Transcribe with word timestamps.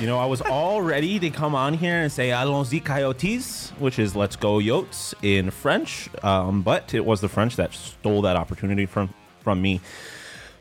You 0.00 0.06
know, 0.06 0.18
I 0.20 0.26
was 0.26 0.40
all 0.40 0.80
ready 0.80 1.18
to 1.18 1.28
come 1.28 1.56
on 1.56 1.74
here 1.74 2.02
and 2.02 2.12
say 2.12 2.30
Allons-y 2.30 2.78
Coyotes, 2.78 3.70
which 3.80 3.98
is 3.98 4.14
Let's 4.14 4.36
Go 4.36 4.58
Yotes 4.58 5.12
in 5.22 5.50
French, 5.50 6.08
um, 6.22 6.62
but 6.62 6.94
it 6.94 7.04
was 7.04 7.20
the 7.20 7.28
French 7.28 7.56
that 7.56 7.74
stole 7.74 8.22
that 8.22 8.36
opportunity 8.36 8.86
from 8.86 9.12
from 9.40 9.60
me. 9.60 9.80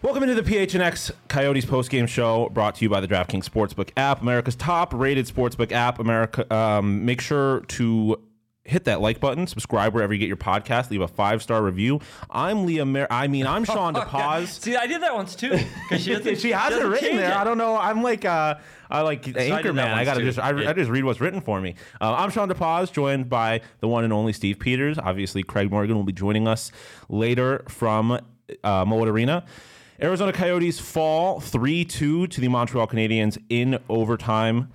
Welcome 0.01 0.23
into 0.23 0.33
the 0.33 0.41
PHNX 0.41 1.11
Coyotes 1.27 1.65
postgame 1.65 2.07
show 2.07 2.49
brought 2.49 2.75
to 2.75 2.85
you 2.85 2.89
by 2.89 2.99
the 2.99 3.07
DraftKings 3.07 3.47
Sportsbook 3.47 3.91
app, 3.95 4.23
America's 4.23 4.55
top 4.55 4.91
rated 4.91 5.27
sportsbook 5.27 5.71
app. 5.71 5.99
America, 5.99 6.51
um, 6.51 7.05
make 7.05 7.21
sure 7.21 7.59
to 7.67 8.19
hit 8.67 8.83
that 8.83 8.99
like 9.01 9.19
button, 9.19 9.47
subscribe 9.47 9.93
wherever 9.93 10.13
you 10.13 10.19
get 10.19 10.27
your 10.27 10.37
podcast, 10.37 10.91
leave 10.91 11.01
a 11.01 11.07
five 11.07 11.41
star 11.41 11.63
review. 11.63 11.99
I'm 12.29 12.65
Leah 12.65 12.85
Mer- 12.85 13.07
I 13.09 13.27
mean, 13.27 13.47
I'm 13.47 13.63
Sean 13.65 13.93
DePaz. 13.93 14.59
See, 14.61 14.75
I 14.75 14.87
did 14.87 15.01
that 15.01 15.15
once 15.15 15.35
too. 15.35 15.57
'cause 15.89 16.01
she, 16.03 16.11
doesn't- 16.13 16.39
she 16.39 16.51
has 16.51 16.71
it 16.71 16.75
doesn't 16.75 16.91
written 16.91 17.07
change 17.09 17.19
there. 17.19 17.31
it. 17.31 17.37
I 17.37 17.43
don't 17.43 17.57
know. 17.57 17.77
I'm 17.77 18.03
like 18.03 18.25
uh, 18.25 18.55
I 18.89 19.01
like 19.01 19.27
I 19.37 19.41
anchor 19.41 19.73
man. 19.73 19.87
I 19.91 19.95
once, 19.97 20.05
gotta 20.05 20.19
too. 20.19 20.25
just 20.25 20.39
I, 20.39 20.51
Yeah. 20.59 20.69
I 20.69 20.73
just 20.73 20.89
read 20.91 21.03
what's 21.03 21.19
written 21.21 21.41
for 21.41 21.59
me. 21.61 21.75
Uh, 21.99 22.13
I'm 22.13 22.29
Sean 22.29 22.49
DePaz, 22.49 22.91
joined 22.91 23.29
by 23.29 23.61
the 23.79 23.87
one 23.87 24.03
and 24.03 24.13
only 24.13 24.33
Steve 24.33 24.59
Peters. 24.59 24.97
Obviously, 24.97 25.43
Craig 25.43 25.71
Morgan 25.71 25.95
will 25.95 26.03
be 26.03 26.13
joining 26.13 26.47
us 26.47 26.71
later 27.09 27.63
from 27.69 28.11
uh, 28.63 28.85
Mullet 28.85 29.09
Arena. 29.09 29.45
Arizona 30.01 30.31
Coyotes 30.31 30.79
fall 30.79 31.39
3 31.39 31.83
2 31.83 32.27
to 32.27 32.41
the 32.41 32.47
Montreal 32.49 32.85
Canadiens 32.87 33.37
in 33.49 33.79
overtime. 33.89 34.69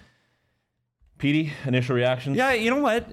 Petey, 1.19 1.53
initial 1.67 1.95
reactions? 1.95 2.37
Yeah, 2.37 2.53
you 2.53 2.70
know 2.70 2.79
what? 2.81 3.07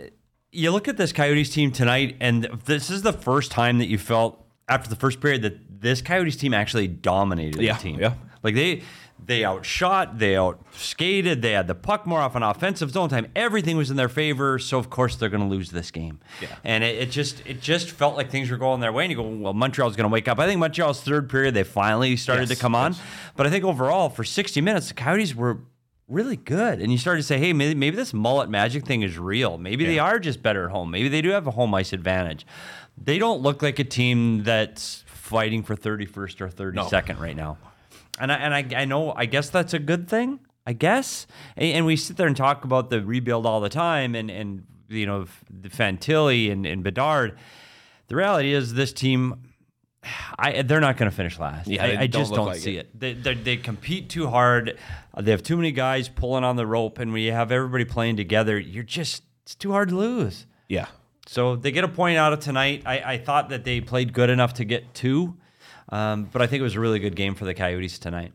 You 0.51 0.71
look 0.71 0.87
at 0.87 0.97
this 0.97 1.13
Coyotes 1.13 1.49
team 1.51 1.71
tonight, 1.71 2.15
and 2.19 2.45
this 2.65 2.89
is 2.89 3.03
the 3.03 3.13
first 3.13 3.51
time 3.51 3.77
that 3.77 3.87
you 3.87 3.97
felt 3.99 4.43
after 4.67 4.89
the 4.89 4.95
first 4.95 5.21
period 5.21 5.43
that 5.43 5.81
this 5.81 6.01
Coyotes 6.01 6.35
team 6.35 6.53
actually 6.53 6.87
dominated 6.87 7.61
Yeah, 7.61 7.73
the 7.77 7.83
team. 7.83 7.99
yeah. 7.99 8.13
Like 8.41 8.55
they 8.55 8.81
they 9.23 9.43
outshot, 9.45 10.17
they 10.17 10.33
outskated, 10.33 11.41
they 11.41 11.51
had 11.51 11.67
the 11.67 11.75
puck 11.75 12.05
more 12.07 12.19
off 12.21 12.35
on 12.37 12.41
offensive 12.41 12.89
zone 12.89 13.09
time. 13.09 13.27
Everything 13.35 13.75
was 13.77 13.91
in 13.91 13.97
their 13.97 14.07
favor, 14.09 14.57
so 14.57 14.79
of 14.79 14.89
course 14.89 15.17
they're 15.17 15.29
going 15.29 15.43
to 15.43 15.47
lose 15.49 15.69
this 15.71 15.91
game. 15.91 16.19
Yeah. 16.41 16.47
And 16.63 16.83
it, 16.83 16.95
it 16.97 17.11
just 17.11 17.45
it 17.45 17.61
just 17.61 17.91
felt 17.91 18.15
like 18.15 18.31
things 18.31 18.49
were 18.49 18.57
going 18.57 18.79
their 18.79 18.93
way, 18.93 19.03
and 19.03 19.11
you 19.11 19.17
go, 19.17 19.27
well, 19.27 19.53
Montreal's 19.53 19.95
going 19.95 20.09
to 20.09 20.13
wake 20.13 20.27
up. 20.27 20.39
I 20.39 20.47
think 20.47 20.59
Montreal's 20.59 21.01
third 21.01 21.29
period 21.29 21.53
they 21.53 21.63
finally 21.63 22.15
started 22.15 22.49
Yes, 22.49 22.57
to 22.57 22.61
come 22.61 22.73
on, 22.75 22.93
yes. 22.93 23.01
but 23.35 23.45
I 23.45 23.49
think 23.51 23.65
overall 23.65 24.09
for 24.09 24.23
60 24.23 24.61
minutes 24.61 24.87
the 24.87 24.93
Coyotes 24.95 25.35
were 25.35 25.59
really 26.09 26.35
good. 26.35 26.81
And 26.81 26.91
you 26.91 26.97
started 26.97 27.21
to 27.21 27.27
say, 27.27 27.37
hey, 27.37 27.53
maybe, 27.53 27.75
maybe 27.75 27.95
this 27.95 28.13
mullet 28.13 28.49
magic 28.49 28.85
thing 28.85 29.03
is 29.03 29.17
real. 29.17 29.57
Maybe 29.57 29.85
they 29.85 29.99
are 29.99 30.19
just 30.19 30.41
better 30.41 30.65
at 30.65 30.71
home. 30.71 30.91
Maybe 30.91 31.07
they 31.07 31.21
do 31.21 31.29
have 31.29 31.47
a 31.47 31.51
home 31.51 31.73
ice 31.73 31.93
advantage. 31.93 32.45
They 32.97 33.19
don't 33.19 33.41
look 33.41 33.61
like 33.61 33.79
a 33.79 33.83
team 33.83 34.43
that's 34.43 35.03
fighting 35.07 35.63
for 35.63 35.75
31st 35.75 36.41
or 36.41 36.49
32nd 36.49 37.19
right 37.19 37.35
now. 37.35 37.57
And 38.19 38.31
I, 38.31 38.35
and 38.35 38.53
I, 38.53 38.81
I 38.81 38.85
know, 38.85 39.13
I 39.15 39.25
guess 39.25 39.49
that's 39.49 39.73
a 39.73 39.79
good 39.79 40.09
thing, 40.09 40.39
I 40.65 40.73
guess. 40.73 41.27
And, 41.55 41.71
and 41.77 41.85
we 41.85 41.95
sit 41.95 42.17
there 42.17 42.27
and 42.27 42.35
talk 42.35 42.65
about 42.65 42.89
the 42.89 43.01
rebuild 43.01 43.45
all 43.45 43.61
the 43.61 43.69
time 43.69 44.15
and, 44.15 44.29
and 44.29 44.65
you 44.89 45.05
know, 45.05 45.27
the 45.49 45.69
Fantilli 45.69 46.51
and, 46.51 46.65
and 46.65 46.83
Bedard. 46.83 47.37
The 48.07 48.15
reality 48.15 48.53
is 48.53 48.73
this 48.73 48.91
team 48.91 49.49
I, 50.39 50.61
they're 50.61 50.79
not 50.79 50.97
going 50.97 51.09
to 51.09 51.15
finish 51.15 51.39
last. 51.39 51.67
Yeah, 51.67 51.83
I, 51.83 52.01
I 52.01 52.07
don't 52.07 52.21
just 52.21 52.33
don't 52.33 52.47
like 52.47 52.59
see 52.59 52.77
it. 52.77 52.87
it. 52.93 52.99
They, 52.99 53.13
they, 53.13 53.33
they 53.35 53.57
compete 53.57 54.09
too 54.09 54.27
hard. 54.27 54.77
Uh, 55.19 55.23
They 55.23 55.31
have 55.31 55.43
too 55.43 55.57
many 55.57 55.71
guys 55.71 56.07
pulling 56.09 56.43
on 56.43 56.55
the 56.55 56.65
rope, 56.65 56.97
and 56.97 57.11
when 57.13 57.21
you 57.21 57.33
have 57.33 57.51
everybody 57.51 57.85
playing 57.85 58.15
together, 58.17 58.57
you're 58.57 58.83
just 58.83 59.23
it's 59.43 59.55
too 59.55 59.71
hard 59.71 59.89
to 59.89 59.97
lose. 59.97 60.45
Yeah. 60.67 60.87
So 61.27 61.55
they 61.55 61.71
get 61.71 61.83
a 61.83 61.87
point 61.87 62.17
out 62.17 62.33
of 62.33 62.39
tonight. 62.39 62.83
I, 62.85 62.99
I 63.13 63.17
thought 63.17 63.49
that 63.49 63.63
they 63.63 63.81
played 63.81 64.13
good 64.13 64.29
enough 64.31 64.53
to 64.55 64.65
get 64.65 64.93
two, 64.95 65.35
um, 65.89 66.27
but 66.31 66.41
I 66.41 66.47
think 66.47 66.59
it 66.61 66.63
was 66.63 66.75
a 66.75 66.79
really 66.79 66.99
good 66.99 67.15
game 67.15 67.35
for 67.35 67.45
the 67.45 67.53
Coyotes 67.53 67.99
tonight. 67.99 68.31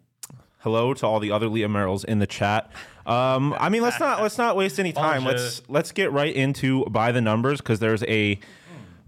hello 0.59 0.95
to 0.95 1.07
all 1.07 1.21
the 1.21 1.31
other 1.33 1.49
Leah 1.49 1.69
Merrills 1.69 2.05
in 2.05 2.19
the 2.21 2.27
chat. 2.27 2.71
Um, 3.07 3.55
I 3.59 3.69
mean, 3.69 3.83
let's 3.83 3.99
not 4.01 4.23
let's 4.23 4.39
not 4.39 4.57
waste 4.57 4.79
any 4.79 4.93
time. 4.93 5.25
Let's 5.25 5.63
let's 5.69 5.93
get 5.93 6.13
right 6.13 6.35
into 6.35 6.85
by 6.87 7.13
the 7.13 7.21
numbers 7.21 7.61
because 7.61 7.81
there's 7.81 8.03
a 8.05 8.39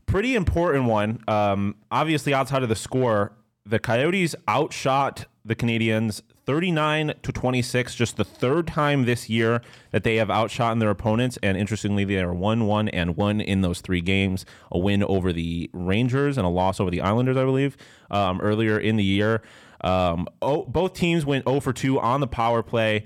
pretty 0.06 0.34
important 0.34 0.84
one. 0.86 1.22
Um, 1.28 1.76
obviously, 1.90 2.34
outside 2.34 2.62
of 2.62 2.68
the 2.68 2.76
score, 2.76 3.32
the 3.64 3.78
Coyotes 3.78 4.34
outshot 4.48 5.26
the 5.44 5.54
Canadiens 5.54 6.22
39 6.46 7.14
to 7.22 7.32
26, 7.32 7.94
just 7.96 8.16
the 8.16 8.24
third 8.24 8.68
time 8.68 9.04
this 9.04 9.28
year 9.28 9.60
that 9.90 10.04
they 10.04 10.16
have 10.16 10.30
outshot 10.30 10.78
their 10.78 10.90
opponents. 10.90 11.38
And 11.42 11.56
interestingly, 11.56 12.04
they 12.04 12.18
are 12.18 12.32
1 12.32 12.66
1 12.66 12.88
and 12.88 13.16
1 13.16 13.40
in 13.40 13.60
those 13.62 13.80
three 13.80 14.00
games 14.00 14.46
a 14.70 14.78
win 14.78 15.02
over 15.02 15.32
the 15.32 15.68
Rangers 15.72 16.38
and 16.38 16.46
a 16.46 16.50
loss 16.50 16.78
over 16.78 16.90
the 16.90 17.00
Islanders, 17.00 17.36
I 17.36 17.44
believe, 17.44 17.76
um, 18.10 18.40
earlier 18.40 18.78
in 18.78 18.96
the 18.96 19.04
year. 19.04 19.42
Um, 19.82 20.28
oh, 20.40 20.64
both 20.64 20.94
teams 20.94 21.26
went 21.26 21.46
0 21.46 21.60
for 21.60 21.72
2 21.72 21.98
on 22.00 22.20
the 22.20 22.26
power 22.26 22.62
play. 22.62 23.04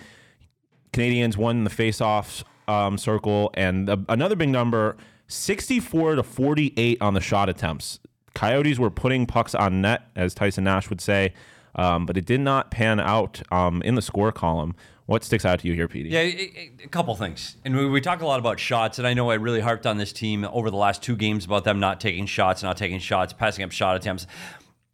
Canadiens 0.93 1.37
won 1.37 1.65
the 1.65 1.71
face-off 1.71 2.45
um, 2.69 2.99
circle, 2.99 3.51
and 3.55 3.89
the, 3.89 4.05
another 4.09 4.37
big 4.37 4.49
number: 4.49 4.97
sixty-four 5.29 6.15
to 6.15 6.23
forty-eight 6.23 7.01
on 7.01 7.15
the 7.15 7.21
shot 7.21 7.49
attempts. 7.49 8.01
Coyotes 8.35 8.79
were 8.79 8.91
putting 8.91 9.27
pucks 9.27 9.55
on 9.55 9.81
net, 9.81 10.03
as 10.15 10.35
Tyson 10.35 10.65
Nash 10.65 10.89
would 10.89 11.01
say, 11.01 11.33
um, 11.75 12.07
but 12.07 12.17
it 12.17 12.25
did 12.27 12.41
not 12.41 12.71
pan 12.71 13.01
out 13.01 13.43
um, 13.53 13.83
in 13.83 13.95
the 13.95 14.03
score 14.03 14.33
column. 14.33 14.75
What 15.07 15.25
sticks 15.25 15.45
out 15.45 15.59
to 15.61 15.67
you 15.69 15.75
here, 15.75 15.89
Petey? 15.89 16.11
Yeah, 16.11 16.21
a, 16.21 16.71
a 16.85 16.89
couple 16.89 17.15
things. 17.17 17.57
And 17.65 17.77
we, 17.77 17.89
we 17.89 18.01
talk 18.01 18.21
a 18.21 18.27
lot 18.27 18.39
about 18.39 18.61
shots, 18.61 18.99
and 18.99 19.09
I 19.09 19.15
know 19.15 19.31
I 19.31 19.35
really 19.35 19.61
harped 19.61 19.85
on 19.85 19.99
this 19.99 20.13
team 20.13 20.45
over 20.45 20.71
the 20.71 20.77
last 20.77 21.03
two 21.03 21.17
games 21.17 21.45
about 21.45 21.65
them 21.65 21.81
not 21.81 22.01
taking 22.01 22.27
shots, 22.27 22.63
not 22.63 22.77
taking 22.77 23.01
shots, 23.01 23.33
passing 23.33 23.65
up 23.65 23.73
shot 23.73 23.97
attempts. 23.97 24.29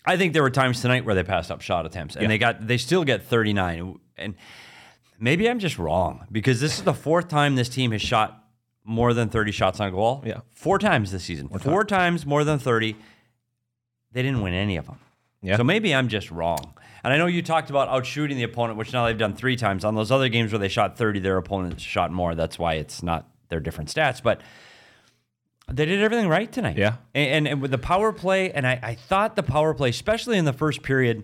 I 0.07 0.17
think 0.17 0.33
there 0.33 0.43
were 0.43 0.51
times 0.51 0.81
tonight 0.81 1.05
where 1.05 1.15
they 1.15 1.23
passed 1.25 1.51
up 1.51 1.61
shot 1.61 1.85
attempts, 1.85 2.15
and 2.17 2.23
Yeah. 2.23 2.29
they 2.29 2.39
got 2.39 2.67
they 2.67 2.79
still 2.79 3.05
get 3.05 3.25
39. 3.25 3.99
And 4.17 4.35
maybe 5.19 5.51
I'm 5.51 5.59
just 5.59 5.79
wrong 5.79 6.27
because 6.33 6.61
this 6.61 6.79
is 6.79 6.85
the 6.85 6.95
fourth 6.95 7.29
time 7.29 7.55
this 7.57 7.69
team 7.69 7.93
has 7.93 8.01
shot 8.01 8.43
more 8.85 9.13
than 9.13 9.29
30 9.29 9.51
shots 9.53 9.81
on 9.81 9.91
goal. 9.91 10.23
Yeah. 10.25 10.41
four 10.55 10.79
times 10.79 11.11
this 11.13 11.25
season. 11.25 11.49
Four 11.49 11.85
times 11.85 12.25
more 12.25 12.45
than 12.45 12.59
30. 12.59 12.97
They 14.13 14.23
didn't 14.23 14.41
win 14.41 14.55
any 14.55 14.77
of 14.77 14.87
them. 14.87 14.99
Yeah. 15.47 15.57
So 15.57 15.65
maybe 15.65 15.95
I'm 15.95 16.09
just 16.09 16.31
wrong. 16.31 16.75
And 17.05 17.13
I 17.13 17.19
know 17.19 17.27
you 17.27 17.41
talked 17.41 17.71
about 17.71 17.89
outshooting 17.89 18.35
the 18.35 18.43
opponent, 18.43 18.79
which 18.79 18.93
now 18.93 19.07
they've 19.07 19.17
done 19.17 19.35
three 19.35 19.55
times. 19.55 19.85
On 19.85 19.95
those 19.95 20.11
other 20.11 20.29
games 20.29 20.53
where 20.53 20.59
they 20.59 20.69
shot 20.69 20.99
30, 20.99 21.21
their 21.21 21.37
opponents 21.37 21.83
shot 21.83 22.11
more. 22.11 22.35
That's 22.35 22.59
why 22.59 22.75
it's 22.75 23.03
not 23.03 23.29
their 23.49 23.61
different 23.61 23.91
stats. 23.95 24.21
But 24.21 24.41
they 25.73 25.87
did 25.87 26.03
everything 26.03 26.29
right 26.29 26.51
tonight. 26.51 26.77
Yeah. 26.77 26.97
And, 27.15 27.31
and, 27.31 27.49
and 27.49 27.63
with 27.63 27.71
the 27.71 27.79
power 27.79 28.13
play, 28.13 28.51
and 28.51 28.67
I, 28.67 28.81
I 28.83 28.95
thought 28.95 29.37
the 29.37 29.45
power 29.45 29.73
play, 29.73 29.91
especially 29.91 30.37
in 30.37 30.47
the 30.47 30.53
first 30.53 30.83
period, 30.83 31.23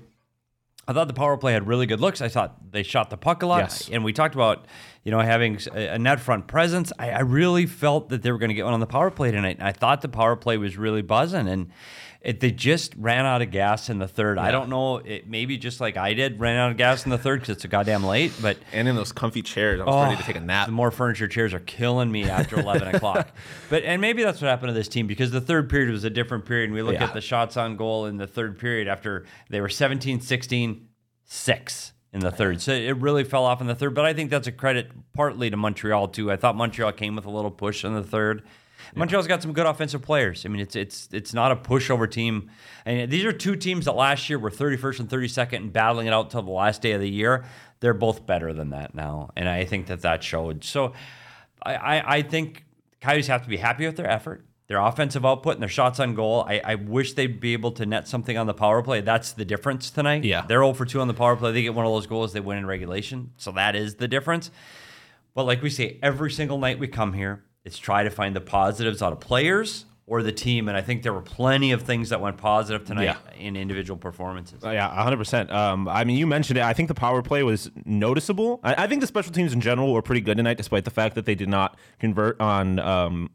I 0.86 0.92
thought 0.92 1.08
the 1.08 1.14
power 1.14 1.36
play 1.36 1.52
had 1.52 1.66
really 1.66 1.86
good 1.86 2.00
looks. 2.00 2.20
I 2.20 2.28
thought 2.28 2.70
they 2.70 2.84
shot 2.84 3.10
the 3.10 3.16
puck 3.16 3.42
a 3.42 3.46
lot. 3.46 3.58
Yes. 3.58 3.90
And 3.90 4.04
we 4.04 4.12
talked 4.12 4.36
about 4.36 4.66
you 5.04 5.10
know, 5.10 5.19
having 5.19 5.58
a 5.72 5.98
net 5.98 6.20
front 6.20 6.46
presence. 6.46 6.92
I, 6.98 7.10
I 7.10 7.20
really 7.20 7.66
felt 7.66 8.08
that 8.10 8.22
they 8.22 8.30
were 8.30 8.38
going 8.38 8.50
to 8.50 8.54
get 8.54 8.64
one 8.64 8.74
on 8.74 8.80
the 8.80 8.86
power 8.86 9.10
play 9.10 9.32
tonight. 9.32 9.58
And 9.58 9.66
I 9.66 9.72
thought 9.72 10.00
the 10.00 10.08
power 10.08 10.36
play 10.36 10.56
was 10.58 10.76
really 10.76 11.02
buzzing, 11.02 11.48
and 11.48 11.70
it, 12.22 12.38
they 12.38 12.52
just 12.52 12.94
ran 12.96 13.26
out 13.26 13.42
of 13.42 13.50
gas 13.50 13.90
in 13.90 13.98
the 13.98 14.06
third. 14.06 14.38
I 14.38 14.52
don't 14.52 14.69
know, 14.69 14.98
it, 14.98 15.28
maybe 15.28 15.58
just 15.58 15.80
like 15.80 15.96
I 15.96 16.14
did, 16.14 16.38
ran 16.38 16.56
out 16.56 16.70
of 16.70 16.76
gas 16.76 17.04
in 17.04 17.10
the 17.10 17.19
third 17.19 17.40
because 17.40 17.56
it's 17.56 17.64
a 17.64 17.69
goddamn 17.69 18.04
late. 18.04 18.32
But 18.40 18.58
And 18.72 18.86
in 18.86 18.94
those 18.94 19.10
comfy 19.10 19.42
chairs, 19.42 19.80
I 19.80 19.84
was 19.84 20.08
ready 20.08 20.16
to 20.16 20.22
take 20.22 20.36
a 20.36 20.40
oh, 20.40 20.44
nap. 20.44 20.64
Oh, 20.64 20.70
the 20.70 20.72
more 20.72 20.92
furniture 20.92 21.26
chairs 21.26 21.52
are 21.52 21.60
killing 21.60 22.12
me 22.12 22.24
after 22.24 22.60
11 22.60 22.94
o'clock. 22.94 23.28
But 23.69 23.82
and 23.82 24.00
maybe 24.00 24.22
that's 24.22 24.40
what 24.40 24.48
happened 24.48 24.69
to 24.69 24.74
this 24.74 24.88
team 24.88 25.08
because 25.08 25.32
the 25.32 25.40
third 25.40 25.69
period 25.69 25.90
was 25.90 26.04
a 26.04 26.10
different 26.10 26.44
period. 26.44 26.66
And 26.66 26.74
we 26.74 26.82
look 26.82 26.94
Yeah. 26.94 27.04
at 27.04 27.14
the 27.14 27.20
shots 27.20 27.56
on 27.56 27.76
goal 27.76 28.06
in 28.06 28.19
the 28.19 28.26
third 28.28 28.58
period 28.58 28.86
after 28.86 29.26
they 29.50 29.60
were 29.60 29.69
17, 29.69 30.20
16, 30.20 30.88
6 31.24 31.92
in 32.12 32.20
the 32.20 32.30
third. 32.30 32.60
So 32.60 32.72
it 32.72 32.96
really 32.98 33.24
fell 33.24 33.44
off 33.44 33.60
in 33.60 33.66
the 33.66 33.74
third. 33.74 33.94
But 33.94 34.04
I 34.04 34.12
think 34.12 34.30
that's 34.30 34.46
a 34.46 34.52
credit 34.52 34.90
partly 35.12 35.50
to 35.50 35.56
Montreal 35.56 36.08
too. 36.08 36.30
I 36.30 36.36
thought 36.36 36.54
Montreal 36.56 36.92
came 36.92 37.16
with 37.16 37.24
a 37.24 37.30
little 37.30 37.50
push 37.50 37.84
in 37.84 37.94
the 37.94 38.02
third. 38.04 38.42
Montreal's 38.94 39.26
got 39.26 39.43
some 39.43 39.52
good 39.52 39.67
offensive 39.67 40.02
players. 40.02 40.44
I 40.44 40.49
mean, 40.49 40.61
it's 40.61 40.76
it's 40.76 41.08
it's 41.12 41.34
not 41.34 41.52
a 41.52 41.56
pushover 41.56 42.11
team. 42.11 42.50
And 42.84 43.11
these 43.11 43.25
are 43.25 43.32
two 43.32 43.56
teams 43.56 43.84
that 43.87 43.93
last 43.93 44.29
year 44.29 44.38
were 44.38 44.50
31st 44.50 45.00
and 45.00 45.08
32nd 45.08 45.56
and 45.56 45.73
battling 45.73 46.06
it 46.06 46.12
out 46.12 46.31
till 46.31 46.43
the 46.43 46.50
last 46.50 46.82
day 46.82 46.93
of 46.93 47.00
the 47.00 47.11
year. 47.11 47.44
They're 47.81 47.94
both 47.94 48.26
better 48.26 48.52
than 48.52 48.70
that 48.70 48.94
now, 48.94 49.31
and 49.37 49.49
I 49.49 49.64
think 49.64 49.87
that 49.87 50.02
that 50.02 50.23
showed. 50.23 50.64
So, 50.64 50.93
I 51.62 51.75
I, 51.75 52.17
I 52.17 52.23
think 52.23 52.64
Coyotes 53.00 53.26
have 53.26 53.43
to 53.43 53.49
be 53.49 53.56
happy 53.56 53.84
with 53.84 53.96
their 53.96 54.08
effort, 54.08 54.46
their 54.69 54.79
offensive 54.79 55.26
output, 55.26 55.55
and 55.55 55.62
their 55.62 55.69
shots 55.69 55.99
on 55.99 56.14
goal. 56.14 56.44
I, 56.49 56.61
I 56.64 56.75
wish 56.76 57.14
they'd 57.14 57.40
be 57.40 57.52
able 57.52 57.73
to 57.73 57.84
net 57.84 58.06
something 58.06 58.38
on 58.38 58.46
the 58.46 58.55
power 58.55 58.82
play. 58.82 59.00
That's 59.00 59.32
the 59.32 59.44
difference 59.44 59.90
tonight. 59.90 60.25
Yeah. 60.25 60.46
they're 60.46 60.62
0 60.62 60.75
for 60.75 60.84
2 60.84 61.00
on 61.00 61.08
the 61.08 61.14
power 61.14 61.34
play. 61.37 61.50
They 61.50 61.62
get 61.62 61.75
one 61.75 61.84
of 61.84 61.93
those 61.93 62.06
goals, 62.06 62.32
they 62.32 62.40
win 62.40 62.58
in 62.58 62.67
regulation. 62.67 63.32
So 63.37 63.50
that 63.52 63.75
is 63.75 63.96
the 63.96 64.06
difference. 64.06 64.52
But 65.34 65.44
like 65.44 65.62
we 65.62 65.70
say, 65.70 65.99
every 66.02 66.31
single 66.31 66.58
night 66.58 66.79
we 66.79 66.87
come 66.87 67.12
here, 67.14 67.43
it's 67.64 67.78
try 67.78 68.02
to 68.04 68.10
find 68.10 68.34
the 68.34 68.40
positives 68.40 69.02
out 69.02 69.12
of 69.12 69.20
players 69.20 69.84
or 70.06 70.22
the 70.22 70.32
team. 70.32 70.68
And 70.68 70.76
I 70.76 70.80
think 70.82 71.02
there 71.02 71.12
were 71.12 71.22
plenty 71.22 71.70
of 71.72 71.82
things 71.82 72.08
that 72.08 72.20
went 72.20 72.36
positive 72.36 72.84
tonight 72.84 73.04
Yeah. 73.04 73.16
in 73.38 73.56
individual 73.56 73.96
performances. 73.96 74.64
Uh, 74.64 74.70
Yeah, 74.70 74.88
100%. 74.88 75.50
Um, 75.52 75.86
I 75.88 76.04
mean, 76.04 76.16
you 76.18 76.26
mentioned 76.26 76.58
it. 76.58 76.64
I 76.64 76.72
think 76.72 76.88
the 76.88 76.94
power 76.94 77.22
play 77.22 77.42
was 77.44 77.70
noticeable. 77.84 78.58
I, 78.64 78.84
I 78.84 78.86
think 78.88 79.00
the 79.00 79.06
special 79.06 79.32
teams 79.32 79.52
in 79.52 79.60
general 79.60 79.92
were 79.92 80.02
pretty 80.02 80.20
good 80.20 80.36
tonight, 80.36 80.56
despite 80.56 80.84
the 80.84 80.90
fact 80.90 81.14
that 81.14 81.24
they 81.24 81.36
did 81.36 81.48
not 81.48 81.78
convert 82.00 82.40
on. 82.40 82.78
Um, 82.80 83.30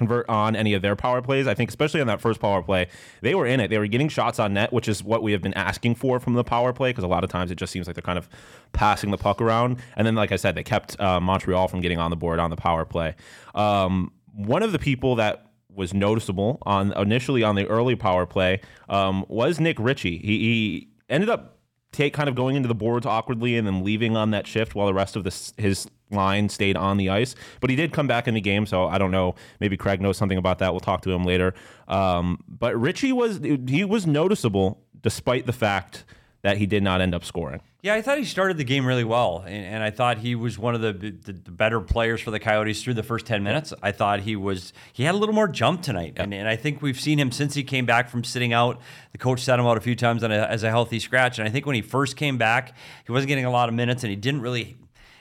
convert 0.00 0.26
on 0.30 0.56
any 0.56 0.72
of 0.72 0.80
their 0.80 0.96
power 0.96 1.20
plays. 1.20 1.46
I 1.46 1.52
think 1.52 1.68
especially 1.68 2.00
on 2.00 2.06
that 2.06 2.22
first 2.22 2.40
power 2.40 2.62
play, 2.62 2.88
they 3.20 3.34
were 3.34 3.46
in 3.46 3.60
it. 3.60 3.68
They 3.68 3.76
were 3.76 3.86
getting 3.86 4.08
shots 4.08 4.38
on 4.38 4.54
net, 4.54 4.72
which 4.72 4.88
is 4.88 5.04
what 5.04 5.22
we 5.22 5.32
have 5.32 5.42
been 5.42 5.52
asking 5.52 5.96
for 5.96 6.18
from 6.18 6.32
the 6.32 6.42
power 6.42 6.72
play 6.72 6.88
because 6.88 7.04
a 7.04 7.06
lot 7.06 7.22
of 7.22 7.28
times 7.28 7.50
it 7.50 7.56
just 7.56 7.70
seems 7.70 7.86
like 7.86 7.96
they're 7.96 8.02
kind 8.02 8.16
of 8.16 8.26
passing 8.72 9.10
the 9.10 9.18
puck 9.18 9.42
around. 9.42 9.76
And 9.96 10.06
then 10.06 10.14
like 10.14 10.32
I 10.32 10.36
said, 10.36 10.54
they 10.54 10.62
kept 10.62 10.98
uh, 10.98 11.20
Montreal 11.20 11.68
from 11.68 11.82
getting 11.82 11.98
on 11.98 12.08
the 12.08 12.16
board 12.16 12.38
on 12.38 12.48
the 12.48 12.56
power 12.56 12.86
play. 12.86 13.14
Um, 13.54 14.10
one 14.32 14.62
of 14.62 14.72
the 14.72 14.78
people 14.78 15.16
that 15.16 15.50
was 15.74 15.92
noticeable 15.92 16.62
on 16.62 16.94
initially 16.94 17.42
on 17.42 17.56
the 17.56 17.66
early 17.66 17.94
power 17.94 18.24
play 18.24 18.62
um, 18.88 19.26
was 19.28 19.60
Nick 19.60 19.78
Ritchie. 19.78 20.16
He, 20.16 20.38
he 20.38 20.88
ended 21.10 21.28
up 21.28 21.58
take 21.92 22.14
kind 22.14 22.28
of 22.28 22.34
going 22.34 22.56
into 22.56 22.68
the 22.68 22.74
boards 22.74 23.06
awkwardly 23.06 23.56
and 23.56 23.66
then 23.66 23.84
leaving 23.84 24.16
on 24.16 24.30
that 24.30 24.46
shift 24.46 24.74
while 24.74 24.86
the 24.86 24.94
rest 24.94 25.16
of 25.16 25.24
this 25.24 25.52
his 25.56 25.88
line 26.10 26.48
stayed 26.48 26.76
on 26.76 26.96
the 26.96 27.08
ice. 27.08 27.34
But 27.60 27.70
he 27.70 27.76
did 27.76 27.92
come 27.92 28.06
back 28.06 28.28
in 28.28 28.34
the 28.34 28.40
game, 28.40 28.66
so 28.66 28.86
I 28.86 28.98
don't 28.98 29.10
know. 29.10 29.34
Maybe 29.60 29.76
Craig 29.76 30.00
knows 30.00 30.16
something 30.16 30.38
about 30.38 30.58
that. 30.58 30.72
We'll 30.72 30.80
talk 30.80 31.02
to 31.02 31.10
him 31.10 31.24
later. 31.24 31.54
Um, 31.88 32.42
but 32.48 32.78
Ritchie 32.80 33.12
was 33.12 33.38
he 33.38 33.84
was 33.84 34.06
noticeable 34.06 34.82
despite 35.00 35.46
the 35.46 35.52
fact 35.52 36.04
that 36.42 36.56
he 36.56 36.66
did 36.66 36.82
not 36.82 37.00
end 37.00 37.14
up 37.14 37.24
scoring. 37.24 37.60
Yeah, 37.82 37.94
I 37.94 38.02
thought 38.02 38.18
he 38.18 38.24
started 38.24 38.58
the 38.58 38.64
game 38.64 38.84
really 38.84 39.04
well, 39.04 39.42
and, 39.46 39.64
and 39.64 39.82
I 39.82 39.90
thought 39.90 40.18
he 40.18 40.34
was 40.34 40.58
one 40.58 40.74
of 40.74 40.82
the, 40.82 40.92
the 40.92 41.32
the 41.32 41.50
better 41.50 41.80
players 41.80 42.20
for 42.20 42.30
the 42.30 42.38
Coyotes 42.38 42.82
through 42.82 42.94
the 42.94 43.02
first 43.02 43.24
ten 43.26 43.42
minutes. 43.42 43.72
I 43.82 43.92
thought 43.92 44.20
he 44.20 44.36
was 44.36 44.72
he 44.92 45.04
had 45.04 45.14
a 45.14 45.18
little 45.18 45.34
more 45.34 45.48
jump 45.48 45.82
tonight, 45.82 46.14
and, 46.16 46.34
and 46.34 46.46
I 46.46 46.56
think 46.56 46.82
we've 46.82 47.00
seen 47.00 47.18
him 47.18 47.32
since 47.32 47.54
he 47.54 47.64
came 47.64 47.86
back 47.86 48.10
from 48.10 48.22
sitting 48.22 48.52
out. 48.52 48.80
The 49.12 49.18
coach 49.18 49.40
set 49.40 49.58
him 49.58 49.66
out 49.66 49.78
a 49.78 49.80
few 49.80 49.96
times 49.96 50.22
on 50.22 50.30
a, 50.30 50.36
as 50.36 50.62
a 50.62 50.68
healthy 50.68 50.98
scratch, 50.98 51.38
and 51.38 51.48
I 51.48 51.50
think 51.50 51.64
when 51.64 51.74
he 51.74 51.82
first 51.82 52.16
came 52.16 52.36
back, 52.36 52.76
he 53.06 53.12
wasn't 53.12 53.28
getting 53.28 53.46
a 53.46 53.50
lot 53.50 53.68
of 53.68 53.74
minutes, 53.74 54.02
and 54.02 54.10
he 54.10 54.16
didn't 54.16 54.42
really. 54.42 54.76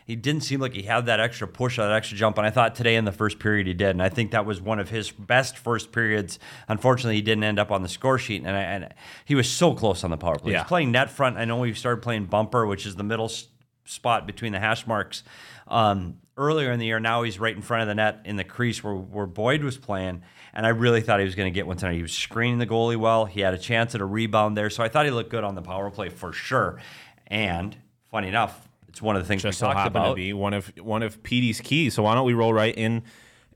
He 0.09 0.15
didn't 0.15 0.41
seem 0.41 0.59
like 0.59 0.73
he 0.73 0.81
had 0.81 1.06
that 1.06 1.19
extra 1.19 1.47
push, 1.47 1.77
or 1.77 1.83
that 1.83 1.91
extra 1.91 2.17
jump, 2.17 2.39
and 2.39 2.47
I 2.47 2.50
thought 2.50 2.73
today 2.73 2.95
in 2.95 3.06
the 3.06 3.11
first 3.11 3.38
period 3.38 3.67
he 3.67 3.75
did, 3.75 3.91
and 3.91 4.01
I 4.01 4.09
think 4.09 4.31
that 4.31 4.44
was 4.44 4.59
one 4.59 4.79
of 4.79 4.89
his 4.89 5.11
best 5.11 5.56
first 5.56 5.91
periods. 5.91 6.39
Unfortunately, 6.67 7.13
he 7.13 7.21
didn't 7.21 7.44
end 7.44 7.59
up 7.59 7.69
on 7.69 7.83
the 7.83 7.88
score 7.88 8.17
sheet, 8.17 8.41
and, 8.44 8.57
I, 8.57 8.61
and 8.61 8.94
he 9.25 9.35
was 9.35 9.47
so 9.47 9.75
close 9.75 10.03
on 10.03 10.09
the 10.09 10.17
power 10.17 10.39
play. 10.39 10.53
Yeah. 10.53 10.63
was 10.63 10.67
playing 10.67 10.91
net 10.91 11.11
front. 11.11 11.38
I 11.38 11.45
know 11.45 11.59
we 11.59 11.75
started 11.75 12.01
playing 12.01 12.25
bumper, 12.25 12.65
which 12.65 12.88
is 12.88 12.95
the 12.95 13.03
middle 13.03 13.25
s- 13.25 13.50
spot 13.85 14.25
between 14.25 14.51
the 14.51 14.59
hash 14.59 14.88
marks. 14.88 15.21
Um, 15.67 16.17
earlier 16.38 16.71
in 16.71 16.79
the 16.79 16.88
year, 16.88 17.00
now 17.00 17.21
he's 17.21 17.39
right 17.39 17.56
in 17.56 17.61
front 17.61 17.83
of 17.83 17.88
the 17.88 17.94
net 17.94 18.21
in 18.25 18.35
the 18.35 18.44
crease 18.44 18.83
where, 18.83 18.95
where 18.95 19.27
Boyd 19.27 19.63
was 19.63 19.77
playing. 19.77 20.23
And 20.56 20.65
I 20.65 20.69
really 20.69 21.01
thought 21.01 21.19
he 21.19 21.25
was 21.25 21.35
going 21.35 21.53
to 21.53 21.56
get 21.56 21.67
one 21.67 21.77
tonight. 21.77 21.94
He 21.94 22.01
was 22.01 22.13
screening 22.13 22.57
the 22.57 22.65
goalie 22.65 22.97
well. 22.97 23.25
He 23.25 23.41
had 23.41 23.53
a 23.53 23.59
chance 23.59 23.94
at 23.94 24.01
a 24.01 24.06
rebound 24.06 24.57
there. 24.57 24.71
So 24.71 24.83
I 24.83 24.89
thought 24.89 25.06
he 25.06 25.11
looked 25.11 25.29
good 25.29 25.44
on 25.44 25.53
the 25.53 25.61
power 25.61 25.91
play 25.91 26.09
for 26.09 26.33
sure. 26.33 26.79
And 27.27 27.77
funny 28.09 28.27
enough, 28.27 28.67
it's 28.89 29.01
one 29.01 29.15
of 29.15 29.21
the 29.21 29.27
things 29.27 29.44
just 29.44 29.57
we 29.57 29.59
so 29.59 29.68
talked 29.68 29.77
happened 29.80 29.95
about. 30.03 30.09
to 30.09 30.15
be 30.15 30.33
one 30.33 30.53
of 30.53 30.68
one 30.81 31.03
of 31.03 31.21
Petey's 31.24 31.62
keys. 31.62 31.94
So 31.94 32.03
why 32.03 32.15
don't 32.15 32.25
we 32.25 32.33
roll 32.33 32.53
right 32.53 32.75
in 32.75 33.03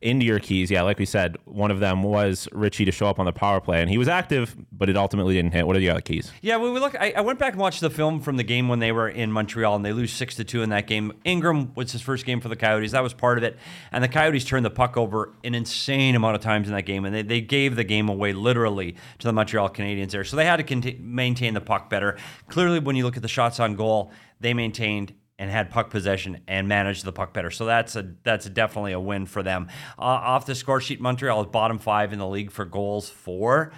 into 0.01 0.25
your 0.25 0.37
keys? 0.39 0.69
Yeah, 0.69 0.81
like 0.81 0.99
we 0.99 1.05
said, 1.05 1.37
one 1.45 1.71
of 1.71 1.79
them 1.79 2.03
was 2.03 2.49
Ritchie 2.51 2.83
to 2.83 2.91
show 2.91 3.07
up 3.07 3.19
on 3.19 3.25
the 3.25 3.31
power 3.31 3.61
play, 3.61 3.79
and 3.79 3.89
he 3.89 3.97
was 3.97 4.09
active, 4.09 4.53
but 4.69 4.89
it 4.89 4.97
ultimately 4.97 5.33
didn't 5.33 5.53
hit. 5.53 5.65
What 5.65 5.77
are 5.77 5.79
the 5.79 5.89
other 5.89 6.01
keys? 6.01 6.29
Yeah, 6.41 6.57
when 6.57 6.73
we 6.73 6.81
look, 6.81 6.93
I, 6.99 7.13
I 7.15 7.21
went 7.21 7.39
back 7.39 7.53
and 7.53 7.61
watched 7.61 7.79
the 7.79 7.89
film 7.89 8.19
from 8.19 8.35
the 8.35 8.43
game 8.43 8.67
when 8.67 8.79
they 8.79 8.91
were 8.91 9.07
in 9.07 9.31
Montreal 9.31 9.77
and 9.77 9.85
they 9.85 9.93
lose 9.93 10.11
six 10.11 10.35
to 10.35 10.43
two 10.43 10.61
in 10.61 10.71
that 10.71 10.87
game. 10.87 11.13
Ingram 11.23 11.73
was 11.73 11.93
his 11.93 12.01
first 12.01 12.25
game 12.25 12.41
for 12.41 12.49
the 12.49 12.57
Coyotes. 12.57 12.91
That 12.91 13.01
was 13.01 13.13
part 13.13 13.37
of 13.37 13.45
it, 13.45 13.57
and 13.93 14.03
the 14.03 14.09
Coyotes 14.09 14.43
turned 14.43 14.65
the 14.65 14.69
puck 14.69 14.97
over 14.97 15.33
an 15.45 15.55
insane 15.55 16.15
amount 16.15 16.35
of 16.35 16.41
times 16.41 16.67
in 16.67 16.75
that 16.75 16.83
game, 16.83 17.05
and 17.05 17.15
they, 17.15 17.21
they 17.21 17.39
gave 17.39 17.77
the 17.77 17.85
game 17.85 18.09
away 18.09 18.33
literally 18.33 18.97
to 19.19 19.27
the 19.27 19.33
Montreal 19.33 19.69
Canadiens 19.69 20.11
there. 20.11 20.25
So 20.25 20.35
they 20.35 20.45
had 20.45 20.57
to 20.57 20.63
conti- 20.63 20.99
maintain 21.01 21.53
the 21.53 21.61
puck 21.61 21.89
better. 21.89 22.17
Clearly, 22.49 22.79
when 22.79 22.97
you 22.97 23.05
look 23.05 23.15
at 23.15 23.23
the 23.23 23.29
shots 23.29 23.57
on 23.57 23.75
goal, 23.75 24.11
they 24.41 24.53
maintained 24.53 25.13
and 25.39 25.49
had 25.49 25.69
puck 25.71 25.89
possession 25.89 26.41
and 26.47 26.67
managed 26.67 27.03
the 27.05 27.11
puck 27.11 27.33
better. 27.33 27.49
So 27.51 27.65
that's 27.65 27.95
a 27.95 28.13
that's 28.23 28.47
definitely 28.49 28.91
a 28.93 28.99
win 28.99 29.25
for 29.25 29.41
them. 29.43 29.67
Uh, 29.97 30.01
off 30.01 30.45
the 30.45 30.55
score 30.55 30.79
sheet, 30.79 31.01
Montreal 31.01 31.41
is 31.41 31.47
bottom 31.47 31.79
five 31.79 32.13
in 32.13 32.19
the 32.19 32.27
league 32.27 32.51
for 32.51 32.65
goals 32.65 33.09
for. 33.09 33.71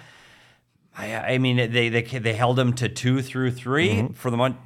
I, 0.96 1.14
I 1.34 1.38
mean, 1.38 1.56
they 1.56 1.88
they 1.88 2.00
they 2.02 2.32
held 2.34 2.56
them 2.56 2.72
to 2.74 2.88
two 2.88 3.22
through 3.22 3.50
3 3.52 3.88
Mm-hmm. 3.88 4.12
for 4.14 4.30
the 4.30 4.36
month. 4.36 4.56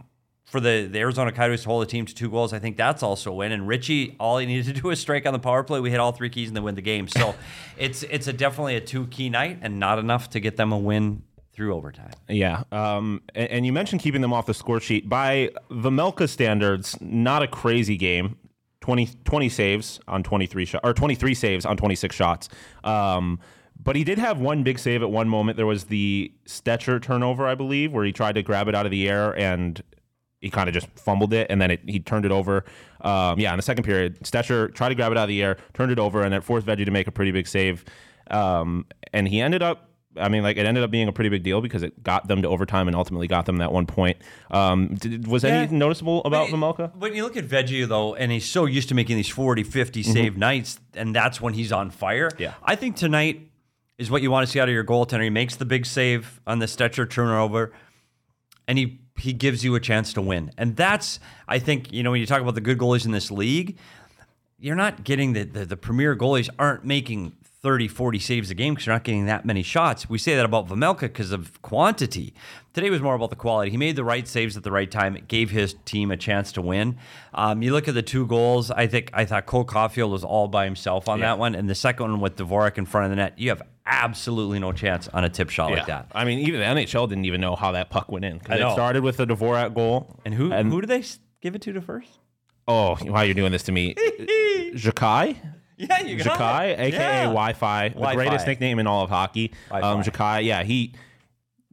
For 0.47 0.59
the, 0.59 0.89
the 0.91 0.99
Arizona 0.99 1.31
Coyotes 1.31 1.63
to 1.63 1.69
hold 1.69 1.83
the 1.83 1.87
team 1.87 2.07
to 2.07 2.13
two 2.13 2.29
goals, 2.29 2.53
I 2.53 2.59
think 2.59 2.77
that's 2.77 3.05
also 3.05 3.31
a 3.31 3.35
win. 3.37 3.53
And 3.53 3.69
Ritchie, 3.69 4.17
all 4.19 4.39
he 4.39 4.47
needed 4.47 4.75
to 4.75 4.81
do 4.81 4.89
was 4.89 4.99
strike 4.99 5.25
on 5.25 5.33
the 5.33 5.39
power 5.39 5.63
play. 5.63 5.79
We 5.79 5.93
hit 5.93 6.01
all 6.01 6.11
three 6.11 6.29
keys 6.29 6.49
and 6.49 6.57
they 6.57 6.61
win 6.61 6.75
the 6.75 6.83
game. 6.83 7.07
So 7.07 7.37
it's 7.79 8.03
it's 8.03 8.27
a 8.27 8.33
definitely 8.33 8.75
a 8.75 8.81
two 8.81 9.07
key 9.07 9.29
night 9.31 9.59
and 9.63 9.79
not 9.79 10.01
enough 10.01 10.29
to 10.31 10.41
get 10.41 10.57
them 10.57 10.73
a 10.73 10.79
win 10.79 11.23
through 11.61 11.75
overtime. 11.75 12.11
Yeah, 12.27 12.63
um, 12.73 13.21
and, 13.35 13.51
and 13.51 13.67
you 13.67 13.73
mentioned 13.75 14.01
keeping 14.01 14.23
them 14.23 14.33
off 14.33 14.47
the 14.47 14.55
score 14.55 14.81
sheet. 14.81 15.11
By 15.11 15.51
Vejmelka 15.71 16.27
standards, 16.27 16.97
not 17.03 17.43
a 17.43 17.47
crazy 17.47 17.99
game. 17.99 18.39
20, 18.81 19.11
20 19.25 19.49
saves 19.51 20.01
on 20.09 20.23
23 20.23 20.65
shots, 20.65 20.81
or 20.83 20.95
23 20.95 21.35
saves 21.35 21.67
on 21.67 21.77
26 21.77 22.17
shots. 22.17 22.49
Um, 22.83 23.39
but 23.77 23.95
he 23.95 24.05
did 24.05 24.17
have 24.17 24.41
one 24.41 24.63
big 24.63 24.79
save 24.79 25.03
at 25.03 25.11
one 25.11 25.29
moment. 25.29 25.59
There 25.59 25.67
was 25.67 25.85
the 25.85 26.33
Stecher 26.47 27.01
turnover, 27.03 27.47
I 27.47 27.55
believe, 27.55 27.93
where 27.93 28.07
he 28.07 28.13
tried 28.13 28.37
to 28.37 28.43
grab 28.43 28.67
it 28.67 28.75
out 28.75 28.87
of 28.87 28.91
the 28.91 29.07
air 29.07 29.39
and 29.39 29.83
he 30.41 30.49
kind 30.49 30.67
of 30.67 30.73
just 30.73 30.89
fumbled 30.99 31.35
it, 31.35 31.47
and 31.51 31.61
then 31.61 31.73
it, 31.73 31.81
he 31.87 32.01
turned 32.01 32.25
it 32.25 32.33
over. 32.33 32.65
Um, 33.03 33.39
yeah, 33.39 33.53
in 33.53 33.59
the 33.59 33.63
second 33.63 33.85
period, 33.85 34.19
Stecher 34.21 34.75
tried 34.75 34.89
to 34.89 34.95
grab 34.95 35.13
it 35.13 35.19
out 35.19 35.25
of 35.25 35.29
the 35.29 35.43
air, 35.43 35.59
turned 35.75 35.93
it 35.93 35.99
over, 35.99 36.23
and 36.23 36.33
then 36.33 36.41
forced 36.41 36.67
Veggie 36.67 36.87
to 36.87 36.91
make 36.91 37.07
a 37.07 37.13
pretty 37.13 37.33
big 37.33 37.47
save. 37.47 37.85
Um, 38.31 38.87
and 39.13 39.29
he 39.29 39.43
ended 39.43 39.63
up 39.63 39.90
I 40.17 40.29
mean, 40.29 40.43
like 40.43 40.57
it 40.57 40.67
ended 40.67 40.83
up 40.83 40.91
being 40.91 41.07
a 41.09 41.13
pretty 41.13 41.31
big 41.31 41.43
deal 41.45 41.61
because 41.61 41.83
it 41.85 42.03
got 42.03 42.27
them 42.27 42.43
to 42.43 42.49
overtime 42.49 42.89
and 42.89 42.97
ultimately 42.97 43.29
got 43.29 43.47
them 43.47 43.59
that 43.59 43.73
one 43.73 43.87
point. 43.87 44.17
Um, 44.51 44.95
did, 44.97 45.27
was 45.29 45.45
Yeah. 45.45 45.51
anything 45.51 45.79
noticeable 45.79 46.23
about 46.25 46.49
Vejmelka? 46.49 46.95
When 46.97 47.15
you 47.15 47.23
look 47.23 47.37
at 47.37 47.47
Veggie, 47.47 47.87
though, 47.87 48.15
and 48.17 48.33
he's 48.33 48.45
so 48.45 48.65
used 48.67 48.89
to 48.89 48.95
making 48.95 49.17
these 49.17 49.29
40, 49.29 49.63
50 49.63 50.03
save 50.03 50.37
nights, 50.37 50.81
and 50.95 51.15
that's 51.15 51.41
when 51.41 51.55
he's 51.55 51.71
on 51.71 51.91
fire. 51.91 52.29
Mm-hmm. 52.31 52.43
Yeah. 52.43 52.55
I 52.65 52.75
think 52.75 52.97
tonight 52.97 53.49
is 53.99 54.11
what 54.11 54.23
you 54.23 54.31
want 54.33 54.47
to 54.47 54.51
see 54.53 54.59
out 54.59 54.69
of 54.69 54.75
your 54.75 54.85
goaltender. 54.85 55.23
He 55.23 55.31
makes 55.31 55.55
the 55.57 55.65
big 55.65 55.87
save 55.87 56.41
on 56.47 56.59
the 56.59 56.67
Stecher 56.67 57.09
turnover, 57.09 57.73
and 58.67 58.79
he 58.79 59.01
he 59.19 59.33
gives 59.35 59.63
you 59.63 59.75
a 59.75 59.81
chance 59.81 60.15
to 60.15 60.23
win. 60.23 60.51
And 60.57 60.75
that's, 60.77 61.21
I 61.47 61.59
think, 61.59 61.93
you 61.93 62.03
know, 62.03 62.11
when 62.11 62.21
you 62.21 62.27
talk 62.27 62.41
about 62.41 62.55
the 62.55 62.61
good 62.63 62.79
goalies 62.79 63.05
in 63.05 63.11
this 63.13 63.31
league, 63.31 63.77
you're 64.59 64.75
not 64.77 65.05
getting 65.05 65.35
the, 65.35 65.43
the, 65.45 65.67
the 65.67 65.77
premier 65.77 66.17
goalies 66.17 66.49
aren't 66.59 66.87
making 66.87 67.33
30, 67.63 67.89
40 67.89 68.19
saves 68.19 68.51
a 68.51 68.55
game 68.55 68.73
because 68.73 68.87
you're 68.87 68.95
not 68.95 69.05
getting 69.05 69.27
that 69.27 69.45
many 69.45 69.63
shots. 69.63 70.09
We 70.09 70.17
say 70.17 70.35
that 70.35 70.47
about 70.47 70.67
Vejmelka 70.69 71.01
because 71.03 71.31
of 71.31 71.61
quantity. 71.61 72.33
Today 72.73 72.89
was 72.89 73.03
more 73.03 73.15
about 73.15 73.29
the 73.29 73.37
quality. 73.37 73.71
He 73.71 73.77
made 73.77 73.97
the 73.97 74.05
right 74.05 74.27
saves 74.27 74.57
at 74.57 74.63
the 74.63 74.71
right 74.71 74.91
time. 74.91 75.15
It 75.15 75.29
gave 75.29 75.51
his 75.51 75.75
team 75.85 76.11
a 76.11 76.17
chance 76.17 76.53
to 76.53 76.63
win. 76.63 76.97
Um, 77.35 77.63
you 77.63 77.73
look 77.73 77.87
at 77.87 77.95
the 77.95 78.03
two 78.03 78.27
goals. 78.27 78.71
I 78.71 78.87
think 78.87 79.11
I 79.13 79.27
thought 79.27 79.45
Cole 79.45 79.67
Caufield 79.67 80.11
was 80.11 80.25
all 80.25 80.49
by 80.49 80.65
himself 80.65 81.07
on 81.07 81.19
Yeah. 81.19 81.27
that 81.27 81.39
one, 81.39 81.55
and 81.55 81.69
the 81.69 81.75
second 81.75 82.11
one 82.11 82.21
with 82.21 82.37
Dvorak 82.37 82.79
in 82.79 82.87
front 82.87 83.05
of 83.05 83.11
the 83.11 83.17
net. 83.17 83.35
You 83.39 83.51
have 83.51 83.61
absolutely 83.85 84.59
no 84.59 84.73
chance 84.73 85.09
on 85.09 85.25
a 85.25 85.29
tip 85.29 85.51
shot 85.51 85.71
like 85.73 85.87
that. 85.87 86.07
I 86.15 86.25
mean, 86.25 86.39
even 86.39 86.61
the 86.61 86.67
NHL 86.67 87.09
didn't 87.09 87.25
even 87.27 87.41
know 87.43 87.57
how 87.57 87.73
that 87.73 87.91
puck 87.91 88.11
went 88.11 88.25
in 88.25 88.39
because 88.39 88.59
it 88.61 88.73
started 88.73 89.03
with 89.03 89.21
a 89.21 89.27
Dvorak 89.27 89.75
goal. 89.75 90.19
And 90.25 90.33
who 90.33 90.51
and 90.51 90.73
who 90.73 90.81
did 90.81 90.89
they 90.89 91.05
give 91.43 91.55
it 91.55 91.61
to 91.63 91.73
to 91.75 91.81
first? 91.83 92.09
Oh, 92.67 92.95
why 92.97 93.23
are 93.23 93.25
you're 93.27 93.35
doing 93.35 93.53
this 93.53 93.65
to 93.65 93.73
me? 93.73 93.95
Xhekaj? 94.75 95.37
Yeah, 95.89 96.01
you 96.03 96.17
got 96.23 96.39
Xhekaj, 96.39 96.69
it. 96.73 96.81
aka 96.81 96.99
Yeah. 96.99 97.23
Wi-Fi, 97.25 97.89
the 97.89 97.95
Wi-Fi. 97.95 98.15
greatest 98.15 98.47
nickname 98.47 98.79
in 98.79 98.87
all 98.87 99.03
of 99.05 99.11
hockey. 99.11 99.53
Um, 99.71 99.81
Wi-Fi. 99.81 100.11
Xhekaj, 100.11 100.45
yeah, 100.45 100.63
he. 100.63 100.95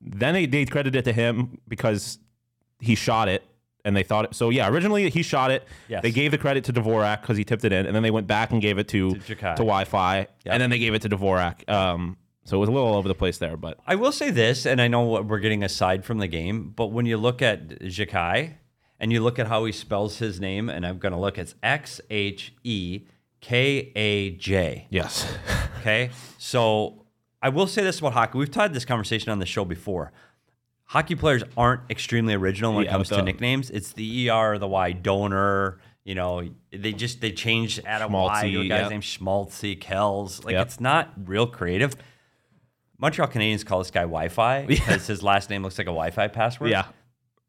Then 0.02 0.34
they, 0.34 0.46
they 0.46 0.66
credited 0.66 0.96
it 0.96 1.06
to 1.06 1.14
him 1.14 1.60
because 1.68 2.20
he 2.80 2.96
shot 2.96 3.28
it, 3.28 3.44
and 3.84 3.96
they 3.98 4.04
thought 4.04 4.26
it. 4.26 4.36
So 4.36 4.50
yeah, 4.50 4.70
originally 4.70 5.10
he 5.10 5.22
shot 5.24 5.52
it. 5.52 5.68
Yes. 5.90 6.02
They 6.04 6.12
gave 6.12 6.32
the 6.32 6.38
credit 6.38 6.64
to 6.66 6.74
Dvorak 6.74 7.22
because 7.22 7.36
he 7.38 7.44
tipped 7.44 7.66
it 7.66 7.74
in, 7.74 7.86
and 7.86 7.96
then 7.96 8.04
they 8.04 8.12
went 8.12 8.28
back 8.28 8.52
and 8.52 8.62
gave 8.62 8.78
it 8.78 8.88
to 8.90 9.16
To 9.16 9.36
to 9.36 9.36
Wi-Fi, 9.58 10.18
Yep. 10.20 10.28
and 10.46 10.62
then 10.62 10.70
they 10.70 10.80
gave 10.80 10.94
it 10.94 11.02
to 11.02 11.10
Dvorak. 11.10 11.68
Um, 11.70 12.16
so 12.46 12.56
it 12.56 12.60
was 12.62 12.70
a 12.70 12.72
little 12.72 12.88
all 12.88 12.96
over 12.96 13.10
the 13.10 13.16
place 13.16 13.40
there, 13.40 13.58
but 13.58 13.78
I 13.86 13.96
will 13.96 14.14
say 14.14 14.30
this, 14.32 14.66
and 14.66 14.80
I 14.82 14.88
know 14.88 15.02
what 15.02 15.26
we're 15.26 15.40
getting 15.40 15.64
aside 15.64 16.06
from 16.06 16.20
the 16.20 16.28
game, 16.28 16.72
but 16.76 16.88
when 16.94 17.06
you 17.06 17.18
look 17.18 17.42
at 17.42 17.68
Xhekaj 17.82 18.54
and 19.02 19.12
you 19.12 19.22
look 19.22 19.38
at 19.40 19.48
how 19.48 19.66
he 19.66 19.74
spells 19.74 20.20
his 20.20 20.40
name, 20.40 20.70
and 20.70 20.86
I'm 20.86 20.98
going 20.98 21.12
to 21.12 21.20
look, 21.20 21.38
it's 21.38 21.56
X 21.62 22.00
H 22.10 22.54
E 22.64 23.02
K 23.48 23.92
A 23.96 24.32
J. 24.32 24.88
yes, 24.90 25.26
Okay. 25.80 26.10
So 26.38 27.06
I 27.42 27.48
will 27.48 27.68
say 27.68 27.82
this 27.82 28.00
about 28.00 28.12
hockey. 28.12 28.38
We've 28.38 28.54
had 28.54 28.74
this 28.74 28.84
conversation 28.84 29.32
on 29.32 29.40
the 29.40 29.46
show 29.46 29.64
before. 29.64 30.12
Hockey 30.84 31.16
players 31.16 31.44
aren't 31.56 31.90
extremely 31.90 32.34
original 32.34 32.74
when 32.74 32.86
it 32.86 32.90
comes 32.90 33.08
to 33.10 33.22
nicknames. 33.22 33.70
It's 33.70 33.94
the 33.94 34.30
ER 34.30 34.58
the 34.58 34.68
Y 34.68 34.92
donor. 34.92 35.80
You 36.04 36.16
know, 36.16 36.50
they 36.72 36.92
just 36.92 37.22
they 37.22 37.32
change 37.32 37.80
add 37.86 38.02
a 38.02 38.08
Y 38.10 38.50
to 38.50 38.60
a 38.62 38.68
guy's 38.68 38.82
yep. 38.82 38.90
name 38.90 39.02
Schmaltzy, 39.02 39.80
Kells. 39.80 40.44
Like 40.44 40.54
Yep. 40.54 40.66
it's 40.66 40.80
not 40.82 41.14
real 41.26 41.48
creative. 41.48 41.96
Montreal 42.98 43.30
Canadiens 43.30 43.66
call 43.66 43.80
this 43.80 43.92
guy 43.92 44.02
Wi-Fi 44.02 44.66
because 44.68 45.08
his 45.08 45.24
last 45.24 45.50
name 45.50 45.64
looks 45.64 45.78
like 45.78 45.88
a 45.88 45.92
Wi-Fi 45.92 46.28
password. 46.30 46.72
yeah. 46.72 46.88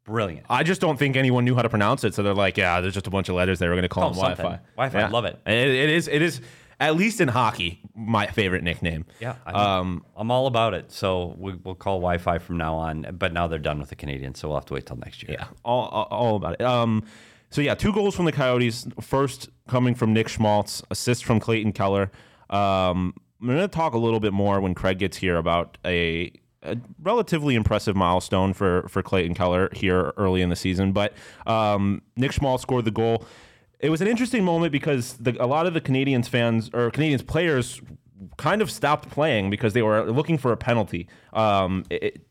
Brilliant. 0.09 0.45
I 0.49 0.63
just 0.63 0.81
don't 0.81 0.97
think 0.97 1.15
anyone 1.15 1.45
knew 1.45 1.55
how 1.55 1.61
to 1.61 1.69
pronounce 1.69 2.03
it, 2.03 2.13
so 2.15 2.23
they're 2.23 2.33
like, 2.33 2.57
yeah, 2.57 2.81
there's 2.81 2.95
just 2.95 3.05
a 3.07 3.11
bunch 3.11 3.29
of 3.29 3.35
letters 3.35 3.59
there. 3.59 3.69
We're 3.69 3.75
gonna 3.75 3.87
call 3.89 4.11
Call 4.11 4.25
him 4.25 4.31
him. 4.31 4.37
Wi-Fi. 4.37 4.59
Wi-Fi, 4.75 4.99
Yeah. 4.99 5.09
love 5.09 5.25
it. 5.25 5.39
It, 5.45 5.53
it 5.53 5.89
is. 5.89 6.07
It 6.07 6.21
is 6.21 6.41
at 6.79 6.95
least 6.95 7.19
in 7.21 7.27
hockey 7.27 7.81
my 7.93 8.25
favorite 8.27 8.63
nickname. 8.63 9.05
Yeah, 9.19 9.35
I'm, 9.45 9.55
Um, 9.55 10.05
I'm 10.15 10.31
all 10.31 10.47
about 10.47 10.73
it. 10.73 10.91
So 10.91 11.35
we, 11.37 11.53
we'll 11.53 11.75
call 11.75 11.97
Wi-Fi 11.99 12.37
from 12.39 12.57
now 12.57 12.73
on. 12.75 13.05
But 13.19 13.33
now 13.33 13.47
they're 13.47 13.59
done 13.59 13.79
with 13.79 13.89
the 13.89 13.95
Canadiens, 13.97 14.37
so 14.37 14.47
we'll 14.47 14.57
have 14.57 14.65
to 14.67 14.73
wait 14.73 14.85
till 14.85 14.95
next 14.97 15.21
year. 15.21 15.37
Yeah, 15.39 15.47
all, 15.63 15.87
all, 15.89 16.07
all 16.09 16.35
about 16.37 16.53
it. 16.53 16.61
Um, 16.61 17.03
so 17.51 17.61
yeah, 17.61 17.75
two 17.75 17.91
goals 17.93 18.15
from 18.15 18.25
the 18.25 18.31
Coyotes. 18.31 18.87
First 19.01 19.49
coming 19.67 19.93
from 19.93 20.13
Nick 20.13 20.27
Schmaltz, 20.29 20.81
assist 20.89 21.25
from 21.25 21.39
Clayton 21.39 21.73
Keller. 21.73 22.11
Um, 22.49 23.13
I'm 23.41 23.47
going 23.47 23.59
to 23.59 23.67
talk 23.67 23.93
a 23.93 23.97
little 23.97 24.19
bit 24.19 24.33
more 24.33 24.59
when 24.59 24.73
Craig 24.73 24.99
gets 24.99 25.17
here 25.17 25.37
about 25.37 25.77
a, 25.85 26.31
a 26.63 26.77
relatively 27.01 27.55
impressive 27.55 27.95
milestone 27.95 28.53
for 28.53 28.87
for 28.89 29.01
Clayton 29.01 29.33
Keller 29.35 29.69
here 29.73 30.13
early 30.17 30.41
in 30.41 30.49
the 30.49 30.55
season. 30.55 30.91
But 30.91 31.13
um, 31.47 32.01
Nick 32.15 32.31
Schmaltz 32.33 32.61
scored 32.63 32.85
the 32.85 32.91
goal. 32.91 33.25
It 33.79 33.89
was 33.89 34.01
an 34.01 34.07
interesting 34.07 34.43
moment 34.43 34.71
because 34.71 35.13
the, 35.13 35.41
a 35.41 35.47
lot 35.47 35.65
of 35.65 35.73
the 35.73 35.81
Canadiens 35.81 36.27
fans 36.27 36.69
or 36.73 36.91
Canadiens 36.91 37.25
players 37.25 37.81
kind 38.37 38.61
of 38.61 38.69
stopped 38.69 39.09
playing 39.09 39.49
because 39.49 39.71
they 39.73 39.81
were 39.81 40.11
looking 40.11 40.37
for 40.37 40.51
a 40.51 40.57
penalty. 40.57 41.07
Um, 41.31 41.85
it, 41.89 42.21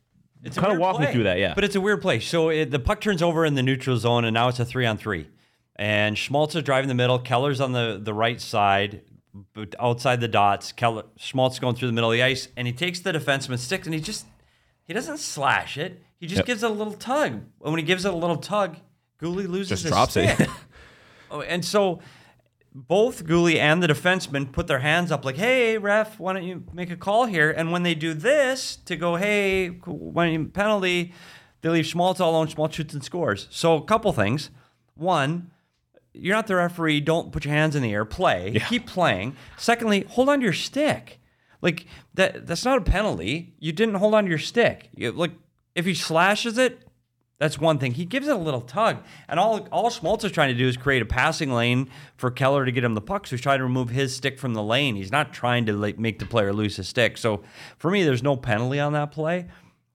It's 0.45 0.59
kind 0.59 0.73
of 0.73 0.79
walk 0.79 0.99
me 1.01 1.07
play. 1.07 1.13
through 1.15 1.23
that, 1.25 1.39
yeah. 1.39 1.55
But 1.55 1.65
it's 1.65 1.75
a 1.75 1.81
weird 1.81 2.03
play. 2.03 2.21
So 2.21 2.51
it, 2.51 2.71
the 2.71 2.79
puck 2.79 3.01
turns 3.01 3.23
over 3.23 3.47
in 3.47 3.55
the 3.55 3.63
neutral 3.63 3.97
zone, 3.97 4.27
and 4.27 4.35
now 4.35 4.49
it's 4.49 4.61
a 4.61 4.65
three 4.67 4.85
on 4.85 4.99
three. 4.99 5.27
And 5.77 6.19
Schmaltz 6.19 6.55
is 6.55 6.63
driving 6.63 6.89
the 6.89 6.95
middle. 6.95 7.19
Keller's 7.19 7.61
on 7.61 7.73
the, 7.73 7.99
the 8.03 8.13
right 8.13 8.41
side, 8.41 9.01
but 9.55 9.75
outside 9.79 10.21
the 10.21 10.29
dots. 10.29 10.73
Keller 10.73 11.05
Schmaltz 11.17 11.59
going 11.59 11.75
through 11.75 11.89
the 11.89 11.93
middle 11.93 12.11
of 12.11 12.15
the 12.17 12.23
ice, 12.23 12.49
and 12.57 12.67
he 12.67 12.73
takes 12.73 13.01
the 13.01 13.13
defenseman's 13.13 13.63
stick, 13.63 13.85
and 13.87 13.95
he 13.95 14.01
just 14.01 14.27
he 14.85 14.93
doesn't 14.95 15.19
slash 15.19 15.77
it. 15.77 16.03
He 16.19 16.27
just 16.27 16.39
Yep. 16.39 16.47
gives 16.47 16.63
it 16.63 16.71
a 16.71 16.75
little 16.75 16.95
tug. 16.95 17.33
And 17.33 17.45
when 17.59 17.79
he 17.79 17.85
gives 17.85 18.05
it 18.05 18.13
a 18.13 18.17
little 18.17 18.37
tug, 18.39 18.77
Guhle 19.21 19.47
loses 19.49 19.69
Just 19.69 19.83
his 19.85 19.93
drops 19.93 20.17
it. 20.17 20.35
stick. 20.35 20.49
Oh, 21.31 21.43
and 21.43 21.63
so 21.63 22.01
both 22.75 23.25
Guhle 23.27 23.57
and 23.57 23.83
the 23.83 23.87
defenseman 23.87 24.51
put 24.51 24.67
their 24.67 24.79
hands 24.79 25.13
up, 25.13 25.25
like, 25.27 25.37
"Hey, 25.37 25.77
ref, 25.77 26.19
why 26.19 26.33
don't 26.33 26.45
you 26.45 26.65
make 26.73 26.91
a 26.91 26.97
call 26.97 27.27
here?" 27.27 27.51
And 27.51 27.71
when 27.71 27.83
they 27.83 27.95
do 27.95 28.15
this 28.15 28.77
to 28.87 28.97
go, 28.97 29.17
"Hey, 29.17 29.69
when 29.69 30.33
you 30.33 30.45
penalty," 30.47 31.13
they 31.61 31.69
leave 31.69 31.85
Schmaltz 31.87 32.19
all 32.21 32.31
alone. 32.31 32.47
Schmaltz 32.49 32.77
shoots 32.77 32.95
and 32.95 33.05
scores. 33.05 33.47
So 33.51 33.75
a 33.77 33.83
couple 33.85 34.11
things. 34.13 34.51
One, 34.95 35.51
you're 36.19 36.35
not 36.35 36.47
the 36.47 36.57
referee. 36.57 37.01
Don't 37.01 37.33
put 37.33 37.45
your 37.45 37.55
hands 37.55 37.77
in 37.77 37.83
the 37.83 37.93
air. 37.93 38.05
Play. 38.05 38.61
Keep 38.69 38.87
playing. 38.87 39.37
Secondly, 39.57 40.05
hold 40.09 40.29
on 40.29 40.41
to 40.41 40.45
your 40.45 40.53
stick. 40.53 41.21
Like 41.63 41.87
that. 42.15 42.47
That's 42.47 42.65
not 42.65 42.79
a 42.79 42.83
penalty. 42.83 43.55
You 43.59 43.73
didn't 43.73 43.97
hold 43.97 44.15
on 44.15 44.25
to 44.25 44.31
your 44.31 44.39
stick. 44.39 44.91
You, 44.95 45.13
like 45.13 45.33
if 45.75 45.87
he 45.87 45.95
slashes 45.95 46.59
it, 46.59 46.83
that's 47.39 47.59
one 47.59 47.79
thing. 47.79 47.93
He 47.93 48.05
gives 48.05 48.27
it 48.27 48.35
a 48.35 48.39
little 48.39 48.61
tug, 48.61 48.99
and 49.29 49.39
all 49.39 49.67
all 49.71 49.91
Schmaltz 49.91 50.25
is 50.25 50.33
trying 50.33 50.49
to 50.49 50.59
do 50.59 50.67
is 50.67 50.77
create 50.77 51.03
a 51.03 51.07
passing 51.07 51.53
lane 51.53 51.89
for 52.17 52.31
Keller 52.31 52.65
to 52.65 52.73
get 52.73 52.83
him 52.83 52.95
the 52.95 53.01
puck. 53.01 53.27
So 53.27 53.37
he's 53.37 53.41
trying 53.41 53.59
to 53.59 53.65
remove 53.65 53.91
his 53.91 54.15
stick 54.15 54.39
from 54.39 54.55
the 54.55 54.63
lane. 54.63 54.97
He's 54.97 55.13
not 55.13 55.33
trying 55.33 55.67
to 55.67 55.73
like 55.73 55.99
make 55.99 56.19
the 56.19 56.27
player 56.27 56.53
lose 56.53 56.77
his 56.77 56.89
stick. 56.89 57.17
So 57.17 57.43
for 57.79 57.91
me, 57.91 58.03
there's 58.03 58.23
no 58.23 58.37
penalty 58.37 58.81
on 58.81 58.93
that 58.95 59.13
play, 59.13 59.47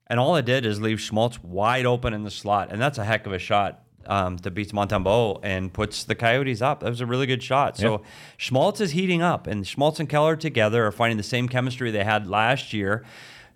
and 0.08 0.20
all 0.20 0.38
it 0.38 0.46
did 0.46 0.66
is 0.66 0.82
leave 0.82 1.02
Schmaltz 1.02 1.44
wide 1.44 1.86
open 1.86 2.14
in 2.14 2.24
the 2.24 2.32
slot, 2.32 2.72
and 2.72 2.82
that's 2.82 2.98
a 2.98 3.04
heck 3.04 3.26
of 3.26 3.34
a 3.34 3.40
shot 3.40 3.83
um, 4.08 4.38
that 4.38 4.52
beats 4.52 4.72
Montembeault 4.72 5.40
and 5.44 5.72
puts 5.72 6.04
the 6.04 6.16
Coyotes 6.16 6.62
up. 6.62 6.82
That 6.82 6.90
was 6.90 7.02
a 7.02 7.06
really 7.06 7.26
good 7.26 7.44
shot. 7.44 7.78
So 7.78 8.02
Schmaltz 8.38 8.82
is 8.82 8.92
heating 8.92 9.22
up, 9.22 9.48
and 9.48 9.66
Schmaltz 9.66 10.00
and 10.00 10.10
Keller 10.10 10.36
together 10.36 10.86
are 10.86 10.92
finding 10.92 11.18
the 11.18 11.24
same 11.24 11.48
chemistry 11.48 11.92
they 11.92 12.04
had 12.04 12.28
last 12.28 12.74
year 12.74 13.04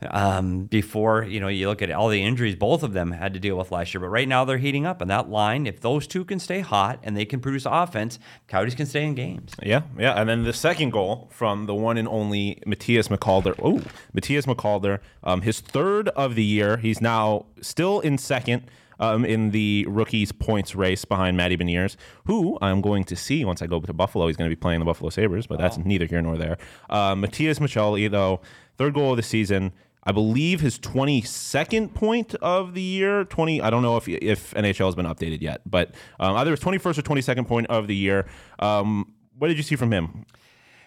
um, 0.10 0.66
before 0.66 1.24
you 1.24 1.40
know 1.40 1.48
you 1.48 1.68
look 1.68 1.82
at 1.82 1.92
all 1.92 2.10
the 2.10 2.22
injuries 2.22 2.56
both 2.56 2.84
of 2.84 2.94
them 2.94 3.12
had 3.12 3.34
to 3.34 3.40
deal 3.40 3.58
with 3.58 3.72
last 3.72 3.94
year. 3.94 4.02
But 4.02 4.10
right 4.10 4.28
now 4.28 4.46
they're 4.46 4.58
heating 4.58 4.86
up, 4.86 5.02
and 5.02 5.10
that 5.10 5.30
line, 5.30 5.66
if 5.66 5.82
those 5.82 6.08
two 6.08 6.24
can 6.24 6.40
stay 6.40 6.60
hot 6.60 7.00
and 7.04 7.18
they 7.18 7.26
can 7.26 7.40
produce 7.40 7.66
offense, 7.66 8.20
Coyotes 8.48 8.76
can 8.76 8.86
stay 8.86 9.06
in 9.06 9.16
games. 9.16 9.54
Yeah, 9.62 9.84
yeah. 9.98 10.20
And 10.20 10.30
then 10.30 10.44
the 10.44 10.54
second 10.54 10.92
goal 10.92 11.30
from 11.32 11.66
the 11.66 11.76
one 11.76 11.98
and 11.98 12.08
only 12.08 12.62
Matthias 12.66 13.08
McCalder. 13.08 13.56
Oh, 13.62 13.82
Matthias 14.14 14.46
McCalder. 14.46 15.00
Um, 15.24 15.42
his 15.42 15.60
third 15.60 16.10
of 16.10 16.36
the 16.36 16.44
year. 16.44 16.78
He's 16.78 17.02
now 17.02 17.46
still 17.62 18.00
in 18.00 18.18
second 18.18 18.64
um, 19.00 19.26
in 19.26 19.52
the 19.52 19.86
rookies 19.88 20.32
points 20.32 20.76
race 20.76 21.06
behind 21.06 21.38
Matty 21.38 21.58
Beniers, 21.58 21.96
who 22.26 22.58
I'm 22.62 22.82
going 22.82 23.04
to 23.06 23.16
see 23.16 23.46
once 23.46 23.62
I 23.62 23.68
go 23.68 23.80
to 23.80 23.94
Buffalo. 23.94 24.28
He's 24.28 24.38
going 24.38 24.50
to 24.50 24.56
be 24.56 24.60
playing 24.60 24.80
the 24.80 24.86
Buffalo 24.86 25.10
Sabres, 25.10 25.48
but 25.48 25.60
that's 25.60 25.78
neither 25.78 26.06
here 26.06 26.22
nor 26.22 26.38
there. 26.38 26.58
Uh, 26.90 27.16
Matias 27.16 27.60
Maccelli, 27.60 28.10
though, 28.10 28.42
third 28.78 28.94
goal 28.94 29.12
of 29.12 29.18
the 29.18 29.24
season. 29.24 29.72
I 30.04 30.14
believe 30.14 30.62
his 30.62 30.80
22nd 30.80 31.94
point 31.94 32.34
of 32.36 32.74
the 32.74 32.82
year. 32.82 33.26
20. 33.26 33.62
I 33.62 33.70
don't 33.70 33.82
know 33.82 33.98
if 33.98 34.08
if 34.08 34.54
NHL 34.54 34.86
has 34.86 34.96
been 34.96 35.06
updated 35.06 35.42
yet, 35.42 35.62
but 35.66 35.94
um, 36.20 36.38
either 36.38 36.52
his 36.52 36.62
21st 36.62 37.00
or 37.00 37.02
22nd 37.02 37.46
point 37.46 37.68
of 37.68 37.88
the 37.88 37.96
year. 37.96 38.26
Um, 38.60 39.14
what 39.38 39.50
did 39.50 39.58
you 39.58 39.64
see 39.64 39.76
from 39.76 39.92
him? 39.92 40.26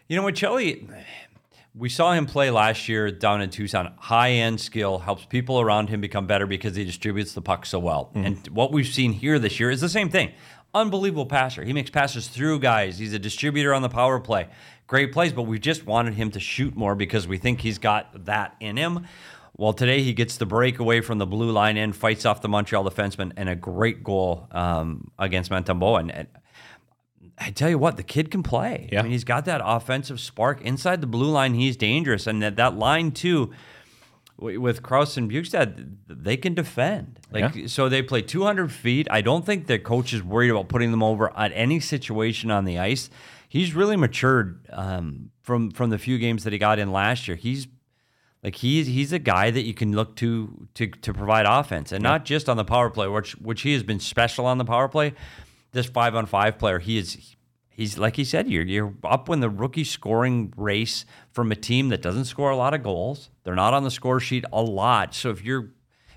You 0.08 0.16
know 0.16 0.22
what, 0.22 0.34
Chelly? 0.34 0.88
We 1.74 1.88
saw 1.88 2.12
him 2.12 2.26
play 2.26 2.50
last 2.50 2.88
year 2.88 3.12
down 3.12 3.42
in 3.42 3.50
Tucson. 3.50 3.92
High 3.96 4.30
end 4.30 4.60
skill 4.60 4.98
helps 4.98 5.24
people 5.24 5.60
around 5.60 5.88
him 5.88 6.00
become 6.00 6.26
better 6.26 6.46
because 6.46 6.74
he 6.74 6.84
distributes 6.84 7.32
the 7.32 7.42
puck 7.42 7.64
so 7.64 7.78
well. 7.78 8.10
And 8.14 8.46
what 8.48 8.72
we've 8.72 8.88
seen 8.88 9.12
here 9.12 9.38
this 9.38 9.60
year 9.60 9.70
is 9.70 9.80
the 9.80 9.88
same 9.88 10.08
thing. 10.10 10.32
Unbelievable 10.74 11.26
passer. 11.26 11.64
He 11.64 11.72
makes 11.72 11.90
passes 11.90 12.28
through 12.28 12.58
guys. 12.60 12.98
He's 12.98 13.12
a 13.12 13.18
distributor 13.18 13.72
on 13.72 13.82
the 13.82 13.88
power 13.88 14.18
play. 14.18 14.48
Great 14.88 15.12
plays, 15.12 15.32
but 15.32 15.42
we 15.42 15.60
just 15.60 15.86
wanted 15.86 16.14
him 16.14 16.32
to 16.32 16.40
shoot 16.40 16.74
more 16.74 16.96
because 16.96 17.28
we 17.28 17.38
think 17.38 17.60
he's 17.60 17.78
got 17.78 18.24
that 18.24 18.56
in 18.58 18.76
him. 18.76 19.06
Well, 19.56 19.72
today 19.72 20.02
he 20.02 20.12
gets 20.12 20.38
the 20.38 20.46
breakaway 20.46 21.00
from 21.00 21.18
the 21.18 21.26
blue 21.26 21.50
line 21.50 21.76
in, 21.76 21.92
fights 21.92 22.24
off 22.24 22.40
the 22.40 22.48
Montreal 22.48 22.84
defenseman, 22.84 23.32
and 23.36 23.48
a 23.48 23.54
great 23.54 24.02
goal 24.02 24.48
um, 24.52 25.10
against 25.18 25.50
Montembeault. 25.50 26.00
And, 26.00 26.10
and 26.10 26.28
I 27.42 27.50
tell 27.50 27.70
you 27.70 27.78
what, 27.78 27.96
the 27.96 28.02
kid 28.02 28.30
can 28.30 28.42
play. 28.42 28.88
Yeah. 28.92 29.00
I 29.00 29.02
mean, 29.02 29.12
he's 29.12 29.24
got 29.24 29.46
that 29.46 29.62
offensive 29.64 30.20
spark 30.20 30.60
inside 30.60 31.00
the 31.00 31.06
blue 31.06 31.30
line. 31.30 31.54
He's 31.54 31.76
dangerous, 31.76 32.26
and 32.26 32.42
that, 32.42 32.56
that 32.56 32.76
line 32.76 33.12
too, 33.12 33.50
with 34.36 34.82
Crouse 34.82 35.16
and 35.16 35.30
Bjugstad, 35.30 35.96
they 36.06 36.36
can 36.36 36.54
defend. 36.54 37.18
Like 37.32 37.54
Yeah. 37.54 37.66
so, 37.66 37.88
they 37.88 38.02
play 38.02 38.22
200 38.22 38.70
feet. 38.70 39.06
I 39.10 39.20
don't 39.22 39.44
think 39.46 39.66
the 39.66 39.78
coach 39.78 40.12
is 40.12 40.22
worried 40.22 40.50
about 40.50 40.68
putting 40.68 40.90
them 40.90 41.02
over 41.02 41.36
at 41.36 41.52
any 41.54 41.80
situation 41.80 42.50
on 42.50 42.64
the 42.66 42.78
ice. 42.78 43.08
He's 43.48 43.74
really 43.74 43.96
matured 43.96 44.60
um, 44.70 45.30
from 45.42 45.70
from 45.72 45.90
the 45.90 45.98
few 45.98 46.18
games 46.18 46.44
that 46.44 46.52
he 46.52 46.58
got 46.58 46.78
in 46.78 46.92
last 46.92 47.26
year. 47.26 47.36
He's 47.36 47.66
like 48.44 48.54
he's 48.56 48.86
he's 48.86 49.12
a 49.12 49.18
guy 49.18 49.50
that 49.50 49.62
you 49.62 49.74
can 49.74 49.94
look 49.96 50.14
to 50.16 50.68
to 50.74 50.86
to 50.86 51.12
provide 51.12 51.46
offense, 51.46 51.90
and 51.90 52.02
not 52.02 52.24
just 52.24 52.48
on 52.48 52.56
the 52.56 52.64
power 52.64 52.90
play, 52.90 53.08
which 53.08 53.32
which 53.38 53.62
he 53.62 53.72
has 53.72 53.82
been 53.82 53.98
special 53.98 54.46
on 54.46 54.58
the 54.58 54.64
power 54.64 54.88
play. 54.88 55.14
This 55.72 55.86
five 55.86 56.14
on 56.14 56.26
five 56.26 56.58
player, 56.58 56.78
he 56.78 56.98
is 56.98 57.36
he's 57.68 57.98
like 57.98 58.16
he 58.16 58.24
said, 58.24 58.48
you're 58.48 58.64
you're 58.64 58.94
up 59.04 59.28
in 59.28 59.40
the 59.40 59.50
rookie 59.50 59.84
scoring 59.84 60.52
race 60.56 61.04
from 61.32 61.52
a 61.52 61.56
team 61.56 61.88
that 61.88 62.02
doesn't 62.02 62.26
score 62.26 62.50
a 62.50 62.56
lot 62.56 62.74
of 62.74 62.82
goals. 62.82 63.30
They're 63.44 63.54
not 63.54 63.74
on 63.74 63.84
the 63.84 63.90
score 63.90 64.20
sheet 64.20 64.44
a 64.52 64.62
lot. 64.62 65.14
So 65.14 65.30
if 65.30 65.44
you're 65.44 65.70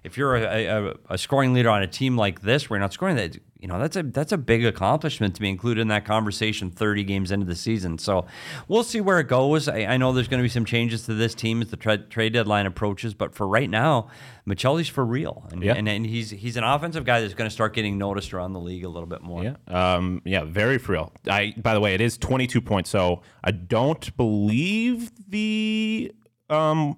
if 0.03 0.17
you're 0.17 0.35
a, 0.35 0.65
a, 0.65 0.93
a 1.11 1.17
scoring 1.17 1.53
leader 1.53 1.69
on 1.69 1.81
a 1.81 1.87
team 1.87 2.17
like 2.17 2.41
this, 2.41 2.69
where 2.69 2.77
you're 2.77 2.81
not 2.83 2.93
scoring 2.93 3.15
that, 3.15 3.37
you 3.59 3.67
know, 3.69 3.79
that's 3.79 3.95
a 3.95 4.03
that's 4.03 4.33
a 4.33 4.37
big 4.37 4.65
accomplishment 4.65 5.35
to 5.35 5.41
be 5.41 5.47
included 5.47 5.79
in 5.79 5.87
that 5.87 6.03
conversation 6.03 6.69
30 6.69 7.03
games 7.05 7.31
into 7.31 7.45
the 7.45 7.55
season. 7.55 7.97
So 7.97 8.25
we'll 8.67 8.83
see 8.83 8.99
where 8.99 9.19
it 9.21 9.29
goes. 9.29 9.69
I, 9.69 9.85
I 9.85 9.95
know 9.97 10.11
there's 10.11 10.27
going 10.27 10.39
to 10.39 10.43
be 10.43 10.49
some 10.49 10.65
changes 10.65 11.05
to 11.05 11.13
this 11.13 11.33
team 11.33 11.61
as 11.61 11.69
the 11.69 11.77
tra- 11.77 11.97
trade 11.99 12.33
deadline 12.33 12.65
approaches, 12.65 13.13
but 13.13 13.33
for 13.33 13.47
right 13.47 13.69
now, 13.69 14.09
Maccelli's 14.45 14.89
for 14.89 15.05
real, 15.05 15.47
and, 15.51 15.63
Yeah. 15.63 15.75
and, 15.75 15.87
and 15.87 16.05
he's 16.05 16.29
he's 16.31 16.57
an 16.57 16.65
offensive 16.65 17.05
guy 17.05 17.21
that's 17.21 17.33
going 17.35 17.49
to 17.49 17.53
start 17.53 17.73
getting 17.73 17.97
noticed 17.97 18.33
around 18.33 18.51
the 18.51 18.59
league 18.59 18.83
a 18.83 18.89
little 18.89 19.07
bit 19.07 19.21
more. 19.21 19.41
Yeah. 19.43 19.55
Um, 19.67 20.21
yeah, 20.25 20.43
very 20.43 20.77
for 20.77 20.91
real. 20.91 21.13
I 21.29 21.53
by 21.55 21.73
the 21.73 21.79
way, 21.79 21.93
it 21.93 22.01
is 22.01 22.17
22 22.17 22.59
points. 22.59 22.89
So 22.89 23.21
I 23.41 23.51
don't 23.51 24.15
believe 24.17 25.09
the 25.29 26.11
um 26.49 26.97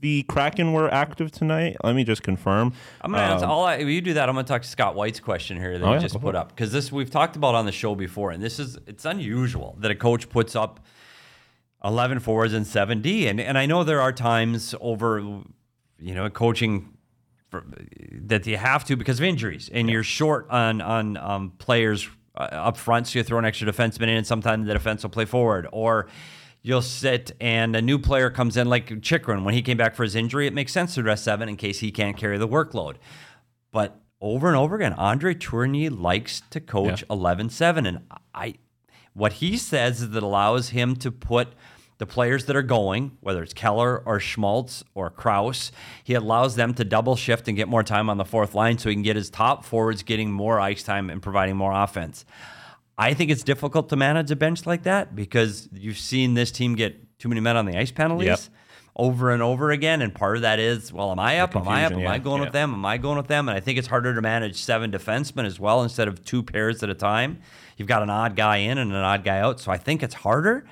the 0.00 0.22
Kraken 0.24 0.72
were 0.72 0.92
active 0.92 1.30
tonight. 1.30 1.76
Let 1.84 1.94
me 1.94 2.04
just 2.04 2.22
confirm. 2.22 2.72
I'm 3.00 3.12
gonna 3.12 3.36
Um, 3.36 3.50
all 3.50 3.64
I, 3.64 3.74
if 3.76 3.88
you 3.88 4.00
do 4.00 4.14
that. 4.14 4.28
I'm 4.28 4.34
gonna 4.34 4.46
talk 4.46 4.62
to 4.62 4.68
Scott 4.68 4.94
White's 4.94 5.20
question 5.20 5.56
here 5.58 5.78
that 5.78 5.84
Oh, 5.84 5.88
he 5.88 5.94
yeah, 5.94 6.00
just 6.00 6.20
put 6.20 6.34
up 6.34 6.48
because 6.50 6.72
this 6.72 6.90
we've 6.90 7.10
talked 7.10 7.36
about 7.36 7.54
on 7.54 7.66
the 7.66 7.72
show 7.72 7.94
before, 7.94 8.30
and 8.30 8.42
this 8.42 8.58
is 8.58 8.78
it's 8.86 9.04
unusual 9.04 9.76
that 9.80 9.90
a 9.90 9.94
coach 9.94 10.28
puts 10.28 10.56
up 10.56 10.80
11 11.84 12.20
forwards 12.20 12.52
and 12.52 12.66
7D, 12.66 13.28
and 13.28 13.40
and 13.40 13.56
I 13.58 13.66
know 13.66 13.84
there 13.84 14.00
are 14.00 14.12
times 14.12 14.74
over, 14.80 15.20
you 15.98 16.14
know, 16.14 16.28
coaching. 16.30 16.94
For, 17.50 17.64
that 18.12 18.46
you 18.46 18.56
have 18.56 18.84
to 18.84 18.96
because 18.96 19.18
of 19.18 19.24
injuries, 19.24 19.68
and 19.72 19.90
you're 19.90 20.04
short 20.04 20.48
on 20.50 20.80
on 20.80 21.16
um, 21.16 21.52
players 21.58 22.08
uh, 22.36 22.42
up 22.42 22.76
front, 22.76 23.08
so 23.08 23.18
you 23.18 23.24
throw 23.24 23.40
an 23.40 23.44
extra 23.44 23.66
defenseman 23.66 24.02
in, 24.02 24.10
and 24.10 24.26
sometimes 24.26 24.68
the 24.68 24.72
defense 24.72 25.02
will 25.02 25.10
play 25.10 25.24
forward, 25.24 25.66
or 25.72 26.06
you'll 26.62 26.82
sit 26.82 27.32
and 27.40 27.74
a 27.74 27.82
new 27.82 27.98
player 27.98 28.30
comes 28.30 28.56
in 28.56 28.68
like 28.68 29.00
Chychrun 29.00 29.44
when 29.44 29.54
he 29.54 29.62
came 29.62 29.76
back 29.76 29.94
for 29.94 30.02
his 30.02 30.14
injury. 30.14 30.46
It 30.46 30.52
makes 30.52 30.72
sense 30.72 30.94
to 30.94 31.02
dress 31.02 31.22
seven 31.22 31.48
in 31.48 31.56
case 31.56 31.80
he 31.80 31.90
can't 31.90 32.16
carry 32.16 32.38
the 32.38 32.48
workload. 32.48 32.96
But 33.72 34.00
over 34.20 34.48
and 34.48 34.56
over 34.56 34.76
again, 34.76 34.92
Andre 34.94 35.34
Tourigny 35.34 35.90
likes 35.90 36.42
to 36.50 36.60
coach 36.60 37.02
11-7. 37.08 37.88
And 37.88 38.00
I 38.34 38.54
what 39.12 39.34
he 39.34 39.56
says 39.56 40.02
is 40.02 40.10
that 40.10 40.22
allows 40.22 40.70
him 40.70 40.94
to 40.96 41.10
put 41.10 41.48
the 41.98 42.06
players 42.06 42.46
that 42.46 42.56
are 42.56 42.62
going, 42.62 43.18
whether 43.20 43.42
it's 43.42 43.52
Keller 43.52 44.02
or 44.06 44.18
Schmaltz 44.20 44.82
or 44.94 45.10
Crouse, 45.10 45.70
he 46.02 46.14
allows 46.14 46.56
them 46.56 46.72
to 46.74 46.84
double 46.84 47.14
shift 47.14 47.46
and 47.46 47.56
get 47.56 47.68
more 47.68 47.82
time 47.82 48.08
on 48.08 48.16
the 48.16 48.24
fourth 48.24 48.54
line 48.54 48.78
so 48.78 48.88
he 48.88 48.94
can 48.94 49.02
get 49.02 49.16
his 49.16 49.28
top 49.28 49.66
forwards 49.66 50.02
getting 50.02 50.32
more 50.32 50.58
ice 50.58 50.82
time 50.82 51.10
and 51.10 51.20
providing 51.20 51.56
more 51.56 51.72
offense. 51.72 52.24
I 53.00 53.14
think 53.14 53.30
it's 53.30 53.42
difficult 53.42 53.88
to 53.88 53.96
manage 53.96 54.30
a 54.30 54.36
bench 54.36 54.66
like 54.66 54.82
that 54.82 55.16
because 55.16 55.68
you've 55.72 55.96
seen 55.98 56.34
this 56.34 56.50
team 56.50 56.74
get 56.74 57.18
too 57.18 57.28
many 57.30 57.40
men 57.40 57.56
on 57.56 57.64
the 57.64 57.76
ice 57.78 57.90
penalties 57.90 58.26
Yep. 58.28 58.40
over 58.94 59.30
and 59.30 59.42
over 59.42 59.70
again. 59.70 60.02
And 60.02 60.14
part 60.14 60.36
of 60.36 60.42
that 60.42 60.58
is, 60.58 60.92
well, 60.92 61.10
am 61.10 61.18
I 61.18 61.40
up? 61.40 61.56
Am 61.56 61.66
I 61.66 61.84
up? 61.84 61.92
Am 61.92 61.98
confusion, 61.98 62.12
I 62.12 62.18
going 62.18 62.40
yeah. 62.40 62.44
with 62.44 62.52
them? 62.52 62.74
Am 62.74 62.84
I 62.84 62.98
going 62.98 63.16
with 63.16 63.26
them? 63.28 63.48
And 63.48 63.56
I 63.56 63.60
think 63.60 63.78
it's 63.78 63.88
harder 63.88 64.14
to 64.14 64.20
manage 64.20 64.56
seven 64.62 64.90
defensemen 64.92 65.46
as 65.46 65.58
well 65.58 65.82
instead 65.82 66.08
of 66.08 66.22
two 66.24 66.42
pairs 66.42 66.82
at 66.82 66.90
a 66.90 66.94
time. 66.94 67.40
You've 67.78 67.88
got 67.88 68.02
an 68.02 68.10
odd 68.10 68.36
guy 68.36 68.58
in 68.58 68.76
and 68.76 68.90
an 68.92 68.98
odd 69.02 69.24
guy 69.24 69.38
out. 69.40 69.60
So 69.60 69.72
I 69.72 69.78
think 69.78 70.02
it's 70.02 70.14
harder, 70.16 70.66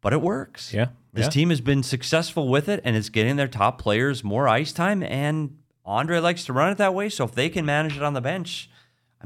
but 0.00 0.12
it 0.12 0.20
works. 0.22 0.72
Yeah, 0.72 0.88
This 1.12 1.24
yeah. 1.26 1.30
team 1.30 1.50
has 1.50 1.60
been 1.60 1.82
successful 1.82 2.48
with 2.48 2.68
it 2.68 2.80
and 2.84 2.94
it's 2.94 3.08
getting 3.08 3.34
their 3.34 3.48
top 3.48 3.80
players 3.80 4.22
more 4.22 4.46
ice 4.46 4.72
time. 4.72 5.02
And 5.02 5.58
Andre 5.84 6.20
likes 6.20 6.44
to 6.44 6.52
run 6.52 6.70
it 6.70 6.78
that 6.78 6.94
way. 6.94 7.08
So 7.08 7.24
if 7.24 7.32
they 7.32 7.48
can 7.48 7.64
manage 7.66 7.96
it 7.96 8.02
on 8.04 8.14
the 8.14 8.20
bench, 8.20 8.70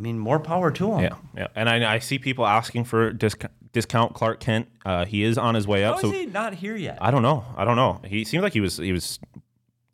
I 0.01 0.03
mean, 0.03 0.19
more 0.19 0.41
power 0.41 0.71
to 0.71 0.93
him. 0.95 1.01
Yeah, 1.03 1.17
yeah. 1.37 1.49
And 1.55 1.69
I, 1.69 1.97
I 1.97 1.99
see 1.99 2.19
people 2.19 2.47
asking 2.47 2.85
for 2.85 3.13
disc, 3.13 3.45
discount 3.75 4.15
Clark 4.15 4.41
Kent. 4.41 4.67
Uh, 4.83 5.05
he 5.05 5.23
is 5.23 5.37
on 5.37 5.55
his 5.55 5.67
way 5.67 5.83
How 5.83 5.91
up. 5.91 5.97
is 5.97 6.01
so 6.01 6.11
he 6.11 6.25
not 6.25 6.55
here 6.55 6.75
yet? 6.75 6.97
I 7.03 7.11
don't 7.11 7.21
know. 7.21 7.45
I 7.55 7.67
don't 7.67 7.77
know. 7.77 8.01
He 8.07 8.25
seemed 8.25 8.43
like 8.43 8.55
he 8.55 8.63
was 8.63 8.79
he 8.79 8.93
was 8.93 9.21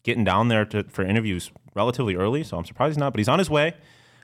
getting 0.05 0.23
down 0.23 0.47
there 0.47 0.65
to, 0.65 0.85
for 0.85 1.03
interviews 1.03 1.51
relatively 1.75 2.15
early, 2.15 2.45
so 2.45 2.57
I'm 2.57 2.65
surprised 2.65 2.93
he's 2.93 2.99
not. 2.99 3.15
But 3.15 3.19
he's 3.19 3.29
on 3.29 3.41
his 3.41 3.51
way. 3.51 3.75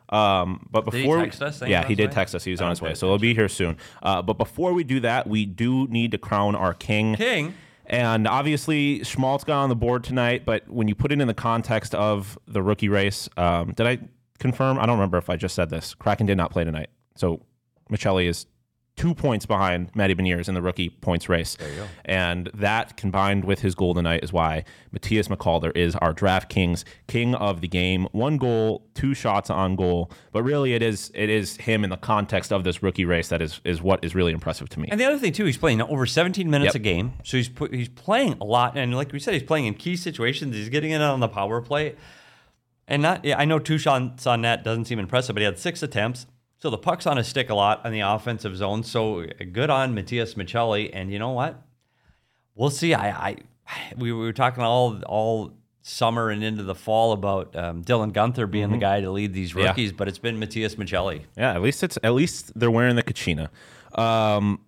Um, 0.08 0.68
but 0.70 0.84
before 0.84 1.00
he 1.00 1.02
before, 1.02 1.22
text 1.24 1.42
us 1.42 1.62
yeah, 1.66 1.84
he 1.84 1.96
did 1.96 2.10
way? 2.10 2.14
text 2.14 2.36
us. 2.36 2.44
He 2.44 2.52
was 2.52 2.60
on 2.60 2.70
his 2.70 2.80
way, 2.80 2.94
so 2.94 3.08
he'll 3.08 3.18
be 3.18 3.34
here 3.34 3.48
soon. 3.48 3.76
Uh, 4.04 4.22
but 4.22 4.38
before 4.38 4.74
we 4.74 4.84
do 4.84 5.00
that, 5.00 5.26
we 5.26 5.46
do 5.46 5.88
need 5.88 6.12
to 6.12 6.18
crown 6.18 6.54
our 6.54 6.74
king. 6.74 7.16
King. 7.16 7.54
And 7.86 8.28
obviously, 8.28 9.02
Schmaltz 9.02 9.42
got 9.42 9.60
on 9.60 9.68
the 9.68 9.74
board 9.74 10.04
tonight, 10.04 10.44
but 10.44 10.68
when 10.68 10.86
you 10.86 10.94
put 10.94 11.10
it 11.10 11.20
in 11.20 11.26
the 11.26 11.34
context 11.34 11.92
of 11.96 12.38
the 12.46 12.62
rookie 12.62 12.88
race, 12.88 13.28
um, 13.36 13.72
did 13.72 13.86
I 13.86 13.98
confirm? 14.42 14.78
I 14.78 14.84
don't 14.87 14.96
remember 14.99 15.16
if 15.18 15.30
I 15.30 15.37
just 15.37 15.54
said 15.54 15.70
this. 15.70 15.94
Kraken 15.94 16.26
did 16.26 16.37
not 16.37 16.50
play 16.50 16.64
tonight. 16.64 16.90
So 17.16 17.40
Maccelli 17.90 18.26
is 18.26 18.46
two 18.94 19.14
points 19.14 19.46
behind 19.46 19.90
Matty 19.94 20.14
Beniers 20.14 20.49
in 20.49 20.54
the 20.54 20.61
rookie 20.61 20.90
points 20.90 21.26
race. 21.26 21.56
And 22.04 22.50
that 22.52 22.94
combined 22.99 23.44
with 23.46 23.61
his 23.61 23.75
goal 23.75 23.94
tonight 23.94 24.22
is 24.22 24.34
why 24.34 24.64
Matthias 24.92 25.28
McCalder 25.28 25.75
is 25.75 25.96
our 25.96 26.12
DraftKings 26.12 26.84
king 27.06 27.34
of 27.34 27.62
the 27.62 27.68
game. 27.68 28.06
One 28.12 28.37
goal, 28.37 28.87
two 28.94 29.14
shots 29.14 29.49
on 29.49 29.76
goal. 29.76 30.11
But 30.30 30.42
really 30.42 30.75
it 30.75 30.82
is 30.82 31.11
it 31.14 31.30
is 31.30 31.56
him 31.56 31.84
in 31.84 31.90
the 31.90 31.96
context 31.96 32.52
of 32.52 32.64
this 32.64 32.82
rookie 32.82 33.06
race 33.06 33.28
that 33.28 33.40
is 33.40 33.62
is 33.64 33.80
what 33.80 34.04
is 34.04 34.14
really 34.14 34.32
impressive 34.32 34.68
to 34.70 34.80
me. 34.80 34.88
And 34.90 35.00
the 35.00 35.06
other 35.06 35.18
thing 35.18 35.32
too, 35.32 35.46
he's 35.46 35.56
playing 35.56 35.80
over 35.80 36.04
17 36.04 36.50
minutes 36.50 36.75
Yep. 36.75 36.75
a 36.75 36.78
game, 36.80 37.12
so 37.25 37.38
he's 37.38 37.50
he's 37.70 37.88
playing 37.88 38.37
a 38.42 38.44
lot. 38.44 38.76
And 38.76 38.94
like 38.94 39.11
we 39.11 39.20
said, 39.20 39.33
he's 39.33 39.42
playing 39.42 39.64
in 39.66 39.74
key 39.74 39.96
situations. 39.96 40.55
He's 40.55 40.68
getting 40.68 40.90
in 40.90 41.00
on 41.00 41.20
the 41.20 41.28
power 41.28 41.62
play, 41.62 41.94
and 42.88 43.03
not. 43.03 43.25
Yeah, 43.25 43.38
I 43.38 43.45
know 43.45 43.59
two 43.59 43.79
shots 43.79 44.27
on 44.27 44.42
net 44.42 44.64
doesn't 44.64 44.85
seem 44.87 44.99
impressive, 44.99 45.35
but 45.35 45.40
he 45.40 45.45
had 45.45 45.59
six 45.59 45.83
attempts. 45.83 46.27
So 46.59 46.71
the 46.71 46.79
puck's 46.79 47.07
on 47.07 47.16
his 47.16 47.27
stick 47.27 47.51
a 47.51 47.55
lot 47.55 47.85
in 47.85 47.92
the 47.92 48.01
offensive 48.01 48.57
zone. 48.57 48.85
So 48.85 49.27
good 49.53 49.68
on 49.71 49.95
Matias 49.95 50.35
Maccelli. 50.35 50.90
And 50.92 51.12
you 51.12 51.18
know 51.18 51.31
what? 51.31 51.61
We'll 52.55 52.71
see. 52.71 52.95
I, 52.95 53.11
I 53.31 53.37
we 53.97 54.12
were 54.12 54.33
talking 54.33 54.62
all 54.62 55.01
all 55.07 55.53
summer 55.85 56.31
and 56.31 56.45
into 56.45 56.62
the 56.62 56.75
fall 56.77 57.12
about 57.12 57.57
um, 57.57 57.83
Dylan 57.83 58.12
Guenther 58.12 58.49
being 58.49 58.71
the 58.71 58.79
guy 58.79 59.01
to 59.01 59.11
lead 59.11 59.33
these 59.35 59.51
Mm-hmm. 59.51 59.59
Yeah. 59.61 59.66
rookies, 59.68 59.92
but 59.92 60.07
it's 60.07 60.18
been 60.18 60.38
Matias 60.38 60.77
Maccelli. 60.77 61.23
Yeah, 61.37 61.55
at 61.55 61.62
least 61.62 61.83
it's 61.83 61.99
at 62.05 62.14
least 62.14 62.53
they're 62.59 62.71
wearing 62.71 62.95
the 62.95 63.03
Kachina. 63.03 63.49
Um, 63.99 64.61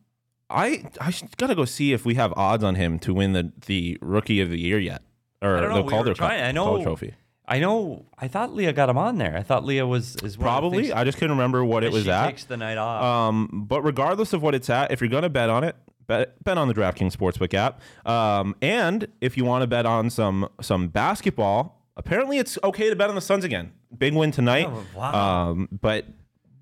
I 0.51 0.85
I 1.01 1.15
gotta 1.37 1.55
go 1.55 1.65
see 1.65 1.93
if 1.93 2.05
we 2.05 2.15
have 2.17 2.33
odds 2.37 2.65
on 2.65 2.75
him 2.75 2.99
to 3.01 3.15
win 3.15 3.33
the 3.35 3.53
the 3.67 3.99
rookie 4.01 4.41
of 4.41 4.51
the 4.51 4.59
year 4.59 4.79
yet, 4.81 5.03
or 5.41 5.57
I 5.57 5.61
don't 5.61 5.69
know. 5.71 5.77
the 5.77 5.83
we 5.83 5.91
Calder 5.91 6.15
trying. 6.15 6.43
I 6.43 6.51
know. 6.53 6.65
Calder 6.67 6.83
Trophy. 6.85 7.15
I 7.47 7.59
know. 7.59 8.07
I 8.19 8.29
thought 8.29 8.55
Leah 8.55 8.73
got 8.73 8.89
him 8.89 8.97
on 8.97 9.19
there. 9.19 9.37
I 9.37 9.43
thought 9.43 9.65
Leah 9.65 9.87
was 9.87 10.17
is 10.17 10.37
Probably. 10.37 10.93
I 10.93 11.05
just 11.05 11.19
couldn't 11.19 11.37
remember 11.37 11.65
what 11.65 11.85
it 11.85 11.93
was 11.93 12.05
she 12.05 12.11
at. 12.11 12.27
Takes 12.27 12.45
the 12.45 12.57
night 12.57 12.79
off. 12.79 13.03
Um, 13.03 13.67
but 13.69 13.83
regardless 13.83 14.33
of 14.33 14.43
what 14.43 14.55
it's 14.55 14.71
at, 14.71 14.91
if 14.91 15.01
you're 15.01 15.11
gonna 15.11 15.29
bet 15.29 15.51
on 15.51 15.63
it, 15.63 15.77
bet 16.07 16.43
bet 16.43 16.57
on 16.57 16.69
the 16.69 16.75
DraftKings 16.75 17.15
Sportsbook 17.15 17.53
app. 17.55 17.81
Um, 18.07 18.57
and 18.63 19.09
if 19.21 19.37
you 19.37 19.45
want 19.45 19.63
to 19.63 19.67
bet 19.67 19.85
on 19.85 20.09
some 20.11 20.49
some 20.61 20.89
basketball, 20.89 21.83
apparently 21.97 22.39
it's 22.39 22.59
okay 22.65 22.89
to 22.89 22.97
bet 22.97 23.09
on 23.09 23.15
the 23.15 23.21
Suns 23.21 23.45
again. 23.45 23.73
Big 23.97 24.15
win 24.15 24.31
tonight. 24.31 24.67
Oh, 24.69 24.85
wow. 24.97 25.51
Um, 25.51 25.69
but 25.71 26.07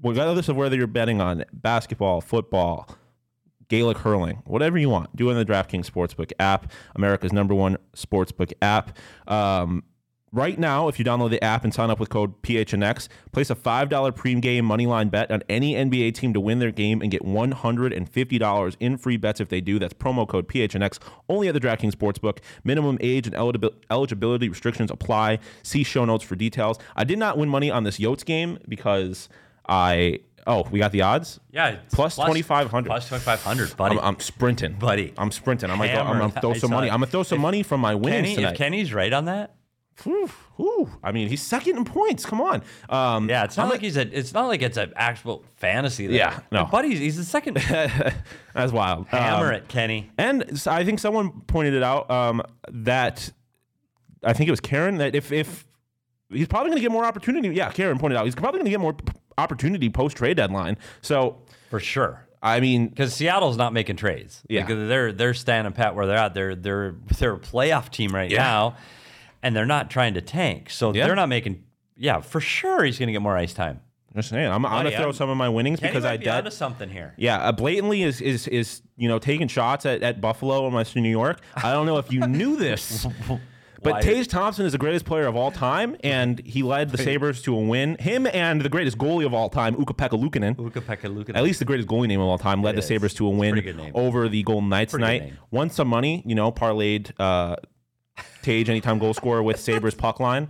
regardless 0.02 0.48
of 0.48 0.56
whether 0.56 0.76
you're 0.76 0.86
betting 0.86 1.20
on 1.20 1.44
basketball, 1.52 2.20
football, 2.20 2.88
Gaelic 3.68 3.98
hurling, 3.98 4.42
whatever 4.46 4.76
you 4.78 4.90
want, 4.90 5.14
do 5.16 5.28
it 5.28 5.32
in 5.32 5.38
the 5.38 5.44
DraftKings 5.46 5.88
Sportsbook 5.88 6.32
app, 6.38 6.70
America's 6.94 7.32
number 7.32 7.54
one 7.54 7.78
sportsbook 7.96 8.52
app. 8.60 8.98
Um, 9.26 9.84
right 10.32 10.58
now, 10.58 10.88
if 10.88 10.98
you 10.98 11.04
download 11.04 11.30
the 11.30 11.42
app 11.44 11.64
and 11.64 11.72
sign 11.72 11.90
up 11.90 12.00
with 12.00 12.08
code 12.08 12.40
PHNX, 12.42 13.08
place 13.32 13.50
a 13.50 13.54
$5 13.54 14.16
pre-game 14.16 14.66
moneyline 14.66 15.10
bet 15.10 15.30
on 15.30 15.42
any 15.48 15.74
NBA 15.74 16.14
team 16.14 16.32
to 16.32 16.40
win 16.40 16.58
their 16.58 16.70
game 16.70 17.00
and 17.02 17.10
get 17.10 17.22
$150 17.22 18.76
in 18.80 18.96
free 18.96 19.16
bets 19.16 19.40
if 19.40 19.48
they 19.48 19.60
do. 19.60 19.78
That's 19.78 19.94
promo 19.94 20.26
code 20.26 20.48
PHNX 20.48 20.98
only 21.28 21.48
at 21.48 21.54
the 21.54 21.60
DraftKings 21.60 21.92
Sportsbook. 21.92 22.38
Minimum 22.64 22.98
age 23.00 23.26
and 23.26 23.36
eligibility 23.90 24.48
restrictions 24.48 24.90
apply. 24.90 25.38
See 25.62 25.84
show 25.84 26.04
notes 26.04 26.24
for 26.24 26.36
details. 26.36 26.78
I 26.96 27.04
did 27.04 27.18
not 27.18 27.38
win 27.38 27.48
money 27.48 27.70
on 27.70 27.84
this 27.84 27.98
Yotes 27.98 28.24
game 28.24 28.58
because 28.68 29.28
I 29.68 30.20
oh, 30.46 30.66
we 30.70 30.78
got 30.78 30.92
the 30.92 31.02
odds? 31.02 31.40
yeah, 31.52 31.76
plus 31.92 32.16
2,500. 32.16 32.88
Plus 32.88 33.08
twenty 33.08 33.22
five 33.22 33.42
hundred, 33.42 33.76
buddy. 33.76 33.98
I'm, 33.98 34.04
I'm 34.04 34.20
sprinting, 34.20 34.74
Buddy. 34.74 35.14
I'm 35.16 35.30
sprinting. 35.30 35.70
I'm 35.70 35.78
gonna, 35.78 35.92
go, 35.92 36.00
I'm 36.00 36.18
gonna 36.18 36.40
throw 36.40 36.54
some 36.54 36.70
money. 36.70 36.88
it. 36.88 36.92
I'm 36.92 37.00
gonna 37.00 37.10
throw 37.10 37.22
some 37.22 37.40
money 37.40 37.62
from 37.62 37.80
my 37.80 37.94
wins 37.94 38.16
Kenny, 38.16 38.34
tonight. 38.34 38.52
if 38.52 38.58
Kenny's 38.58 38.92
right 38.92 39.12
on 39.12 39.26
that, 39.26 39.54
Whew, 40.04 40.28
whew. 40.56 40.90
I 41.02 41.12
mean, 41.12 41.28
he's 41.28 41.42
second 41.42 41.76
in 41.76 41.84
points. 41.84 42.24
Come 42.26 42.40
on. 42.40 42.62
Um, 42.88 43.28
yeah, 43.28 43.44
it's 43.44 43.56
not 43.56 43.64
I'm 43.64 43.70
like 43.70 43.80
he's 43.80 43.96
a. 43.96 44.02
It's 44.16 44.32
not 44.32 44.46
like 44.48 44.62
it's 44.62 44.76
an 44.76 44.92
actual 44.96 45.44
fantasy. 45.56 46.06
There. 46.06 46.16
Yeah, 46.16 46.40
no. 46.50 46.68
But 46.70 46.84
he's 46.84 46.98
he's 46.98 47.16
the 47.16 47.24
second. 47.24 47.56
that's 48.54 48.72
wild. 48.72 49.06
Hammer 49.08 49.48
Um, 49.48 49.54
it, 49.54 49.68
Kenny. 49.68 50.10
And 50.18 50.60
I 50.66 50.84
think 50.84 50.98
someone 50.98 51.42
pointed 51.46 51.74
it 51.74 51.82
out 51.82 52.10
um, 52.10 52.42
that 52.70 53.30
I 54.24 54.32
think 54.32 54.48
it 54.48 54.52
was 54.52 54.60
Karen 54.60 54.98
that 54.98 55.14
if 55.14 55.32
if 55.32 55.64
he's 56.30 56.46
probably 56.48 56.70
going 56.70 56.78
to 56.78 56.82
get 56.82 56.92
more 56.92 57.04
opportunity. 57.04 57.48
Yeah, 57.48 57.70
Karen 57.70 57.98
pointed 57.98 58.16
out 58.18 58.24
he's 58.24 58.34
probably 58.34 58.58
going 58.58 58.66
to 58.66 58.70
get 58.70 58.80
more 58.80 58.94
p- 58.94 59.12
opportunity 59.38 59.88
post 59.90 60.16
trade 60.16 60.36
deadline. 60.36 60.76
So 61.00 61.42
For 61.70 61.80
sure. 61.80 62.26
I 62.44 62.58
mean, 62.58 62.88
Because 62.88 63.14
Seattle's 63.14 63.56
not 63.56 63.72
making 63.72 63.96
trades. 63.96 64.42
Yeah. 64.48 64.62
Because 64.62 64.88
they're 64.88 65.12
they're 65.12 65.34
standing 65.34 65.72
pat 65.72 65.94
where 65.94 66.06
they're 66.06 66.16
at. 66.16 66.34
They're 66.34 66.56
they're 66.56 66.94
they're 67.18 67.34
a 67.34 67.38
playoff 67.38 67.90
team 67.90 68.12
right 68.12 68.30
Yeah. 68.30 68.42
now, 68.42 68.76
and 69.42 69.54
they're 69.56 69.66
not 69.66 69.90
trying 69.90 70.14
to 70.14 70.20
tank. 70.20 70.70
So 70.70 70.92
Yeah. 70.92 71.06
they're 71.06 71.16
not 71.16 71.28
making. 71.28 71.64
Yeah, 71.96 72.20
for 72.20 72.40
sure 72.40 72.84
he's 72.84 72.98
going 72.98 73.08
to 73.08 73.12
get 73.12 73.22
more 73.22 73.36
ice 73.36 73.52
time. 73.54 73.80
just 74.14 74.28
saying, 74.30 74.46
I'm, 74.50 74.64
I'm 74.66 74.84
gonna 74.84 74.90
throw 74.90 75.04
I'm- 75.06 75.12
some 75.14 75.30
of 75.30 75.36
my 75.36 75.48
winnings 75.48 75.80
Kenny 75.80 75.92
because 75.92 76.04
I 76.04 76.16
be 76.16 76.24
did. 76.24 76.52
something 76.52 76.90
here. 76.90 77.14
Yeah, 77.16 77.38
uh, 77.38 77.52
blatantly 77.52 78.02
is 78.02 78.20
is 78.20 78.46
is 78.48 78.82
you 78.96 79.08
know 79.08 79.18
taking 79.18 79.48
shots 79.48 79.86
at, 79.86 80.02
at 80.02 80.20
Buffalo 80.20 80.66
and 80.66 80.74
Western 80.74 81.02
New 81.02 81.10
York. 81.10 81.40
I 81.56 81.72
don't 81.72 81.86
know 81.86 81.98
if 81.98 82.12
you 82.12 82.26
knew 82.26 82.56
this, 82.66 83.06
But 83.84 84.02
Tage 84.02 84.28
Thompson 84.28 84.64
is 84.64 84.70
the 84.72 84.78
greatest 84.78 85.04
player 85.04 85.26
of 85.26 85.34
all 85.34 85.50
time, 85.50 85.96
and 86.04 86.38
he 86.46 86.62
led 86.62 86.90
the 86.90 86.98
Sabres 86.98 87.42
to 87.42 87.56
a 87.56 87.60
win. 87.60 87.96
Him 87.98 88.28
and 88.32 88.60
the 88.60 88.68
greatest 88.68 88.96
goalie 88.96 89.26
of 89.26 89.34
all 89.34 89.48
time, 89.48 89.74
Ukko-Pekka 89.74 90.10
Luukkonen. 90.10 90.56
Ukko-Pekka 90.56 91.08
Luukkonen. 91.12 91.34
At 91.36 91.42
least 91.42 91.58
the 91.58 91.64
greatest 91.64 91.88
goalie 91.88 92.06
name 92.06 92.20
of 92.20 92.28
all 92.28 92.38
time 92.38 92.62
led 92.62 92.74
It 92.74 92.76
the. 92.76 92.82
Sabres 92.82 93.12
to 93.14 93.26
a 93.26 93.30
a 93.30 93.32
win 93.32 93.56
name. 93.56 93.90
over 93.96 94.28
the 94.28 94.44
Golden 94.44 94.68
Knights 94.68 94.92
Pretty 94.92 95.04
tonight. 95.20 95.32
Won 95.50 95.68
some 95.68 95.88
money, 95.88 96.22
you 96.24 96.36
know, 96.36 96.52
parlayed 96.52 97.10
uh, 97.18 97.56
Tage 98.42 98.68
anytime 98.68 98.98
goal 98.98 99.14
scorer 99.14 99.42
with 99.42 99.58
Sabres 99.60 99.94
puck 99.94 100.20
line. 100.20 100.48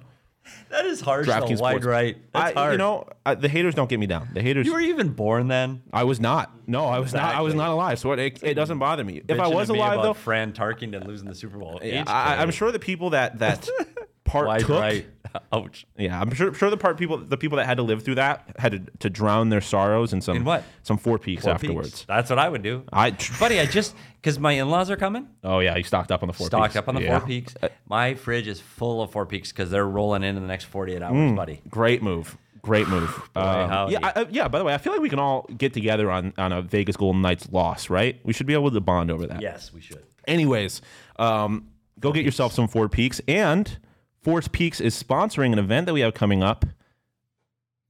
that 0.70 0.85
is 0.87 1.00
harsh. 1.00 1.28
DraftKings 1.28 1.61
Wide 1.61 1.85
right. 1.85 2.16
That's 2.33 2.57
I, 2.57 2.61
hard. 2.61 2.72
you 2.72 2.78
know, 2.78 3.07
I, 3.24 3.35
the 3.35 3.48
haters 3.48 3.74
don't 3.74 3.88
get 3.88 4.00
me 4.00 4.07
down. 4.07 4.28
The 4.33 4.42
haters. 4.42 4.66
you 4.66 4.72
were 4.72 4.81
even 4.81 5.11
born 5.11 5.48
then. 5.48 5.83
I 5.92 6.05
was 6.05 6.18
not. 6.18 6.52
No, 6.66 6.87
I 6.87 6.98
was 6.98 7.12
not. 7.12 7.35
I 7.35 7.40
was 7.40 7.55
not 7.55 7.70
alive. 7.70 7.98
So 7.98 8.12
it, 8.12 8.18
it, 8.18 8.42
it 8.42 8.55
doesn't 8.55 8.78
bother 8.78 9.05
me. 9.05 9.22
If 9.28 9.38
I 9.38 9.48
was 9.48 9.68
alive 9.68 10.02
though, 10.02 10.14
Fran 10.14 10.52
Tarkenton 10.52 11.07
losing 11.07 11.28
the 11.28 11.35
Super 11.35 11.59
Bowl. 11.59 11.81
yeah, 11.83 12.05
I, 12.07 12.42
I'm 12.42 12.50
sure 12.50 12.72
the 12.72 12.78
people 12.78 13.11
that 13.11 13.38
that 13.38 13.68
part 14.24 14.46
Wide 14.46 14.61
took. 14.61 14.70
right. 14.80 15.06
Ouch. 15.52 15.87
Yeah, 15.96 16.20
I'm 16.20 16.32
sure. 16.35 16.52
Sure, 16.52 16.68
the 16.68 16.76
part 16.76 16.98
people, 16.98 17.16
the 17.16 17.37
people 17.38 17.56
that 17.56 17.64
had 17.66 17.78
to 17.78 17.82
live 17.82 18.02
through 18.04 18.16
that, 18.16 18.54
had 18.58 18.72
to, 18.72 18.82
to 18.98 19.08
drown 19.11 19.48
their 19.48 19.61
sorrows 19.62 20.12
in 20.12 20.20
some 20.20 20.37
In 20.37 20.44
what? 20.44 20.62
some 20.82 20.98
four 20.98 21.18
peaks 21.18 21.44
Four 21.44 21.52
afterwards. 21.54 21.90
Peaks. 21.90 22.04
That's 22.06 22.28
what 22.30 22.38
I 22.38 22.48
would 22.48 22.62
do. 22.62 22.85
I, 22.92 23.12
Buddy, 23.40 23.58
I 23.58 23.66
just 23.66 23.94
because 24.16 24.38
my 24.38 24.52
in-laws 24.52 24.90
are 24.90 24.96
coming. 24.96 25.28
oh 25.42 25.61
yeah, 25.61 25.76
you 25.76 25.85
stocked 25.85 26.12
up 26.12 26.22
on 26.22 26.26
the 26.26 26.32
four 26.35 26.48
Stocked 26.48 26.74
peaks. 26.74 26.76
up 26.76 26.88
on 26.88 26.94
the 26.96 27.02
Yeah. 27.02 27.18
Four 27.18 27.26
Peaks. 27.26 27.54
My 27.88 28.14
fridge 28.14 28.46
is 28.46 28.61
full 28.61 29.00
of 29.02 29.11
Four 29.11 29.24
Peaks 29.26 29.50
because 29.52 29.70
they're 29.70 29.87
rolling 29.88 30.22
in 30.22 30.37
in 30.37 30.42
the 30.42 30.48
next 30.48 30.64
48 30.64 31.00
hours, 31.02 31.12
Mm. 31.14 31.37
buddy. 31.37 31.62
Great 31.70 32.02
move. 32.02 32.37
Great 32.61 32.87
move. 32.88 33.08
Um, 33.37 33.68
howdy. 33.70 33.92
yeah, 33.94 33.98
I, 34.14 34.20
I- 34.20 34.26
yeah. 34.30 34.48
By 34.48 34.58
the 34.58 34.64
way, 34.64 34.74
I 34.74 34.78
feel 34.78 34.92
like 34.92 35.02
we 35.02 35.08
can 35.08 35.18
all 35.18 35.46
get 35.56 35.72
together 35.72 36.11
on 36.11 36.35
on 36.37 36.52
a 36.52 36.61
Vegas 36.62 36.96
Golden 36.96 37.22
Knights 37.22 37.48
loss, 37.50 37.88
right? 37.90 38.20
We 38.22 38.32
should 38.35 38.46
be 38.46 38.52
able 38.54 38.70
to 38.70 38.80
bond 38.80 39.11
over 39.11 39.26
that. 39.26 39.40
Yes, 39.40 39.72
we 39.72 39.80
should. 39.80 40.04
Anyways, 40.28 40.82
um, 41.18 41.68
go 41.98 42.12
get 42.12 42.24
yourself 42.24 42.52
some 42.52 42.68
Four 42.68 42.88
Peaks, 42.90 43.20
and 43.26 43.78
Four 44.22 44.40
Peaks 44.42 44.80
is 44.80 45.00
sponsoring 45.00 45.52
an 45.52 45.58
event 45.58 45.87
that 45.87 45.94
we 45.94 46.00
have 46.00 46.14
coming 46.14 46.42
up. 46.42 46.64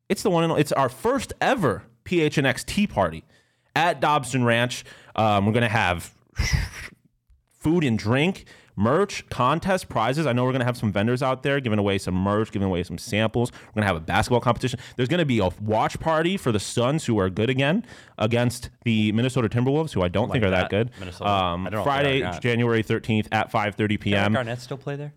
It's 0.09 0.23
the 0.23 0.31
one. 0.31 0.45
and- 0.45 0.59
It's 0.59 0.73
our 0.73 0.89
first 0.89 1.33
ever 1.41 1.85
PHNX 2.05 2.65
Tea 2.65 2.87
Party 2.87 3.25
at 3.77 4.01
Dobson 4.01 4.45
Ranch. 4.45 4.85
Um, 5.15 5.47
we're 5.47 5.53
gonna 5.53 5.69
have 5.69 6.13
food 7.59 7.85
and 7.85 7.99
drink, 7.99 8.45
merch, 8.77 9.27
contest, 9.29 9.89
prizes. 9.89 10.27
I 10.27 10.33
know 10.33 10.45
we're 10.45 10.53
gonna 10.53 10.65
have 10.65 10.77
some 10.77 10.91
vendors 10.93 11.23
out 11.23 11.43
there 11.43 11.61
giving 11.61 11.79
away 11.79 11.99
some 11.99 12.15
merch, 12.15 12.51
giving 12.51 12.67
away 12.67 12.83
some 12.83 12.99
samples. 12.99 13.53
We're 13.69 13.81
gonna 13.81 13.87
have 13.87 13.97
a 13.97 14.01
basketball 14.01 14.41
competition. 14.41 14.81
There's 14.97 15.09
gonna 15.09 15.25
be 15.25 15.39
a 15.39 15.49
watch 15.61 16.01
party 16.01 16.37
for 16.37 16.51
the 16.51 16.61
Suns, 16.61 17.05
who 17.07 17.19
are 17.19 17.31
good 17.31 17.49
again, 17.51 17.85
against 18.19 18.71
the 18.85 19.13
Minnesota 19.13 19.49
Timberwolves, 19.49 19.93
who 19.93 20.03
I 20.03 20.09
don't 20.09 20.31
think 20.33 20.45
are 20.45 20.51
that, 20.51 20.71
that, 20.71 20.71
good. 20.71 20.91
Um, 21.21 21.67
I 21.67 21.71
don't 21.71 21.85
know 21.85 21.91
if 21.91 22.03
they 22.03 22.23
are 22.23 22.33
Friday. 22.33 22.41
January 22.41 22.83
13th 22.83 23.29
at 23.33 23.51
5:30 23.53 23.89
Can 23.97 23.99
p.m. 23.99 24.33
Garnett 24.33 24.61
still 24.61 24.79
play 24.79 24.97
there? 24.97 25.13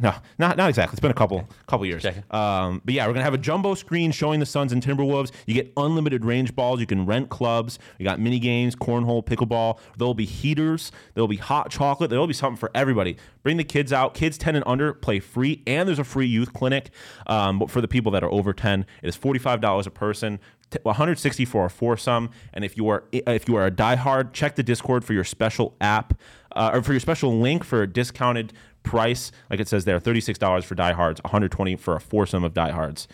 No, 0.00 0.14
not 0.38 0.56
not 0.56 0.68
exactly. 0.68 0.94
It's 0.94 1.00
been 1.00 1.10
a 1.10 1.14
couple 1.14 1.46
couple 1.66 1.84
years. 1.84 2.02
Checking. 2.02 2.22
Um, 2.30 2.80
but 2.84 2.94
yeah, 2.94 3.06
we're 3.06 3.12
gonna 3.12 3.24
have 3.24 3.34
a 3.34 3.38
jumbo 3.38 3.74
screen 3.74 4.12
showing 4.12 4.40
the 4.40 4.46
Suns 4.46 4.72
and 4.72 4.82
Timberwolves. 4.82 5.30
You 5.46 5.54
get 5.54 5.72
unlimited 5.76 6.24
range 6.24 6.54
balls. 6.54 6.80
You 6.80 6.86
can 6.86 7.04
rent 7.04 7.28
clubs. 7.28 7.78
We 7.98 8.04
got 8.04 8.18
mini 8.20 8.38
games, 8.38 8.74
cornhole, 8.74 9.24
pickleball. 9.24 9.78
There'll 9.98 10.14
be 10.14 10.24
heaters. 10.24 10.90
There'll 11.14 11.28
be 11.28 11.36
hot 11.36 11.70
chocolate. 11.70 12.10
There'll 12.10 12.26
be 12.26 12.32
something 12.32 12.56
for 12.58 12.70
everybody. 12.74 13.16
Bring 13.42 13.56
the 13.56 13.64
kids 13.64 13.92
out. 13.92 14.14
Kids 14.14 14.38
ten 14.38 14.54
and 14.56 14.64
under 14.66 14.94
play 14.94 15.20
free, 15.20 15.62
and 15.66 15.86
there's 15.88 15.98
a 15.98 16.04
free 16.04 16.26
youth 16.26 16.52
clinic. 16.52 16.90
Um, 17.26 17.58
but 17.58 17.70
for 17.70 17.80
the 17.80 17.88
people 17.88 18.12
that 18.12 18.22
are 18.24 18.30
over 18.32 18.52
ten, 18.52 18.86
it 19.02 19.08
is 19.08 19.16
forty 19.16 19.38
five 19.40 19.60
dollars 19.60 19.86
a 19.86 19.90
person. 19.90 20.38
t- 20.70 20.78
160 20.82 21.44
for 21.44 21.66
a 21.66 21.70
foursome, 21.70 22.30
and 22.54 22.64
if 22.64 22.76
you 22.76 22.88
are 22.88 23.04
if 23.12 23.48
you 23.48 23.56
are 23.56 23.66
a 23.66 23.70
diehard, 23.70 24.32
check 24.32 24.54
the 24.56 24.62
Discord 24.62 25.04
for 25.04 25.12
your 25.12 25.24
special 25.24 25.74
app 25.80 26.14
uh, 26.56 26.70
or 26.72 26.82
for 26.82 26.92
your 26.92 27.00
special 27.00 27.38
link 27.38 27.64
for 27.64 27.82
a 27.82 27.86
discounted 27.86 28.52
price. 28.84 29.32
Like 29.50 29.58
it 29.58 29.66
says 29.66 29.84
there, 29.84 29.98
$36 29.98 30.62
for 30.64 30.74
diehards, 30.76 31.20
120 31.24 31.74
for 31.76 31.96
a 31.96 32.00
foursome 32.00 32.44
of 32.44 32.54
diehards. 32.54 33.08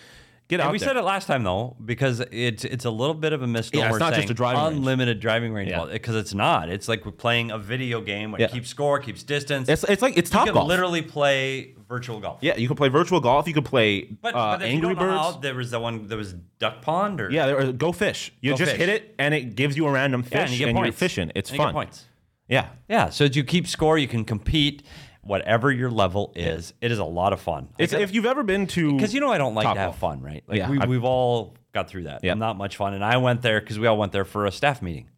Get 0.48 0.58
And 0.58 0.66
out 0.66 0.72
we 0.72 0.78
there. 0.78 0.88
said 0.88 0.96
it 0.96 1.02
last 1.02 1.26
time 1.28 1.44
though, 1.44 1.76
because 1.84 2.18
it's 2.32 2.64
it's 2.64 2.84
a 2.84 2.90
little 2.90 3.14
bit 3.14 3.32
of 3.32 3.40
a 3.40 3.46
misnomer. 3.46 3.84
Yeah, 3.84 3.90
it's 3.90 4.00
not 4.00 4.14
just 4.14 4.30
a 4.30 4.34
driving 4.34 4.60
range. 4.64 4.76
unlimited 4.78 5.20
driving 5.20 5.52
range 5.52 5.70
Yeah. 5.70 5.86
because 5.92 6.16
it's 6.16 6.34
not. 6.34 6.68
It's 6.68 6.88
like 6.88 7.06
we're 7.06 7.12
playing 7.12 7.52
a 7.52 7.58
video 7.58 8.00
game 8.00 8.32
where 8.32 8.40
Yeah. 8.40 8.48
it 8.48 8.52
keeps 8.54 8.68
score, 8.68 8.98
keeps 8.98 9.22
distance. 9.22 9.68
It's, 9.68 9.84
it's 9.84 10.02
like 10.02 10.18
it's 10.18 10.28
you 10.28 10.34
top 10.38 10.46
can 10.46 10.54
golf. 10.54 10.66
literally 10.66 11.02
play 11.02 11.76
virtual 11.88 12.18
golf. 12.18 12.38
yeah, 12.42 12.56
you 12.56 12.66
can 12.66 12.76
play 12.76 12.88
virtual 12.88 13.20
golf. 13.20 13.46
You 13.46 13.54
can 13.54 13.62
play 13.62 14.00
But, 14.20 14.34
uh, 14.34 14.58
but 14.58 14.62
Angry 14.62 14.74
you 14.74 14.80
don't 14.80 15.06
know 15.06 15.12
Birds. 15.18 15.34
how, 15.36 15.40
there 15.40 15.54
was 15.54 15.70
the 15.70 15.78
one 15.78 16.08
there 16.08 16.18
was 16.18 16.32
Duck 16.58 16.82
Pond 16.82 17.20
or 17.20 17.30
yeah, 17.30 17.46
there, 17.46 17.60
or 17.68 17.70
go 17.72 17.92
fish. 17.92 18.32
You 18.40 18.50
Go 18.50 18.56
just 18.56 18.72
fish. 18.72 18.80
hit 18.80 18.88
it, 18.88 19.14
and 19.20 19.32
it 19.32 19.54
gives 19.54 19.76
you 19.76 19.86
a 19.86 19.92
random 19.92 20.24
fish, 20.24 20.32
Yeah, 20.34 20.40
and 20.40 20.50
you 20.50 20.66
get 20.66 20.74
you're 20.84 20.92
fishing. 20.92 21.30
It's 21.36 21.50
And 21.50 21.58
fun. 21.58 21.72
points. 21.72 22.06
Yeah, 22.48 22.70
Yeah, 22.88 23.10
so 23.10 23.22
you 23.22 23.44
keep 23.44 23.68
score, 23.68 23.96
you 23.98 24.08
can 24.08 24.24
compete. 24.24 24.82
Whatever 25.30 25.70
your 25.70 25.90
level 25.90 26.32
is, 26.34 26.74
it 26.80 26.90
is 26.90 26.98
a 26.98 27.04
lot 27.04 27.32
of 27.32 27.40
fun. 27.40 27.68
it's, 27.78 27.92
if 27.92 28.12
you've 28.12 28.26
ever 28.26 28.42
been 28.42 28.66
to 28.68 28.92
because 28.94 29.14
you 29.14 29.20
know 29.20 29.30
I 29.32 29.38
don't 29.38 29.54
like 29.54 29.64
Top 29.64 29.74
to 29.76 29.80
have 29.80 29.88
Golf. 29.90 29.98
fun, 30.00 30.20
right? 30.22 30.42
Like 30.48 30.58
Yeah, 30.58 30.68
we, 30.70 30.78
I've- 30.80 30.88
we've 30.90 31.04
all 31.04 31.54
got 31.72 31.88
through 31.88 32.02
that. 32.04 32.24
Yeah. 32.24 32.34
Not 32.34 32.56
much 32.58 32.76
fun, 32.76 32.94
and 32.94 33.04
I 33.04 33.16
went 33.18 33.42
there 33.42 33.60
because 33.60 33.78
we 33.78 33.86
all 33.86 33.96
went 33.96 34.10
there 34.12 34.24
for 34.24 34.46
a 34.46 34.50
staff 34.50 34.82
meeting 34.82 35.08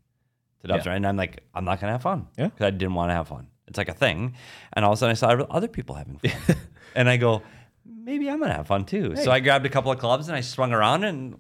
to 0.61 0.69
Dubs, 0.69 0.85
Yeah. 0.85 0.91
right? 0.93 0.97
And 0.97 1.07
I'm 1.07 1.17
like, 1.17 1.43
I'm 1.55 1.65
not 1.65 1.81
gonna 1.81 1.93
have 1.93 2.03
fun 2.03 2.27
Yeah. 2.37 2.47
because 2.49 2.67
I 2.67 2.71
didn't 2.71 2.93
want 2.95 3.09
to 3.11 3.15
have 3.15 3.29
fun. 3.29 3.47
It's 3.69 3.79
like 3.79 3.89
a 3.89 3.95
thing, 3.95 4.35
and 4.75 4.85
all 4.85 4.93
of 4.93 4.97
a 4.97 5.01
sudden 5.01 5.13
I 5.13 5.15
saw 5.15 5.29
other 5.51 5.69
people 5.69 5.95
having 5.95 6.19
fun, 6.19 6.57
and 6.95 7.09
I 7.09 7.17
go, 7.17 7.41
maybe 7.87 8.29
I'm 8.29 8.39
gonna 8.39 8.53
have 8.53 8.67
fun 8.67 8.85
too. 8.85 9.17
So 9.17 9.31
I 9.31 9.41
grabbed 9.41 9.65
a 9.65 9.71
couple 9.71 9.91
of 9.91 9.99
clubs 9.99 10.29
and 10.29 10.37
I 10.37 10.43
swung 10.43 10.73
around 10.75 11.05
and 11.05 11.39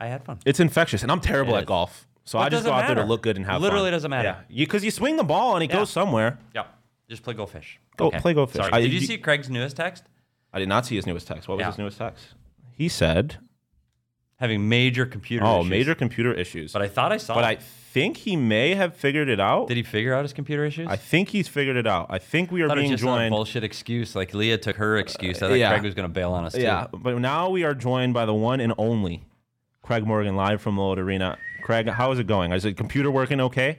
I 0.00 0.06
had 0.06 0.24
fun. 0.24 0.38
It's 0.46 0.60
infectious, 0.60 1.02
and 1.02 1.12
I'm 1.12 1.20
terrible 1.20 1.54
It 1.54 1.58
at 1.58 1.62
is. 1.64 1.68
golf. 1.68 2.06
So 2.24 2.38
Well, 2.38 2.44
I 2.44 2.46
it 2.46 2.50
just 2.52 2.64
go 2.64 2.70
doesn't 2.70 2.84
out 2.84 2.86
there 2.86 2.94
to 2.94 3.00
matter. 3.02 3.08
look 3.08 3.20
good 3.22 3.36
and 3.36 3.44
have 3.44 3.60
Literally 3.60 3.86
fun. 3.88 3.92
doesn't 3.92 4.10
matter. 4.10 4.36
Yeah, 4.48 4.64
because 4.64 4.82
you, 4.82 4.90
swing 4.90 5.16
the 5.16 5.24
ball 5.24 5.56
and 5.56 5.62
it 5.62 5.68
Yeah. 5.68 5.76
goes 5.76 5.90
somewhere. 5.90 6.38
Yep, 6.54 6.66
just 7.08 7.22
play 7.22 7.34
go 7.34 7.46
fish. 7.46 7.78
Go- 7.96 8.10
play 8.10 8.34
Go 8.34 8.46
Fish. 8.46 8.60
Sorry. 8.62 8.72
I- 8.72 8.80
Did 8.80 8.92
you 8.92 9.00
see 9.00 9.18
Craig's 9.18 9.48
newest 9.50 9.76
text? 9.76 10.04
I 10.52 10.58
did 10.58 10.68
not 10.68 10.86
see 10.86 10.96
his 10.96 11.06
newest 11.06 11.26
text. 11.26 11.48
What 11.48 11.56
was 11.58 11.62
Yeah. 11.64 11.70
his 11.70 11.78
newest 11.78 11.98
text? 11.98 12.34
He 12.72 12.88
said, 12.88 13.36
Having 14.38 14.68
major 14.68 15.06
computer 15.06 15.44
"Oh, 15.46 15.60
issues. 15.60 15.70
major 15.70 15.94
computer 15.94 16.32
issues." 16.34 16.72
But 16.72 16.82
I 16.82 16.88
thought 16.88 17.12
I 17.12 17.18
saw. 17.18 17.34
but 17.36 17.44
I 17.44 17.52
it. 17.52 17.62
think 17.62 18.16
he 18.16 18.34
may 18.36 18.74
have 18.74 18.96
figured 18.96 19.28
it 19.28 19.38
out. 19.38 19.68
did 19.68 19.76
he 19.76 19.84
figure 19.84 20.12
out 20.12 20.22
his 20.24 20.32
computer 20.32 20.64
issues? 20.64 20.88
I 20.88 20.96
think 20.96 21.28
he's 21.28 21.46
figured 21.46 21.76
it 21.76 21.86
out. 21.86 22.06
I 22.10 22.18
think 22.18 22.50
we 22.50 22.60
are 22.62 22.66
thought 22.68 22.78
it 22.78 22.80
was 22.80 22.84
being 22.88 22.92
just 22.94 23.02
another 23.04 23.20
joined. 23.22 23.30
bullshit 23.30 23.62
excuse. 23.62 24.16
Like 24.16 24.34
Leah 24.34 24.58
took 24.58 24.76
her 24.76 24.98
excuse. 24.98 25.36
I 25.40 25.48
thought 25.48 25.54
yeah. 25.54 25.70
Craig 25.70 25.84
was 25.84 25.94
going 25.94 26.08
to 26.08 26.12
bail 26.12 26.32
on 26.32 26.44
us 26.44 26.54
too. 26.54 26.62
Yeah, 26.62 26.88
but 26.92 27.16
now 27.20 27.48
we 27.48 27.62
are 27.62 27.74
joined 27.74 28.12
by 28.12 28.26
the 28.26 28.34
one 28.34 28.58
and 28.60 28.74
only 28.76 29.24
Craig 29.82 30.04
Morgan 30.04 30.34
live 30.34 30.60
from 30.60 30.76
Lowell 30.76 30.98
Arena. 30.98 31.38
Craig, 31.62 31.88
how 31.88 32.10
is 32.10 32.18
it 32.18 32.26
going? 32.26 32.52
Is 32.52 32.64
the 32.64 32.74
computer 32.74 33.12
working 33.12 33.40
okay? 33.40 33.78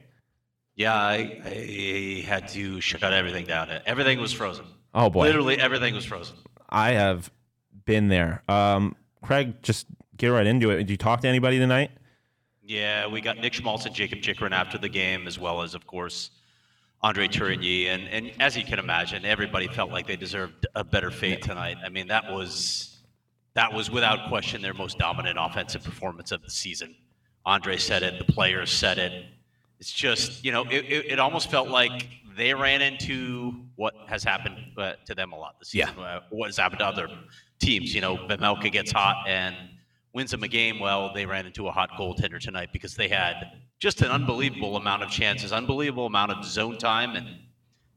Yeah, 0.75 0.93
I, 0.93 1.41
I 1.45 2.23
had 2.27 2.47
to 2.49 2.81
shut 2.81 3.03
out 3.03 3.13
everything 3.13 3.45
down. 3.45 3.69
Everything 3.85 4.19
was 4.19 4.33
frozen. 4.33 4.65
Oh 4.93 5.09
boy, 5.09 5.23
Literally 5.23 5.57
everything 5.57 5.93
was 5.93 6.05
frozen. 6.05 6.35
I 6.69 6.91
have 6.91 7.31
been 7.85 8.07
there. 8.07 8.43
Um, 8.47 8.95
Craig, 9.21 9.61
just 9.61 9.87
get 10.17 10.27
right 10.27 10.45
into 10.45 10.69
it. 10.71 10.77
Did 10.77 10.89
you 10.89 10.97
talk 10.97 11.21
to 11.21 11.27
anybody 11.27 11.59
tonight? 11.59 11.91
Yeah, 12.63 13.07
we 13.07 13.21
got 13.21 13.37
Nick 13.37 13.53
Schmaltz 13.53 13.85
and 13.85 13.93
Jakob 13.93 14.21
Chychrun 14.21 14.51
after 14.51 14.77
the 14.77 14.89
game, 14.89 15.27
as 15.27 15.37
well 15.37 15.61
as, 15.61 15.75
of 15.75 15.85
course, 15.85 16.31
Andre 17.01 17.27
Tourigny. 17.27 17.85
And, 17.85 18.07
and 18.07 18.31
as 18.39 18.57
you 18.57 18.63
can 18.63 18.79
imagine, 18.79 19.23
everybody 19.23 19.67
felt 19.67 19.91
like 19.91 20.07
they 20.07 20.15
deserved 20.15 20.65
a 20.73 20.83
better 20.83 21.11
fate 21.11 21.43
tonight. 21.43 21.77
I 21.85 21.89
mean, 21.89 22.07
that 22.07 22.31
was 22.31 22.97
that 23.53 23.71
was 23.71 23.89
without 23.89 24.27
question 24.27 24.61
their 24.61 24.73
most 24.73 24.97
dominant 24.97 25.37
offensive 25.39 25.83
performance 25.83 26.31
of 26.31 26.41
the 26.41 26.49
season. 26.49 26.95
Andre 27.45 27.77
said 27.77 28.03
it. 28.03 28.17
The 28.17 28.31
players 28.33 28.71
said 28.71 28.97
it. 28.97 29.25
It's 29.79 29.91
just, 29.91 30.43
you 30.43 30.51
know, 30.51 30.63
it, 30.63 30.85
it, 30.85 31.11
it 31.11 31.19
almost 31.19 31.51
felt 31.51 31.69
like 31.69 32.07
they 32.37 32.53
ran 32.53 32.81
into 32.81 33.53
what 33.75 33.93
has 34.07 34.23
happened 34.23 34.57
uh, 34.77 34.93
to 35.05 35.15
them 35.15 35.31
a 35.31 35.37
lot 35.37 35.55
this 35.59 35.69
season. 35.69 35.97
Uh, 35.99 36.21
what 36.29 36.47
has 36.47 36.57
happened 36.57 36.79
to 36.79 36.85
other 36.85 37.09
teams. 37.59 37.93
You 37.93 38.01
know, 38.01 38.17
Vejmelka 38.17 38.71
gets 38.71 38.91
hot 38.91 39.25
and 39.27 39.55
wins 40.13 40.31
them 40.31 40.43
a 40.43 40.47
game. 40.47 40.79
Well, 40.79 41.13
they 41.13 41.25
ran 41.25 41.45
into 41.45 41.67
a 41.67 41.71
hot 41.71 41.91
goaltender 41.91 42.39
tonight 42.39 42.69
because 42.73 42.95
they 42.95 43.07
had 43.07 43.51
just 43.79 44.01
an 44.01 44.11
unbelievable 44.11 44.77
amount 44.77 45.03
of 45.03 45.09
chances, 45.09 45.51
unbelievable 45.51 46.05
amount 46.05 46.31
of 46.31 46.45
zone 46.45 46.77
time, 46.77 47.15
and 47.15 47.27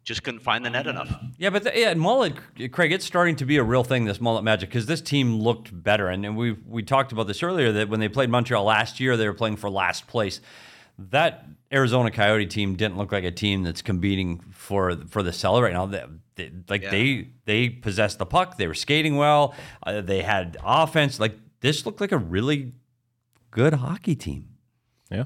just 0.05 0.23
couldn't 0.23 0.41
find 0.41 0.65
the 0.65 0.71
net 0.71 0.87
enough. 0.87 1.13
Yeah, 1.37 1.51
but 1.51 1.65
the, 1.65 1.79
yeah, 1.79 1.95
mullet, 1.95 2.35
Craig, 2.73 2.93
it's 2.93 3.05
starting 3.05 3.37
to 3.37 3.45
be 3.45 3.59
a 3.59 3.63
real 3.63 3.85
thing. 3.85 4.05
This 4.05 4.21
mullet 4.21 4.43
magic 4.43 4.71
because 4.71 4.87
this 4.87 5.01
team 5.01 5.39
looked 5.39 5.71
better, 5.83 6.09
and, 6.09 6.25
and 6.25 6.37
we 6.37 6.53
we 6.67 6.83
talked 6.83 7.13
about 7.13 7.27
this 7.27 7.43
earlier 7.43 7.73
that 7.73 7.89
when 7.89 8.01
they 8.01 8.09
played 8.09 8.31
Montreal 8.31 8.65
last 8.65 9.01
year, 9.01 9.17
they 9.17 9.27
were 9.27 9.35
playing 9.35 9.57
for 9.57 9.71
last 9.71 10.07
place. 10.07 10.41
That 10.99 11.45
Arizona 11.73 12.11
Coyote 12.11 12.47
team 12.47 12.77
didn't 12.77 12.97
look 12.97 13.13
like 13.13 13.25
a 13.25 13.31
team 13.31 13.63
that's 13.63 13.83
competing 13.83 14.41
for 14.53 14.97
for 15.09 15.23
the 15.23 15.33
cellar 15.33 15.63
right 15.63 15.73
now. 15.73 15.87
They, 15.87 16.05
they, 16.37 16.51
like 16.69 16.83
Yeah. 16.83 16.91
they 16.91 17.29
they 17.45 17.69
possessed 17.69 18.19
the 18.19 18.27
puck, 18.27 18.57
they 18.57 18.67
were 18.67 18.75
skating 18.75 19.17
well, 19.17 19.55
uh, 19.87 20.01
they 20.01 20.23
had 20.23 20.57
offense. 20.65 21.21
Like 21.21 21.37
this 21.61 21.85
looked 21.85 22.01
like 22.01 22.13
a 22.13 22.19
really 22.19 22.73
good 23.51 23.75
hockey 23.75 24.15
team. 24.15 24.49
Yeah. 25.11 25.25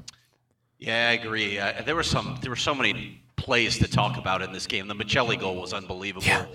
Yeah, 0.79 1.09
I 1.09 1.13
agree. 1.13 1.57
Uh, 1.59 1.81
there 1.85 1.95
were 1.95 2.03
some. 2.03 2.37
There 2.41 2.49
were 2.49 2.57
so 2.57 2.75
many 2.75 3.21
plays 3.37 3.77
to 3.79 3.87
talk 3.87 4.17
about 4.17 4.41
in 4.41 4.51
this 4.51 4.67
game. 4.67 4.87
The 4.87 4.95
Maccelli 4.95 5.39
goal 5.39 5.55
was 5.61 5.71
unbelievable. 5.73 6.25
Yeah. 6.27 6.45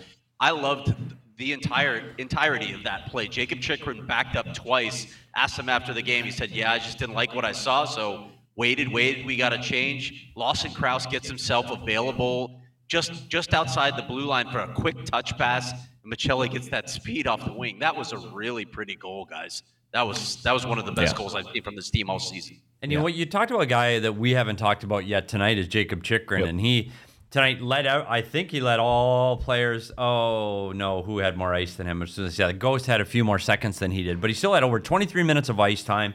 I 0.40 0.50
loved 0.50 0.94
the 1.38 1.52
entire 1.54 2.14
entirety 2.18 2.72
of 2.74 2.82
that 2.84 3.06
play. 3.06 3.26
Jakob 3.28 3.60
Chychrun 3.60 4.06
backed 4.06 4.36
up 4.36 4.52
twice. 4.52 5.06
Asked 5.34 5.58
him 5.58 5.68
after 5.70 5.94
the 5.94 6.02
game. 6.02 6.24
He 6.26 6.30
said, 6.30 6.50
"Yeah, 6.50 6.72
I 6.72 6.78
just 6.78 6.98
didn't 6.98 7.14
like 7.14 7.34
what 7.34 7.44
I 7.46 7.52
saw, 7.52 7.84
so 7.86 8.28
waited, 8.58 8.92
waited. 8.92 9.24
We 9.24 9.36
got 9.36 9.52
a 9.54 9.58
change." 9.58 10.30
Lawson 10.36 10.72
Crouse 10.72 11.06
gets 11.06 11.26
himself 11.26 11.70
available 11.70 12.60
just 12.88 13.28
just 13.30 13.54
outside 13.54 13.96
the 13.96 14.02
blue 14.02 14.26
line 14.26 14.50
for 14.50 14.58
a 14.60 14.68
quick 14.74 15.04
touch 15.06 15.36
pass. 15.38 15.72
And 16.04 16.12
Maccelli 16.12 16.50
gets 16.50 16.68
that 16.68 16.90
speed 16.90 17.26
off 17.26 17.44
the 17.44 17.52
wing. 17.52 17.78
That 17.78 17.96
was 17.96 18.12
a 18.12 18.18
really 18.18 18.64
pretty 18.66 18.96
goal, 18.96 19.24
guys. 19.24 19.62
That 19.92 20.02
was 20.06 20.42
that 20.42 20.52
was 20.52 20.66
one 20.66 20.78
of 20.78 20.84
the 20.86 20.92
best 20.92 21.14
Yeah. 21.14 21.18
goals 21.18 21.34
I've 21.34 21.46
seen 21.52 21.62
from 21.62 21.76
this 21.76 21.90
team 21.90 22.10
all 22.10 22.18
season. 22.18 22.60
And 22.82 22.92
you 22.92 22.98
know 22.98 23.04
what? 23.04 23.14
You 23.14 23.26
talked 23.26 23.50
about 23.50 23.62
a 23.62 23.66
guy 23.66 23.98
that 24.00 24.12
we 24.16 24.32
haven't 24.32 24.56
talked 24.56 24.84
about 24.84 25.06
yet 25.06 25.28
tonight 25.28 25.58
is 25.58 25.66
Jakob 25.68 26.02
Chychrun, 26.04 26.40
Yep. 26.42 26.48
and 26.50 26.60
he 26.60 26.92
tonight 27.30 27.60
led 27.60 27.86
out. 27.86 28.06
I 28.08 28.20
think 28.22 28.50
he 28.52 28.60
led 28.60 28.78
all 28.78 29.36
players. 29.38 29.90
Oh 29.98 30.72
no, 30.72 31.02
who 31.02 31.18
had 31.18 31.36
more 31.36 31.52
ice 31.54 31.74
than 31.74 31.86
him? 31.86 32.02
As 32.02 32.12
soon 32.12 32.26
as 32.26 32.38
yeah, 32.38 32.46
the 32.46 32.52
Ghost 32.52 32.86
had 32.86 33.00
a 33.00 33.04
few 33.04 33.24
more 33.24 33.38
seconds 33.38 33.78
than 33.80 33.90
he 33.90 34.02
did, 34.02 34.20
but 34.20 34.30
he 34.30 34.34
still 34.34 34.54
had 34.54 34.62
over 34.62 34.78
23 34.80 35.22
minutes 35.24 35.48
of 35.48 35.58
ice 35.60 35.82
time. 35.82 36.14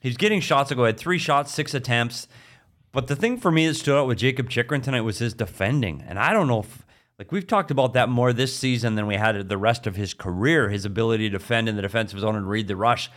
He's 0.00 0.16
getting 0.16 0.40
shots. 0.40 0.68
to 0.68 0.74
go 0.74 0.84
had 0.84 0.98
three 0.98 1.18
shots, 1.18 1.52
six 1.52 1.74
attempts. 1.74 2.28
But 2.92 3.08
the 3.08 3.16
thing 3.16 3.38
for 3.38 3.50
me 3.50 3.66
that 3.66 3.74
stood 3.74 3.98
out 3.98 4.06
with 4.06 4.18
Jakob 4.18 4.48
Chychrun 4.48 4.80
tonight 4.80 5.02
was 5.02 5.18
his 5.18 5.34
defending, 5.34 6.02
and 6.06 6.18
I 6.18 6.32
don't 6.32 6.48
know 6.48 6.60
if. 6.60 6.82
Like 7.18 7.32
we've 7.32 7.46
talked 7.46 7.70
about 7.70 7.94
that 7.94 8.10
more 8.10 8.34
this 8.34 8.54
season 8.54 8.94
than 8.94 9.06
we 9.06 9.14
had 9.14 9.48
the 9.48 9.56
rest 9.56 9.86
of 9.86 9.96
his 9.96 10.12
career, 10.12 10.68
his 10.68 10.84
ability 10.84 11.30
to 11.30 11.38
defend 11.38 11.66
in 11.66 11.74
the 11.74 11.80
defensive 11.80 12.20
zone 12.20 12.36
and 12.36 12.46
read 12.46 12.68
the 12.68 12.76
rush. 12.76 13.10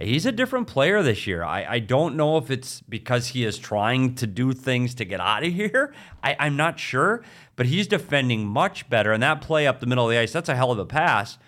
He's 0.00 0.26
a 0.26 0.32
different 0.32 0.66
player 0.66 1.04
this 1.04 1.24
year. 1.26 1.44
I, 1.44 1.64
I 1.64 1.78
don't 1.78 2.16
know 2.16 2.36
if 2.36 2.50
it's 2.50 2.80
because 2.80 3.28
he 3.28 3.44
is 3.44 3.56
trying 3.56 4.16
to 4.16 4.26
do 4.26 4.52
things 4.54 4.92
to 4.96 5.04
get 5.04 5.20
out 5.20 5.44
of 5.44 5.52
here. 5.52 5.94
I, 6.22 6.34
I'm 6.40 6.56
not 6.56 6.80
sure, 6.80 7.22
but 7.54 7.66
he's 7.66 7.86
defending 7.86 8.44
much 8.44 8.88
better. 8.88 9.12
And 9.12 9.22
that 9.22 9.40
play 9.40 9.68
up 9.68 9.78
the 9.78 9.86
middle 9.86 10.06
of 10.06 10.10
the 10.10 10.18
ice, 10.18 10.32
that's 10.32 10.48
a 10.48 10.56
hell 10.56 10.72
of 10.72 10.80
a 10.80 10.86
pass 10.86 11.38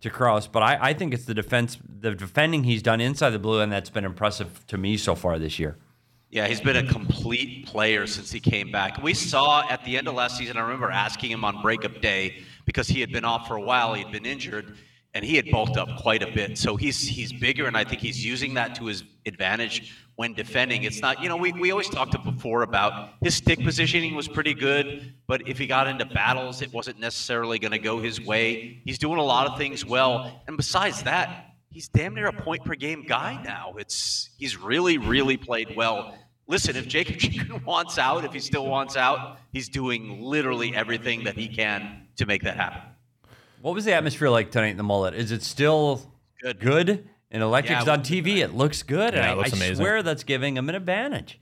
to 0.00 0.10
Crouse. 0.10 0.46
But 0.46 0.62
I, 0.62 0.78
I 0.80 0.94
think 0.94 1.14
it's 1.14 1.24
the 1.24 1.34
defense, 1.34 1.78
the 2.00 2.14
defending 2.14 2.64
he's 2.64 2.82
done 2.82 3.00
inside 3.00 3.30
the 3.30 3.38
blue, 3.38 3.60
and 3.60 3.72
that's 3.72 3.90
been 3.90 4.04
impressive 4.04 4.66
to 4.68 4.78
me 4.78 4.96
so 4.96 5.14
far 5.14 5.38
this 5.38 5.58
year. 5.58 5.76
Yeah, 6.30 6.46
he's 6.46 6.60
been 6.60 6.76
a 6.76 6.86
complete 6.86 7.66
player 7.66 8.06
since 8.06 8.30
he 8.30 8.38
came 8.38 8.70
back. 8.70 9.02
We 9.02 9.14
saw 9.14 9.68
at 9.68 9.84
the 9.84 9.98
end 9.98 10.06
of 10.06 10.14
last 10.14 10.38
season, 10.38 10.56
I 10.56 10.60
remember 10.60 10.88
asking 10.88 11.32
him 11.32 11.44
on 11.44 11.60
breakup 11.60 12.00
day 12.00 12.36
because 12.66 12.86
he 12.86 13.00
had 13.00 13.10
been 13.10 13.24
off 13.24 13.48
for 13.48 13.56
a 13.56 13.60
while, 13.60 13.94
he'd 13.94 14.12
been 14.12 14.26
injured, 14.26 14.76
and 15.14 15.24
he 15.24 15.36
had 15.36 15.50
bulked 15.50 15.76
up 15.76 15.88
quite 16.00 16.22
a 16.22 16.30
bit. 16.30 16.56
So 16.56 16.76
he's 16.76 17.00
he's 17.00 17.32
bigger, 17.32 17.66
and 17.66 17.76
I 17.76 17.84
think 17.84 18.00
he's 18.00 18.24
using 18.24 18.54
that 18.54 18.74
to 18.76 18.86
his 18.86 19.04
advantage 19.26 19.94
when 20.16 20.34
defending. 20.34 20.82
It's 20.82 21.00
not, 21.00 21.22
you 21.22 21.28
know, 21.28 21.36
we, 21.36 21.52
we 21.52 21.70
always 21.70 21.88
talked 21.88 22.14
before 22.24 22.62
about 22.62 23.14
his 23.22 23.34
stick 23.34 23.58
positioning 23.62 24.14
was 24.14 24.28
pretty 24.28 24.54
good, 24.54 25.14
but 25.26 25.48
if 25.48 25.58
he 25.58 25.66
got 25.66 25.86
into 25.86 26.04
battles, 26.04 26.60
it 26.62 26.72
wasn't 26.72 27.00
necessarily 27.00 27.58
going 27.58 27.72
to 27.72 27.78
go 27.78 28.00
his 28.00 28.20
way. 28.20 28.82
He's 28.84 28.98
doing 28.98 29.18
a 29.18 29.22
lot 29.22 29.46
of 29.46 29.56
things 29.56 29.84
well, 29.84 30.42
and 30.46 30.56
besides 30.56 31.02
that, 31.04 31.54
he's 31.70 31.88
damn 31.88 32.14
near 32.14 32.26
a 32.26 32.32
point 32.32 32.64
per 32.64 32.74
game 32.74 33.04
guy 33.06 33.40
now. 33.42 33.74
It's 33.78 34.30
he's 34.38 34.56
really, 34.56 34.98
really 34.98 35.36
played 35.36 35.74
well. 35.74 36.14
Listen, 36.46 36.76
if 36.76 36.86
Jacob 36.86 37.16
Chychrun 37.18 37.64
wants 37.64 37.98
out, 37.98 38.24
if 38.24 38.32
he 38.32 38.40
still 38.40 38.66
wants 38.66 38.96
out, 38.96 39.38
he's 39.52 39.68
doing 39.68 40.20
literally 40.20 40.74
everything 40.74 41.24
that 41.24 41.36
he 41.36 41.48
can 41.48 42.08
to 42.16 42.26
make 42.26 42.42
that 42.42 42.56
happen. 42.56 42.82
What 43.60 43.74
was 43.74 43.84
the 43.84 43.92
atmosphere 43.94 44.30
like 44.30 44.50
tonight 44.50 44.68
in 44.68 44.76
the 44.76 44.82
mullet? 44.82 45.14
Is 45.14 45.32
it 45.32 45.42
still 45.42 46.02
Good. 46.42 46.60
good? 46.60 47.08
And 47.30 47.42
Electric's 47.42 47.86
Yeah, 47.86 47.92
on 47.92 48.00
TV. 48.02 48.38
It 48.38 48.54
looks 48.54 48.82
good. 48.82 49.14
Yeah, 49.14 49.20
and 49.20 49.26
it 49.28 49.32
I, 49.32 49.34
looks 49.34 49.52
I 49.52 49.56
amazing. 49.56 49.76
swear 49.76 50.02
that's 50.02 50.24
giving 50.24 50.54
them 50.54 50.68
an 50.68 50.74
advantage. 50.74 51.38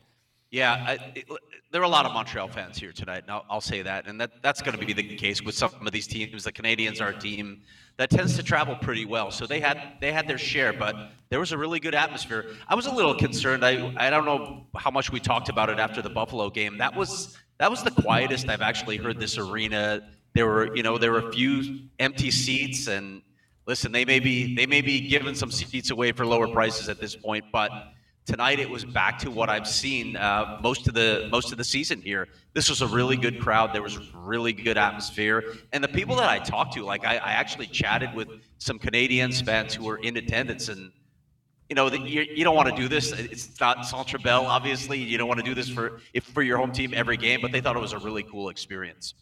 Yeah, 0.50 0.72
I, 0.86 0.92
it, 1.14 1.24
there 1.70 1.80
are 1.80 1.84
a 1.84 1.88
lot 1.88 2.06
of 2.06 2.12
Montreal 2.12 2.48
fans 2.48 2.78
here 2.78 2.92
tonight. 2.92 3.22
And 3.22 3.30
I'll, 3.30 3.44
I'll 3.50 3.60
say 3.60 3.82
that, 3.82 4.06
and 4.06 4.20
that 4.20 4.42
that's 4.42 4.62
going 4.62 4.78
to 4.78 4.84
be 4.84 4.92
the 4.92 5.16
case 5.16 5.42
with 5.42 5.54
some 5.54 5.70
of 5.86 5.92
these 5.92 6.06
teams. 6.06 6.44
The 6.44 6.52
Canadiens 6.52 7.00
are 7.00 7.08
a 7.08 7.18
team 7.18 7.62
that 7.98 8.10
tends 8.10 8.36
to 8.36 8.42
travel 8.42 8.74
pretty 8.76 9.04
well, 9.04 9.30
so 9.30 9.46
they 9.46 9.60
had 9.60 9.78
they 10.00 10.10
had 10.12 10.26
their 10.26 10.38
share, 10.38 10.72
but 10.72 10.94
there 11.28 11.38
was 11.40 11.52
a 11.52 11.58
really 11.58 11.80
good 11.80 11.94
atmosphere. 11.94 12.46
I 12.66 12.74
was 12.74 12.86
a 12.86 12.92
little 12.94 13.14
concerned. 13.14 13.64
I 13.64 13.92
I 13.98 14.08
don't 14.10 14.24
know 14.24 14.66
how 14.76 14.90
much 14.90 15.12
we 15.12 15.20
talked 15.20 15.50
about 15.50 15.68
it 15.68 15.78
after 15.78 16.00
the 16.00 16.10
Buffalo 16.10 16.48
game. 16.48 16.78
That 16.78 16.96
was 16.96 17.36
that 17.58 17.70
was 17.70 17.82
the 17.82 17.90
quietest 17.90 18.48
I've 18.48 18.62
actually 18.62 18.96
heard 18.96 19.20
this 19.20 19.36
arena. 19.36 20.08
There 20.38 20.46
were 20.46 20.72
you 20.76 20.84
know 20.84 20.98
there 20.98 21.10
were 21.10 21.28
a 21.28 21.32
few 21.32 21.80
empty 21.98 22.30
seats 22.30 22.86
and 22.86 23.22
listen, 23.66 23.90
they 23.90 24.04
may 24.04 24.20
be 24.20 24.54
they 24.54 24.66
may 24.66 24.80
be 24.80 25.00
giving 25.00 25.34
some 25.34 25.50
seats 25.50 25.90
away 25.90 26.12
for 26.12 26.24
lower 26.24 26.46
prices 26.46 26.88
at 26.88 27.00
this 27.00 27.16
point, 27.16 27.46
but 27.50 27.72
tonight 28.24 28.60
it 28.60 28.70
was 28.70 28.84
back 28.84 29.18
to 29.18 29.32
what 29.32 29.48
I've 29.48 29.66
seen 29.66 30.14
uh, 30.14 30.60
most 30.62 30.86
of 30.86 30.94
the 30.94 31.28
most 31.32 31.50
of 31.50 31.58
the 31.58 31.64
season 31.64 32.00
here. 32.00 32.28
This 32.54 32.70
was 32.70 32.82
a 32.82 32.86
really 32.86 33.16
good 33.16 33.40
crowd. 33.40 33.72
There 33.72 33.82
was 33.82 33.98
really 34.14 34.52
good 34.52 34.78
atmosphere, 34.78 35.42
and 35.72 35.82
the 35.82 35.88
people 35.88 36.14
that 36.14 36.28
I 36.28 36.38
talked 36.38 36.72
to, 36.74 36.84
like 36.84 37.04
I, 37.04 37.16
I 37.16 37.32
actually 37.32 37.66
chatted 37.66 38.14
with 38.14 38.28
some 38.58 38.78
Canadians 38.78 39.40
fans 39.40 39.74
who 39.74 39.86
were 39.86 39.98
in 39.98 40.16
attendance 40.18 40.68
and. 40.68 40.92
You 41.70 41.74
know, 41.74 41.90
that 41.90 42.00
you, 42.00 42.22
you 42.22 42.44
don't 42.44 42.56
want 42.56 42.70
to 42.70 42.74
do 42.74 42.88
this. 42.88 43.12
It's 43.12 43.60
not 43.60 43.84
Centre 43.84 44.18
Bell, 44.18 44.46
obviously. 44.46 44.96
You 45.00 45.18
don't 45.18 45.28
want 45.28 45.38
to 45.40 45.44
do 45.44 45.54
this 45.54 45.68
for 45.68 46.00
if 46.14 46.24
for 46.24 46.40
your 46.40 46.56
home 46.56 46.72
team 46.72 46.94
every 46.94 47.18
game, 47.18 47.40
but 47.42 47.52
they 47.52 47.60
thought 47.60 47.76
it 47.76 47.80
was 47.80 47.92
a 47.92 47.98
really 47.98 48.22
cool 48.22 48.48
experience. 48.48 49.12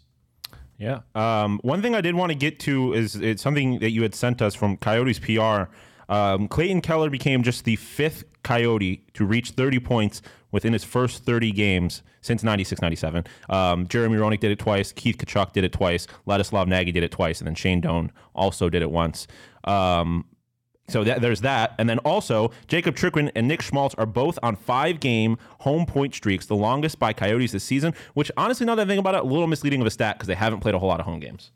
Yeah. 0.79 1.01
Um, 1.15 1.59
one 1.63 1.83
thing 1.83 1.95
I 1.95 2.01
did 2.01 2.15
want 2.15 2.31
to 2.31 2.37
get 2.37 2.61
to 2.61 2.93
is 2.93 3.17
it's 3.17 3.43
something 3.43 3.79
that 3.79 3.91
you 3.91 4.03
had 4.03 4.15
sent 4.15 4.43
us 4.43 4.55
from 4.55 4.77
Coyotes 4.77 5.19
PR. 5.19 5.71
Um, 6.09 6.49
Clayton 6.49 6.83
Keller 6.83 7.11
became 7.11 7.43
just 7.43 7.65
the 7.65 7.77
fifth 7.77 8.25
Coyote 8.43 9.05
to 9.15 9.25
reach 9.25 9.51
30 9.51 9.81
points 9.81 10.23
within 10.53 10.73
his 10.73 10.85
first 10.85 11.25
30 11.25 11.51
games 11.53 12.03
since 12.21 12.43
96 12.43 12.81
97. 12.81 13.25
Um, 13.49 13.87
Jeremy 13.89 14.17
Roenick 14.17 14.41
did 14.41 14.51
it 14.51 14.59
twice. 14.59 14.93
Keith 14.93 15.19
Tkachuk 15.19 15.53
did 15.53 15.65
it 15.65 15.73
twice. 15.73 16.07
Ladislav 16.27 16.69
Nagy 16.69 16.93
did 16.93 17.03
it 17.03 17.11
twice. 17.11 17.41
And 17.41 17.47
then 17.47 17.55
Shane 17.55 17.81
Doan 17.81 18.13
also 18.35 18.69
did 18.69 18.83
it 18.83 18.91
once. 18.91 19.27
Um, 19.65 20.27
so 20.89 21.03
there's 21.03 21.41
that. 21.41 21.75
And 21.79 21.89
then 21.89 21.99
also, 22.01 22.53
Jakob 22.69 22.97
Chychrun 22.97 23.31
and 23.35 23.49
Nick 23.49 23.63
Schmaltz 23.63 23.95
are 23.97 24.07
both 24.07 24.39
on 24.43 24.57
five 24.57 25.01
game 25.01 25.37
home 25.61 25.85
point 25.87 26.15
streaks, 26.15 26.47
the 26.47 26.57
longest 26.57 26.99
by 26.99 27.13
Coyotes 27.13 27.53
this 27.53 27.65
season, 27.65 27.95
which 28.15 28.31
honestly, 28.37 28.67
now 28.67 28.75
that 28.77 28.87
I 28.87 28.87
think 28.87 29.01
about 29.01 29.15
it, 29.15 29.23
a 29.23 29.25
little 29.25 29.47
misleading 29.47 29.81
of 29.81 29.87
a 29.87 29.91
stat 29.91 30.17
because 30.17 30.29
they 30.29 30.35
haven't 30.35 30.61
played 30.61 30.75
a 30.75 30.79
whole 30.79 30.89
lot 30.89 31.01
of 31.01 31.07
home 31.07 31.21
games. 31.21 31.51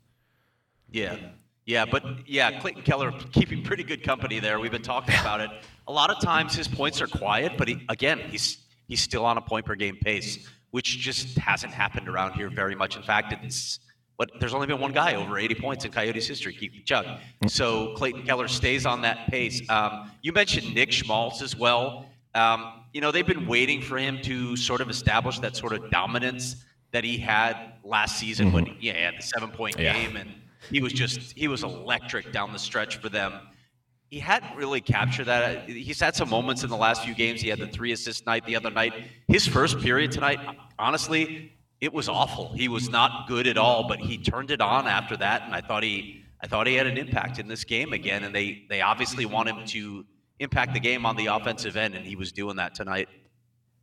Yeah. 0.89 1.17
Yeah, 1.65 1.85
but 1.85 2.03
yeah, 2.27 2.59
Clayton 2.59 2.81
Keller 2.81 3.13
keeping 3.31 3.63
pretty 3.63 3.83
good 3.83 4.03
company 4.03 4.39
there. 4.39 4.59
We've 4.59 4.71
been 4.71 4.81
talking 4.81 5.15
about 5.21 5.39
it. 5.41 5.51
A 5.87 5.91
lot 5.91 6.09
of 6.09 6.19
times 6.19 6.55
his 6.55 6.67
points 6.67 7.01
are 7.01 7.07
quiet, 7.07 7.53
but 7.57 7.67
he, 7.67 7.85
again, 7.87 8.19
he's 8.29 8.65
he's 8.87 8.99
still 8.99 9.23
on 9.25 9.37
a 9.37 9.41
point 9.41 9.65
per 9.65 9.75
game 9.75 9.95
pace, 9.95 10.49
which 10.71 10.97
just 10.97 11.37
hasn't 11.37 11.71
happened 11.71 12.09
around 12.09 12.33
here 12.33 12.49
very 12.49 12.75
much. 12.75 12.97
In 12.97 13.03
fact, 13.03 13.33
it's 13.43 13.79
but 14.17 14.29
there's 14.39 14.53
only 14.53 14.67
been 14.67 14.79
one 14.79 14.91
guy 14.91 15.15
over 15.15 15.37
80 15.39 15.55
points 15.55 15.85
in 15.85 15.91
Coyotes 15.91 16.27
history, 16.27 16.53
Keith 16.53 16.73
Chuck. 16.85 17.05
So 17.47 17.93
Clayton 17.95 18.23
Keller 18.23 18.47
stays 18.47 18.85
on 18.85 19.01
that 19.01 19.27
pace. 19.27 19.67
Um, 19.69 20.11
you 20.21 20.31
mentioned 20.31 20.73
Nick 20.75 20.91
Schmaltz 20.91 21.41
as 21.41 21.55
well. 21.55 22.05
Um, 22.35 22.83
you 22.93 23.01
know, 23.01 23.11
they've 23.11 23.25
been 23.25 23.47
waiting 23.47 23.81
for 23.81 23.97
him 23.97 24.21
to 24.23 24.55
sort 24.55 24.81
of 24.81 24.89
establish 24.89 25.39
that 25.39 25.55
sort 25.55 25.73
of 25.73 25.89
dominance 25.89 26.63
that 26.91 27.03
he 27.03 27.17
had 27.17 27.55
last 27.83 28.19
season 28.19 28.51
when 28.51 28.65
yeah, 28.79 28.93
he 28.93 29.01
had 29.01 29.15
the 29.17 29.21
seven 29.23 29.49
point 29.49 29.79
Yeah. 29.79 29.93
game 29.93 30.17
and 30.17 30.29
he 30.69 30.81
was 30.81 30.93
just 30.93 31.31
he 31.37 31.47
was 31.47 31.63
electric 31.63 32.31
down 32.31 32.53
the 32.53 32.59
stretch 32.59 32.97
for 32.97 33.09
them. 33.09 33.33
He 34.09 34.19
hadn't 34.19 34.55
really 34.57 34.81
captured 34.81 35.23
that. 35.25 35.69
He's 35.69 35.99
had 36.01 36.15
some 36.15 36.29
moments 36.29 36.63
in 36.63 36.69
the 36.69 36.75
last 36.75 37.05
few 37.05 37.15
games. 37.15 37.41
He 37.41 37.47
had 37.47 37.59
the 37.59 37.67
three 37.67 37.93
assist 37.93 38.25
night 38.25 38.45
the 38.45 38.57
other 38.57 38.69
night. 38.69 38.93
His 39.29 39.47
first 39.47 39.79
period 39.79 40.11
tonight, 40.11 40.39
honestly, 40.77 41.53
it 41.81 41.91
was 41.91 42.07
awful. 42.07 42.53
He 42.53 42.67
was 42.67 42.89
not 42.89 43.27
good 43.27 43.47
at 43.47 43.57
all, 43.57 43.87
but 43.87 43.99
he 43.99 44.19
turned 44.19 44.51
it 44.51 44.61
on 44.61 44.87
after 44.87 45.17
that, 45.17 45.41
and 45.41 45.53
I 45.53 45.61
thought 45.61 45.81
he 45.83 46.23
I 46.39 46.47
thought 46.47 46.67
he 46.67 46.75
had 46.75 46.87
an 46.87 46.97
impact 46.97 47.39
in 47.39 47.47
this 47.47 47.63
game 47.63 47.91
again. 47.91 48.23
And 48.23 48.33
they 48.33 48.63
they 48.69 48.81
obviously 48.81 49.25
want 49.25 49.49
him 49.49 49.65
to 49.67 50.05
impact 50.39 50.73
the 50.73 50.79
game 50.79 51.05
on 51.05 51.15
the 51.17 51.25
offensive 51.25 51.75
end, 51.75 51.95
and 51.95 52.05
he 52.05 52.15
was 52.15 52.31
doing 52.31 52.57
that 52.57 52.75
tonight. 52.75 53.09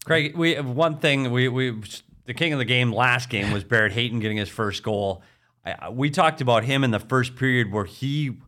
Craig, 0.04 0.36
we 0.36 0.54
have 0.54 0.70
one 0.70 0.98
thing. 0.98 1.32
We 1.32 1.48
we 1.48 1.82
the 2.24 2.34
king 2.34 2.52
of 2.52 2.60
the 2.60 2.64
game 2.64 2.92
last 2.92 3.28
game 3.28 3.52
was 3.52 3.64
Barrett 3.64 3.92
Hayton 3.92 4.20
getting 4.20 4.36
his 4.36 4.48
first 4.48 4.84
goal. 4.84 5.22
I, 5.66 5.90
we 5.90 6.08
talked 6.08 6.40
about 6.40 6.64
him 6.64 6.84
in 6.84 6.92
the 6.92 7.00
first 7.00 7.36
period 7.36 7.72
where 7.72 7.84
he. 7.84 8.38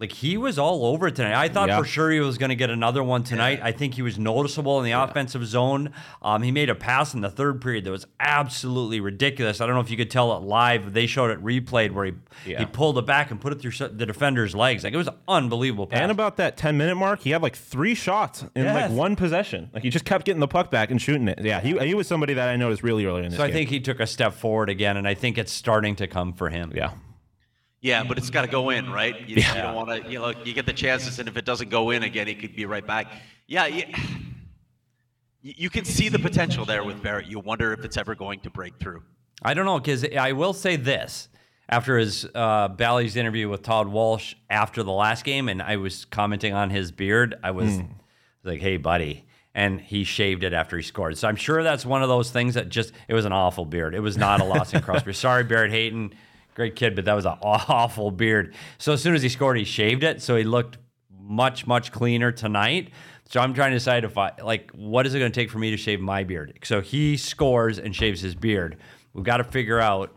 Like 0.00 0.12
he 0.12 0.38
was 0.38 0.58
all 0.58 0.86
over 0.86 1.08
it 1.08 1.14
tonight. 1.16 1.34
I 1.38 1.48
thought 1.48 1.68
Yeah. 1.68 1.78
for 1.78 1.84
sure 1.84 2.10
he 2.10 2.20
was 2.20 2.38
going 2.38 2.48
to 2.48 2.56
get 2.56 2.70
another 2.70 3.02
one 3.04 3.22
tonight. 3.22 3.60
I 3.62 3.70
think 3.72 3.94
he 3.94 4.00
was 4.02 4.18
noticeable 4.18 4.78
in 4.78 4.86
the 4.86 4.92
offensive 4.92 5.44
zone. 5.46 5.90
Um, 6.22 6.42
he 6.42 6.50
made 6.50 6.70
a 6.70 6.74
pass 6.74 7.12
in 7.12 7.20
the 7.20 7.28
third 7.30 7.60
period 7.60 7.84
that 7.84 7.90
was 7.90 8.06
absolutely 8.18 8.98
ridiculous. 9.00 9.60
I 9.60 9.66
don't 9.66 9.74
know 9.74 9.82
if 9.82 9.90
you 9.90 9.98
could 9.98 10.10
tell 10.10 10.34
it 10.36 10.42
live. 10.42 10.94
They 10.94 11.06
showed 11.06 11.30
it 11.30 11.44
replayed 11.44 11.90
where 11.92 12.06
he 12.06 12.12
Yeah. 12.46 12.60
he 12.60 12.64
pulled 12.64 12.96
it 12.96 13.04
back 13.04 13.30
and 13.30 13.38
put 13.38 13.52
it 13.52 13.60
through 13.60 13.72
the 13.88 14.06
defender's 14.06 14.54
legs. 14.54 14.84
Like 14.84 14.94
it 14.94 14.96
was 14.96 15.08
an 15.08 15.16
unbelievable 15.28 15.86
pass. 15.86 16.00
And 16.00 16.10
about 16.10 16.38
that 16.38 16.56
10 16.56 16.78
minute 16.78 16.94
mark, 16.96 17.20
he 17.20 17.30
had 17.32 17.42
like 17.42 17.54
three 17.54 17.94
shots 17.94 18.42
in 18.54 18.64
Yes. 18.64 18.74
like 18.90 18.96
one 18.98 19.16
possession. 19.16 19.68
Like 19.74 19.82
he 19.82 19.90
just 19.90 20.06
kept 20.06 20.24
getting 20.24 20.40
the 20.40 20.48
puck 20.48 20.70
back 20.70 20.90
and 20.90 21.00
shooting 21.00 21.28
it. 21.28 21.40
Yeah, 21.42 21.60
he, 21.60 21.76
he 21.78 21.92
was 21.94 22.06
somebody 22.08 22.32
that 22.34 22.48
I 22.48 22.56
noticed 22.56 22.82
really 22.82 23.04
early 23.04 23.24
in 23.24 23.28
this 23.30 23.36
so 23.36 23.44
I 23.44 23.48
game. 23.48 23.54
think 23.54 23.68
he 23.70 23.80
took 23.80 24.00
a 24.00 24.06
step 24.06 24.32
forward 24.32 24.70
again, 24.70 24.96
and 24.96 25.06
I 25.06 25.12
think 25.12 25.36
it's 25.36 25.52
starting 25.52 25.94
to 25.96 26.06
come 26.06 26.32
for 26.32 26.48
him. 26.48 26.72
yeah. 26.74 26.92
Yeah, 27.80 28.04
but 28.04 28.18
it's 28.18 28.28
got 28.28 28.42
to 28.42 28.48
go 28.48 28.70
in, 28.70 28.90
right? 28.90 29.26
You, 29.26 29.36
you 29.36 29.42
don't 29.42 29.74
want 29.74 29.88
to, 29.88 30.10
you 30.10 30.18
know, 30.18 30.34
you 30.44 30.52
get 30.52 30.66
the 30.66 30.72
chances, 30.72 31.18
and 31.18 31.28
if 31.28 31.36
it 31.36 31.46
doesn't 31.46 31.70
go 31.70 31.90
in 31.90 32.02
again, 32.02 32.26
he 32.26 32.34
could 32.34 32.54
be 32.54 32.66
right 32.66 32.86
back. 32.86 33.06
Yeah, 33.46 33.66
yeah. 33.66 33.86
You 35.42 35.54
you 35.56 35.70
can 35.70 35.86
see 35.86 36.10
the 36.10 36.18
potential 36.18 36.66
there 36.66 36.84
with 36.84 37.02
Barrett. 37.02 37.26
You 37.26 37.38
wonder 37.40 37.72
if 37.72 37.84
it's 37.84 37.96
ever 37.96 38.14
going 38.14 38.40
to 38.40 38.50
break 38.50 38.78
through. 38.78 39.02
I 39.42 39.54
don't 39.54 39.64
know 39.64 39.78
because 39.78 40.04
I 40.04 40.32
will 40.32 40.52
say 40.52 40.76
this 40.76 41.28
after 41.70 41.96
his 41.96 42.26
uh, 42.34 42.68
Bally's 42.68 43.16
interview 43.16 43.48
with 43.48 43.62
Todd 43.62 43.88
Walsh 43.88 44.34
after 44.50 44.82
the 44.82 44.92
last 44.92 45.24
game, 45.24 45.48
and 45.48 45.62
I 45.62 45.76
was 45.76 46.04
commenting 46.04 46.52
on 46.52 46.68
his 46.68 46.92
beard. 46.92 47.36
I 47.42 47.52
was 47.52 47.78
like, 48.44 48.60
"Hey, 48.60 48.76
buddy." 48.76 49.24
and 49.54 49.80
he 49.80 50.04
shaved 50.04 50.44
it 50.44 50.52
after 50.52 50.76
he 50.76 50.82
scored. 50.82 51.18
So 51.18 51.26
I'm 51.26 51.36
sure 51.36 51.62
that's 51.62 51.84
one 51.84 52.02
of 52.02 52.08
those 52.08 52.30
things 52.30 52.54
that 52.54 52.68
just 52.68 52.92
it 53.08 53.14
was 53.14 53.24
an 53.24 53.32
awful 53.32 53.64
beard. 53.64 53.94
It 53.94 54.00
was 54.00 54.16
not 54.16 54.40
a 54.40 54.44
Lawson 54.44 54.80
Crosby. 54.80 55.12
Sorry, 55.14 55.42
Barrett 55.42 55.72
Hayton, 55.72 56.14
great 56.54 56.76
kid, 56.76 56.94
but 56.96 57.04
that 57.04 57.14
was 57.14 57.26
an 57.26 57.36
awful 57.42 58.10
beard. 58.10 58.54
So 58.78 58.92
as 58.92 59.02
soon 59.02 59.14
as 59.14 59.22
he 59.22 59.28
scored, 59.28 59.56
he 59.58 59.64
shaved 59.64 60.02
it, 60.04 60.20
so 60.22 60.36
he 60.36 60.44
looked 60.44 60.78
much 61.18 61.66
much 61.66 61.92
cleaner 61.92 62.32
tonight. 62.32 62.90
So 63.28 63.40
I'm 63.40 63.54
trying 63.54 63.70
to 63.70 63.76
decide 63.76 64.04
if 64.04 64.18
I 64.18 64.32
like 64.42 64.70
what 64.72 65.06
is 65.06 65.14
it 65.14 65.20
going 65.20 65.30
to 65.30 65.40
take 65.40 65.50
for 65.50 65.58
me 65.58 65.70
to 65.70 65.76
shave 65.76 66.00
my 66.00 66.24
beard. 66.24 66.58
So 66.64 66.80
he 66.80 67.16
scores 67.16 67.78
and 67.78 67.94
shaves 67.94 68.20
his 68.20 68.34
beard. 68.34 68.76
We've 69.12 69.24
got 69.24 69.36
to 69.38 69.44
figure 69.44 69.78
out. 69.80 70.14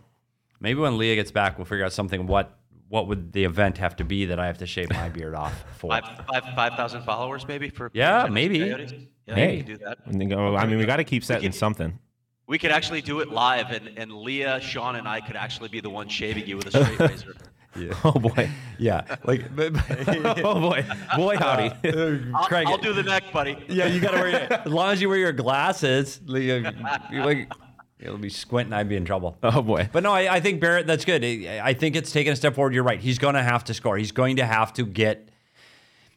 Maybe 0.60 0.80
when 0.80 0.98
Leah 0.98 1.16
gets 1.16 1.30
back, 1.32 1.58
we'll 1.58 1.66
figure 1.66 1.84
out 1.86 1.94
something. 1.94 2.26
What 2.26 2.58
what 2.88 3.08
would 3.08 3.34
the 3.34 3.44
event 3.44 3.78
have 3.80 3.96
to 3.98 4.04
be 4.04 4.26
that 4.28 4.40
I 4.40 4.48
have 4.48 4.60
to 4.60 4.66
shave 4.66 4.90
my 4.92 5.10
beard 5.10 5.36
off 5.36 5.64
for? 5.78 5.90
Five 5.92 6.06
five 6.28 6.44
five 6.56 6.74
thousand 6.76 7.04
followers 7.04 7.48
maybe 7.48 7.70
for 7.70 7.92
Yeah, 7.94 8.28
maybe. 8.32 8.58
Yeah, 8.60 9.36
Hey. 9.36 9.52
we 9.52 9.64
can 9.64 9.66
do 9.66 9.78
that. 9.86 9.98
And 10.06 10.20
they 10.22 10.26
go, 10.26 10.56
I 10.56 10.66
mean, 10.66 10.78
we 10.80 10.86
got 10.86 10.98
to 10.98 11.04
keep 11.04 11.24
setting 11.24 11.44
can- 11.44 11.52
something. 11.54 12.00
We 12.48 12.58
could 12.58 12.72
actually 12.72 13.02
do 13.02 13.22
it 13.22 13.30
live, 13.30 13.72
and, 13.72 13.92
and 13.98 14.12
Leah, 14.12 14.60
Sean, 14.62 14.96
and 14.98 15.08
I 15.08 15.22
could 15.22 15.36
actually 15.38 15.70
be 15.70 15.80
the 15.80 15.90
one 15.90 16.10
shaving 16.10 16.46
you 16.46 16.58
with 16.58 16.68
a 16.76 16.84
straight 16.84 17.00
razor. 17.12 17.36
Oh 18.04 18.12
boy. 18.12 18.48
yeah, 18.78 19.16
like 19.24 19.56
but- 19.56 19.72
Oh 20.44 20.60
boy. 20.60 20.86
Boy 21.16 21.38
howdy. 21.38 21.72
I'll, 22.36 22.46
Craig- 22.46 22.68
I'll 22.68 22.78
do 22.78 22.94
the 22.94 23.02
neck, 23.02 23.24
buddy. 23.34 23.58
yeah, 23.68 23.88
you 23.88 24.00
got 24.00 24.12
to 24.12 24.18
wear 24.18 24.30
your, 24.30 24.54
as 24.54 24.68
long 24.72 24.92
as 24.94 25.02
you 25.02 25.10
wear 25.10 25.18
your 25.18 25.32
glasses. 25.32 26.22
Leah, 26.28 26.72
you 27.12 27.24
like 27.26 27.52
you'll 28.00 28.20
be 28.20 28.30
squinting. 28.30 28.74
I'd 28.74 28.88
be 28.90 28.96
in 28.96 29.06
trouble. 29.06 29.40
oh 29.42 29.64
boy. 29.64 29.90
But 29.92 30.04
no, 30.04 30.12
I, 30.12 30.36
I 30.36 30.40
think 30.40 30.62
Barrett, 30.62 30.86
that's 30.86 31.04
good. 31.04 31.26
I 31.26 31.62
I 31.64 31.74
think 31.74 31.96
it's 31.96 32.12
taken 32.12 32.32
a 32.32 32.36
step 32.36 32.54
forward. 32.54 32.76
You're 32.76 32.84
right. 32.84 33.00
He's 33.00 33.18
going 33.18 33.34
to 33.34 33.42
have 33.44 33.64
to 33.64 33.74
score. 33.74 33.98
He's 33.98 34.12
going 34.12 34.36
to 34.36 34.46
have 34.46 34.72
to 34.74 34.86
get. 34.86 35.30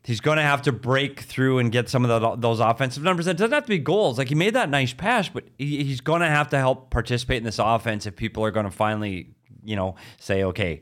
He's 0.07 0.21
going 0.21 0.37
to 0.37 0.43
have 0.43 0.63
to 0.63 0.73
break 0.73 1.19
through 1.23 1.59
and 1.59 1.73
get 1.73 1.89
some 1.89 2.05
of 2.05 2.21
the, 2.21 2.37
those 2.37 2.61
offensive 2.61 3.03
numbers. 3.03 3.27
It 3.27 3.37
doesn't 3.37 3.53
have 3.53 3.65
to 3.65 3.69
be 3.69 3.79
goals. 3.79 4.19
Like 4.19 4.29
he 4.29 4.37
made 4.37 4.55
that 4.55 4.71
nice 4.71 4.93
pass, 4.93 5.29
but 5.29 5.43
he, 5.59 5.83
he's 5.83 6.01
going 6.01 6.21
to 6.21 6.29
have 6.29 6.49
to 6.51 6.59
help 6.59 6.91
participate 6.91 7.39
in 7.39 7.43
this 7.43 7.59
offense 7.59 8.07
if 8.07 8.15
people 8.15 8.45
are 8.45 8.53
going 8.53 8.67
to 8.67 8.71
finally, 8.71 9.35
you 9.65 9.75
know, 9.75 9.97
say, 10.21 10.45
okay, 10.45 10.81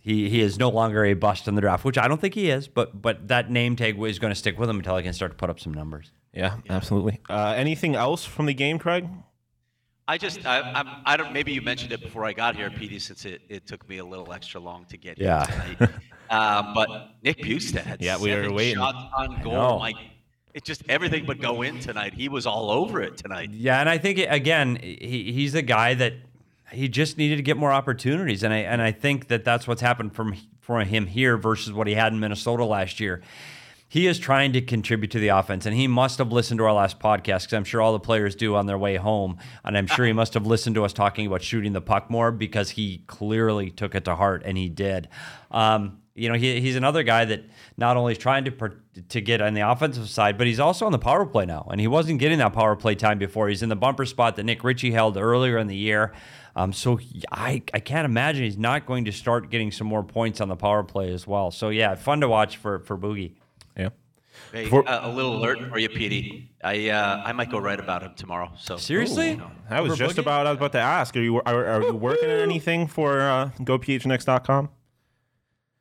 he 0.00 0.30
he 0.30 0.40
is 0.40 0.58
no 0.58 0.70
longer 0.70 1.04
a 1.04 1.12
bust 1.12 1.46
in 1.46 1.56
the 1.56 1.60
draft, 1.60 1.84
which 1.84 1.98
I 1.98 2.08
don't 2.08 2.22
think 2.22 2.32
he 2.32 2.48
is. 2.48 2.66
But 2.66 3.02
but 3.02 3.28
that 3.28 3.50
name 3.50 3.76
tag 3.76 4.00
is 4.02 4.18
going 4.18 4.32
to 4.32 4.38
stick 4.38 4.58
with 4.58 4.70
him 4.70 4.78
until 4.78 4.96
he 4.96 5.02
can 5.02 5.12
start 5.12 5.32
to 5.32 5.36
put 5.36 5.50
up 5.50 5.60
some 5.60 5.74
numbers. 5.74 6.10
Yeah, 6.32 6.56
absolutely. 6.70 7.20
Uh, 7.28 7.52
anything 7.54 7.94
else 7.94 8.24
from 8.24 8.46
the 8.46 8.54
game, 8.54 8.78
Craig? 8.78 9.06
I 10.06 10.18
just, 10.18 10.44
I, 10.44 10.60
I'm, 10.60 10.86
I 11.06 11.16
don't. 11.16 11.32
Maybe 11.32 11.52
you 11.52 11.62
mentioned 11.62 11.92
it 11.92 12.02
before 12.02 12.24
I 12.26 12.32
got 12.34 12.56
here, 12.56 12.70
Petey, 12.70 12.98
since 12.98 13.24
it, 13.24 13.40
it 13.48 13.66
took 13.66 13.88
me 13.88 13.98
a 13.98 14.04
little 14.04 14.32
extra 14.32 14.60
long 14.60 14.84
to 14.86 14.98
get 14.98 15.18
Yeah. 15.18 15.46
here 15.46 15.76
tonight. 15.76 15.90
uh, 16.30 16.74
but 16.74 17.10
Nick 17.22 17.38
Bjugstad, 17.38 17.96
Yeah, 18.00 18.18
we 18.20 18.30
were 18.34 18.52
waiting. 18.52 18.76
Shots 18.76 18.98
on 19.16 19.42
goal, 19.42 19.78
like 19.78 19.96
it 20.52 20.62
just 20.64 20.82
everything 20.90 21.24
but 21.24 21.40
go 21.40 21.62
in 21.62 21.80
tonight. 21.80 22.12
He 22.12 22.28
was 22.28 22.44
all 22.46 22.70
over 22.70 23.00
it 23.00 23.16
tonight. 23.16 23.50
Yeah, 23.52 23.80
and 23.80 23.88
I 23.88 23.96
think 23.98 24.18
again, 24.18 24.76
he, 24.76 25.32
he's 25.32 25.54
a 25.54 25.62
guy 25.62 25.94
that 25.94 26.12
he 26.70 26.86
just 26.88 27.16
needed 27.16 27.36
to 27.36 27.42
get 27.42 27.56
more 27.56 27.72
opportunities, 27.72 28.42
and 28.42 28.52
I 28.52 28.58
and 28.58 28.82
I 28.82 28.92
think 28.92 29.28
that 29.28 29.42
that's 29.44 29.66
what's 29.66 29.80
happened 29.80 30.14
from 30.14 30.36
from 30.60 30.86
him 30.86 31.06
here 31.06 31.36
versus 31.38 31.72
what 31.72 31.86
he 31.86 31.94
had 31.94 32.12
in 32.12 32.20
Minnesota 32.20 32.64
last 32.64 33.00
year. 33.00 33.22
He 33.94 34.08
is 34.08 34.18
trying 34.18 34.54
to 34.54 34.60
contribute 34.60 35.12
to 35.12 35.20
the 35.20 35.28
offense, 35.28 35.66
and 35.66 35.76
he 35.76 35.86
must 35.86 36.18
have 36.18 36.32
listened 36.32 36.58
to 36.58 36.64
our 36.64 36.72
last 36.72 36.98
podcast 36.98 37.42
because 37.42 37.52
I'm 37.52 37.62
sure 37.62 37.80
all 37.80 37.92
the 37.92 38.00
players 38.00 38.34
do 38.34 38.56
on 38.56 38.66
their 38.66 38.76
way 38.76 38.96
home, 38.96 39.38
and 39.62 39.78
I'm 39.78 39.86
sure 39.86 40.04
he 40.04 40.12
must 40.22 40.34
have 40.34 40.44
listened 40.48 40.74
to 40.74 40.84
us 40.84 40.92
talking 40.92 41.28
about 41.28 41.42
shooting 41.42 41.74
the 41.74 41.80
puck 41.80 42.10
more 42.10 42.32
because 42.32 42.70
he 42.70 43.04
clearly 43.06 43.70
took 43.70 43.94
it 43.94 44.04
to 44.06 44.16
heart, 44.16 44.42
and 44.44 44.58
he 44.58 44.68
did. 44.68 45.06
Um, 45.52 46.00
you 46.16 46.28
know, 46.28 46.34
he, 46.34 46.60
he's 46.60 46.74
another 46.74 47.04
guy 47.04 47.24
that 47.24 47.44
not 47.76 47.96
only 47.96 48.14
is 48.14 48.18
trying 48.18 48.44
to 48.46 48.72
to 49.10 49.20
get 49.20 49.40
on 49.40 49.54
the 49.54 49.60
offensive 49.60 50.08
side, 50.08 50.38
but 50.38 50.48
he's 50.48 50.58
also 50.58 50.86
on 50.86 50.90
the 50.90 50.98
power 50.98 51.24
play 51.24 51.46
now, 51.46 51.68
and 51.70 51.80
he 51.80 51.86
wasn't 51.86 52.18
getting 52.18 52.38
that 52.38 52.52
power 52.52 52.74
play 52.74 52.96
time 52.96 53.20
before. 53.20 53.48
He's 53.48 53.62
in 53.62 53.68
the 53.68 53.76
bumper 53.76 54.06
spot 54.06 54.34
that 54.34 54.42
Nick 54.42 54.64
Ritchie 54.64 54.90
held 54.90 55.16
earlier 55.16 55.56
in 55.56 55.68
the 55.68 55.76
year. 55.76 56.12
Um, 56.56 56.72
so 56.72 56.96
he- 56.96 57.22
I, 57.30 57.62
I 57.72 57.78
can't 57.78 58.06
imagine 58.06 58.42
he's 58.42 58.58
not 58.58 58.86
going 58.86 59.04
to 59.04 59.12
start 59.12 59.50
getting 59.50 59.70
some 59.70 59.86
more 59.86 60.02
points 60.02 60.40
on 60.40 60.48
the 60.48 60.56
power 60.56 60.82
play 60.82 61.12
as 61.12 61.28
well. 61.28 61.52
So 61.52 61.68
yeah, 61.68 61.94
fun 61.94 62.22
to 62.22 62.28
watch 62.28 62.56
for 62.56 62.80
for 62.80 62.98
Boogie. 62.98 63.34
Yeah. 64.54 64.60
Hey, 64.62 64.68
For- 64.68 64.88
uh, 64.88 65.08
a 65.08 65.10
little 65.10 65.36
alert 65.36 65.58
for 65.68 65.78
you, 65.78 65.88
Petey. 65.88 66.50
I 66.62 66.88
uh, 66.90 67.22
I 67.24 67.32
might 67.32 67.50
go 67.50 67.58
write 67.58 67.80
about 67.80 68.02
him 68.02 68.12
tomorrow. 68.14 68.52
So 68.58 68.76
Seriously? 68.76 69.40
I 69.68 69.80
was 69.80 69.92
Over 69.92 69.98
just 70.04 70.16
Boogie? 70.16 70.20
about 70.22 70.46
I 70.46 70.50
was 70.50 70.58
about 70.58 70.72
to 70.72 70.80
ask. 70.80 71.16
Are 71.16 71.20
you 71.22 71.36
are, 71.42 71.64
are 71.66 71.82
you 71.82 71.94
working 71.94 72.30
on 72.30 72.38
anything 72.38 72.86
for 72.86 73.20
uh, 73.20 73.50
GoPHNX.com? 73.60 74.70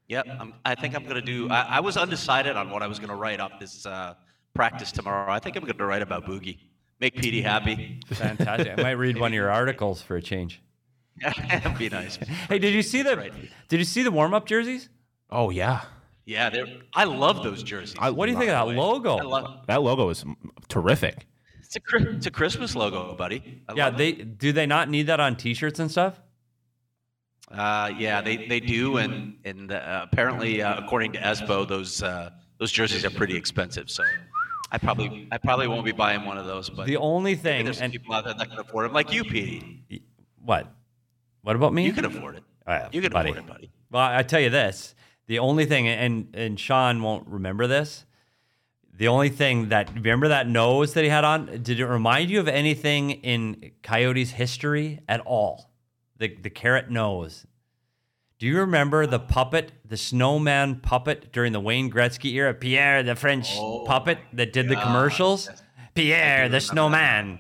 Yep, 0.09 0.27
I'm, 0.39 0.53
I 0.65 0.75
think 0.75 0.95
I'm 0.95 1.05
gonna 1.05 1.21
do. 1.21 1.49
I, 1.49 1.77
I 1.77 1.79
was 1.79 1.97
undecided 1.97 2.55
on 2.57 2.69
what 2.69 2.83
I 2.83 2.87
was 2.87 2.99
gonna 2.99 3.15
write 3.15 3.39
up 3.39 3.59
this 3.59 3.85
uh, 3.85 4.15
practice 4.53 4.91
tomorrow. 4.91 5.31
I 5.31 5.39
think 5.39 5.55
I'm 5.55 5.63
gonna 5.63 5.85
write 5.85 6.01
about 6.01 6.25
Boogie. 6.25 6.57
Make 6.99 7.15
Petey 7.15 7.41
happy. 7.41 7.99
Fantastic. 8.07 8.77
I 8.79 8.81
might 8.81 8.91
read 8.91 9.17
one 9.19 9.31
of 9.31 9.35
your 9.35 9.49
articles 9.61 10.01
for 10.01 10.15
a 10.17 10.21
change. 10.21 10.61
That'd 11.21 11.77
be 11.77 11.89
nice. 11.89 12.17
Hey, 12.49 12.59
did 12.59 12.73
you 12.73 12.81
see 12.81 13.01
the 13.03 13.15
Right. 13.17 13.33
did 13.69 13.79
you 13.79 13.85
see 13.85 14.03
the 14.03 14.11
warm 14.11 14.33
up 14.33 14.45
jerseys? 14.47 14.89
Oh 15.29 15.49
yeah, 15.51 15.81
Yeah, 16.25 16.49
they're. 16.49 16.67
I 16.93 17.03
love 17.03 17.43
those 17.43 17.63
jerseys. 17.63 17.99
What 17.99 18.25
do 18.25 18.31
you 18.31 18.37
think 18.37 18.49
of 18.49 18.67
that 18.67 18.75
logo? 18.75 19.15
Love. 19.17 19.65
that 19.67 19.81
logo 19.81 20.09
is 20.09 20.23
terrific. 20.69 21.27
It's 21.61 21.75
a 21.75 21.79
it's 22.15 22.25
a 22.27 22.31
Christmas 22.31 22.75
logo, 22.75 23.13
buddy. 23.15 23.61
I 23.67 23.73
Yeah, 23.73 23.85
love 23.85 23.95
it. 23.95 23.97
they 23.97 24.11
do 24.23 24.51
they 24.51 24.65
not 24.65 24.89
need 24.89 25.07
that 25.07 25.19
on 25.19 25.35
T-shirts 25.35 25.79
and 25.79 25.89
stuff? 25.91 26.21
Uh, 27.51 27.91
yeah, 27.97 28.21
they, 28.21 28.47
they 28.47 28.59
do, 28.59 28.97
and 28.97 29.35
and 29.43 29.71
uh, 29.71 30.05
apparently, 30.11 30.61
uh, 30.61 30.79
according 30.83 31.11
to 31.13 31.19
Espo, 31.19 31.67
those 31.67 32.01
uh, 32.01 32.29
those 32.57 32.71
jerseys 32.71 33.05
are 33.05 33.09
pretty 33.11 33.35
expensive. 33.35 33.89
So, 33.91 34.03
I 34.71 34.77
probably 34.77 35.27
I 35.31 35.37
probably 35.37 35.67
won't 35.67 35.85
be 35.85 35.91
buying 35.91 36.25
one 36.25 36.37
of 36.37 36.45
those. 36.45 36.69
But 36.69 36.87
The 36.87 36.97
only 36.97 37.35
thing, 37.35 37.65
there's 37.65 37.81
and 37.81 37.91
people 37.91 38.13
out 38.15 38.23
there 38.23 38.33
that 38.33 38.49
can 38.49 38.59
afford 38.59 38.85
them, 38.85 38.93
like 38.93 39.11
you, 39.13 39.23
Petey. 39.23 40.01
what? 40.43 40.71
What 41.41 41.55
about 41.55 41.73
me? 41.73 41.85
You 41.85 41.93
can 41.93 42.05
afford 42.05 42.37
it. 42.37 42.43
Uh, 42.65 42.87
You 42.91 43.01
can 43.01 43.11
buddy. 43.11 43.31
afford 43.31 43.45
it, 43.45 43.47
buddy. 43.51 43.71
Well, 43.91 44.01
I 44.03 44.23
tell 44.23 44.39
you 44.39 44.49
this: 44.49 44.95
the 45.27 45.39
only 45.39 45.65
thing, 45.65 45.87
and 45.87 46.27
and 46.33 46.59
Sean 46.59 47.01
won't 47.01 47.27
remember 47.27 47.67
this. 47.67 48.05
The 48.95 49.07
only 49.07 49.29
thing 49.29 49.69
that 49.69 49.93
remember 49.93 50.27
that 50.27 50.47
nose 50.47 50.93
that 50.93 51.03
he 51.03 51.09
had 51.09 51.23
on. 51.23 51.63
Did 51.63 51.79
it 51.79 51.87
remind 51.87 52.29
you 52.29 52.39
of 52.39 52.47
anything 52.47 53.11
in 53.11 53.71
Coyotes 53.81 54.31
history 54.31 54.99
at 55.07 55.21
all? 55.21 55.71
The 56.17 56.35
the 56.35 56.49
carrot 56.49 56.91
nose. 56.91 57.45
Do 58.39 58.47
you 58.47 58.59
remember 58.59 59.07
the 59.07 59.19
puppet, 59.19 59.71
the 59.87 59.95
snowman 59.95 60.81
puppet 60.81 61.31
during 61.31 61.53
the 61.53 61.61
Wayne 61.61 61.89
Gretzky 61.89 62.33
era? 62.33 62.53
Pierre, 62.53 63.01
the 63.01 63.15
French 63.15 63.55
puppet 63.85 64.17
that 64.33 64.51
did 64.51 64.67
the 64.67 64.75
commercials. 64.75 65.49
Pierre, 65.95 66.49
the 66.49 66.59
snowman. 66.59 67.39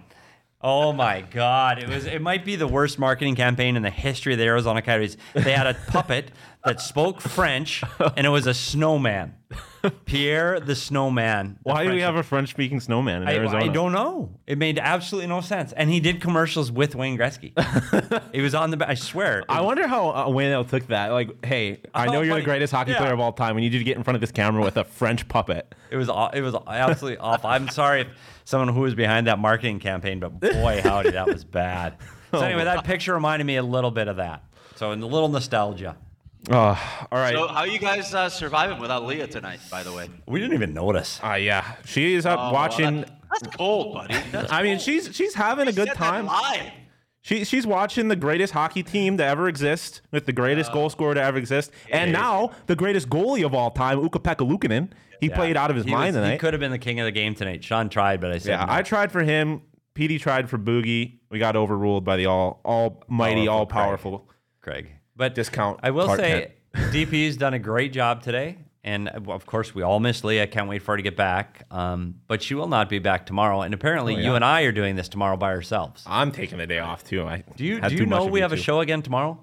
Oh 0.61 0.93
my 0.93 1.19
God! 1.19 1.83
It 1.83 1.89
was. 1.89 2.05
It 2.05 2.21
might 2.21 2.45
be 2.45 2.55
the 2.55 2.67
worst 2.67 2.97
marketing 2.97 3.35
campaign 3.35 3.75
in 3.75 3.83
the 3.83 3.89
history 3.89 4.31
of 4.31 4.39
the 4.39 4.45
Arizona 4.45 4.81
Coyotes. 4.81 5.17
They 5.33 5.51
had 5.51 5.67
a 5.67 5.73
puppet 5.73 6.31
that 6.65 6.79
spoke 6.81 7.21
French, 7.21 7.83
and 8.15 8.25
it 8.25 8.29
was 8.29 8.47
a 8.47 8.53
snowman. 8.53 9.35
Pierre 10.05 10.61
the 10.61 10.75
snowman. 10.75 11.59
the 11.65 11.71
Why 11.71 11.83
do 11.83 11.91
we 11.91 11.99
have 12.01 12.15
a 12.15 12.23
French-speaking 12.23 12.79
snowman 12.79 13.23
in 13.23 13.27
I, 13.27 13.35
Arizona? 13.35 13.65
I 13.65 13.67
don't 13.67 13.91
know. 13.91 14.31
It 14.47 14.57
made 14.57 14.79
absolutely 14.79 15.27
no 15.27 15.41
sense, 15.41 15.73
and 15.73 15.89
he 15.89 15.99
did 15.99 16.21
commercials 16.21 16.71
with 16.71 16.95
Wayne 16.95 17.17
Gretzky. 17.17 17.51
he 18.33 18.41
was 18.41 18.55
on 18.55 18.71
the. 18.71 18.89
I 18.89 18.93
swear. 18.93 19.43
I 19.49 19.61
wonder 19.61 19.87
how 19.87 20.09
uh, 20.11 20.29
Wayne 20.29 20.63
took 20.65 20.87
that. 20.87 21.09
Like, 21.09 21.45
hey, 21.45 21.81
I 21.93 22.05
know 22.05 22.19
Oh, 22.19 22.21
you're 22.21 22.33
funny. 22.33 22.41
the 22.41 22.45
greatest 22.45 22.71
hockey 22.73 22.91
Yeah. 22.91 22.99
player 22.99 23.13
of 23.13 23.19
all 23.19 23.33
time. 23.33 23.55
We 23.55 23.61
need 23.61 23.73
you 23.73 23.79
to 23.79 23.85
get 23.85 23.97
in 23.97 24.03
front 24.03 24.15
of 24.15 24.21
this 24.21 24.31
camera 24.31 24.63
with 24.63 24.77
a 24.77 24.85
French 24.85 25.27
puppet. 25.27 25.75
It 25.91 25.97
was 25.97 26.09
it 26.33 26.41
was 26.41 26.55
absolutely 26.65 27.17
awful. 27.21 27.49
I'm 27.49 27.67
sorry 27.69 28.01
if 28.01 28.07
someone 28.45 28.73
who 28.73 28.81
was 28.81 28.95
behind 28.95 29.27
that 29.27 29.37
marketing 29.39 29.79
campaign, 29.79 30.19
but 30.21 30.39
boy, 30.39 30.79
howdy, 30.81 31.11
that 31.11 31.27
was 31.27 31.43
bad. 31.43 31.95
So 32.31 32.39
anyway, 32.41 32.63
that 32.63 32.85
picture 32.85 33.13
reminded 33.13 33.45
me 33.45 33.57
a 33.57 33.63
little 33.63 33.91
bit 33.91 34.07
of 34.07 34.15
that. 34.15 34.43
So 34.75 34.91
a 34.91 34.95
little 34.95 35.27
nostalgia. 35.29 35.97
Oh, 36.51 37.07
all 37.11 37.19
right. 37.19 37.33
So, 37.33 37.47
how 37.47 37.59
are 37.61 37.67
you 37.67 37.79
guys 37.79 38.13
uh, 38.13 38.29
surviving 38.29 38.79
without 38.79 39.05
Leah 39.05 39.27
tonight? 39.27 39.59
By 39.71 39.83
the 39.83 39.93
way, 39.93 40.09
We 40.27 40.39
didn't 40.39 40.55
even 40.55 40.73
notice. 40.73 41.19
Uh, 41.23 41.33
yeah, 41.35 41.75
she 41.85 42.13
is 42.15 42.25
up 42.25 42.39
Oh, 42.39 42.51
watching. 42.53 43.01
that- 43.01 43.19
that's 43.41 43.55
cold, 43.55 43.95
buddy. 43.95 44.15
That's 44.31 44.51
I 44.51 44.61
mean, 44.61 44.77
she's 44.77 45.09
she's 45.15 45.33
having 45.33 45.67
a 45.67 45.71
good 45.71 45.89
time. 45.95 46.27
live. 46.27 46.69
She 47.21 47.45
she's 47.45 47.65
watching 47.65 48.07
the 48.09 48.15
greatest 48.15 48.53
hockey 48.53 48.83
team 48.83 49.17
to 49.17 49.25
ever 49.25 49.47
exist, 49.47 50.01
with 50.11 50.25
the 50.27 50.33
greatest 50.33 50.71
goal 50.71 50.89
scorer 50.91 51.15
to 51.15 51.21
ever 51.23 51.37
exist, 51.39 51.71
and 51.89 52.11
now 52.11 52.51
the 52.67 52.75
greatest 52.75 53.09
goalie 53.09 53.43
of 53.45 53.55
all 53.55 53.71
time, 53.71 53.97
Ukko-Pekka 54.05 54.47
Luukkonen. 54.47 54.89
He 55.19 55.29
played 55.29 55.55
out 55.57 55.69
of 55.71 55.77
his 55.77 55.85
He 55.85 55.91
mind 55.91 56.15
was- 56.15 56.29
He 56.29 56.37
could 56.37 56.53
have 56.53 56.59
been 56.59 56.71
the 56.71 56.77
king 56.77 56.99
of 56.99 57.05
the 57.05 57.11
game 57.11 57.33
tonight. 57.33 57.63
Sean 57.63 57.87
tried, 57.89 58.19
but 58.21 58.31
I 58.33 58.37
said 58.37 58.49
Yeah, 58.51 58.65
no. 58.65 58.73
I 58.73 58.81
tried 58.83 59.11
for 59.11 59.23
him. 59.23 59.61
Petey 59.95 60.19
tried 60.19 60.47
for 60.49 60.57
Boogie. 60.59 61.19
We 61.31 61.39
got 61.39 61.55
overruled 61.55 62.03
by 62.03 62.17
the 62.17 62.25
all 62.27 62.59
almighty, 62.65 63.45
Powerful 63.47 63.49
all 63.57 63.65
powerful. 63.65 64.29
Craig. 64.61 64.89
But 65.15 65.35
Discount 65.35 65.79
I 65.83 65.91
will 65.91 66.05
Clark 66.05 66.19
say, 66.19 66.51
DP's 66.73 67.37
done 67.37 67.53
a 67.53 67.59
great 67.59 67.93
job 67.93 68.23
today. 68.23 68.57
And 68.85 69.07
uh, 69.07 69.31
of 69.31 69.45
course, 69.45 69.73
we 69.73 69.81
all 69.81 69.99
miss 69.99 70.23
Leah. 70.23 70.45
Can't 70.47 70.67
wait 70.67 70.81
for 70.81 70.91
her 70.91 70.97
to 70.97 71.03
get 71.03 71.15
back. 71.15 71.65
Um, 71.71 72.15
but 72.27 72.41
she 72.43 72.53
will 72.53 72.67
not 72.67 72.89
be 72.89 72.99
back 72.99 73.25
tomorrow. 73.25 73.61
And 73.61 73.73
apparently, 73.73 74.15
Oh, 74.15 74.19
you 74.19 74.35
and 74.35 74.43
I 74.43 74.63
are 74.63 74.71
doing 74.73 74.95
this 74.95 75.07
tomorrow 75.07 75.37
by 75.37 75.51
ourselves. 75.51 76.03
I'm 76.05 76.31
taking 76.31 76.57
the 76.57 76.67
day 76.67 76.79
off 76.79 77.03
too. 77.03 77.23
I 77.23 77.43
Do 77.55 77.63
you 77.63 77.79
do 77.79 77.95
you 77.95 78.05
know 78.05 78.25
we 78.25 78.39
you 78.39 78.43
have 78.43 78.51
a 78.51 78.57
show 78.57 78.81
again 78.81 79.01
tomorrow? 79.01 79.39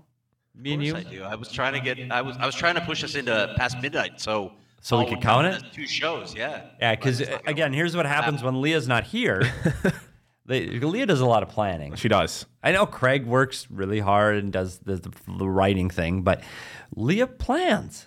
Me 0.54 0.74
and 0.74 0.84
you. 0.84 0.94
I 0.94 1.04
do. 1.04 1.22
I 1.22 1.36
was 1.36 1.50
trying 1.50 1.72
to 1.72 1.80
get. 1.80 2.12
I 2.12 2.20
was. 2.20 2.36
I 2.38 2.44
was 2.44 2.54
trying 2.54 2.74
to 2.74 2.82
push 2.82 3.02
us 3.02 3.14
into 3.14 3.54
past 3.56 3.80
midnight. 3.80 4.20
So 4.20 4.52
So 4.82 4.98
we 4.98 5.06
could 5.06 5.22
count 5.22 5.46
it? 5.46 5.62
Two 5.72 5.86
shows, 5.86 6.34
yeah. 6.34 6.64
Yeah, 6.78 6.94
because 6.96 7.18
But 7.18 7.22
it's 7.28 7.36
like 7.36 7.46
a- 7.46 7.50
again, 7.50 7.72
here's 7.72 7.96
what 7.96 8.04
happens 8.04 8.42
when 8.42 8.60
Leah's 8.60 8.88
not 8.88 9.04
here. 9.04 9.42
they, 10.50 10.66
Leah 10.66 11.06
does 11.06 11.20
a 11.20 11.26
lot 11.26 11.42
of 11.42 11.48
planning. 11.48 11.94
She 11.94 12.08
does. 12.08 12.44
I 12.62 12.72
know 12.72 12.84
Craig 12.86 13.24
works 13.26 13.66
really 13.70 14.00
hard 14.00 14.36
and 14.36 14.52
does 14.52 14.78
the, 14.80 14.96
the, 14.96 15.10
the 15.38 15.48
writing 15.48 15.88
thing, 15.90 16.22
but 16.22 16.42
Leah 16.94 17.26
plans. 17.26 18.06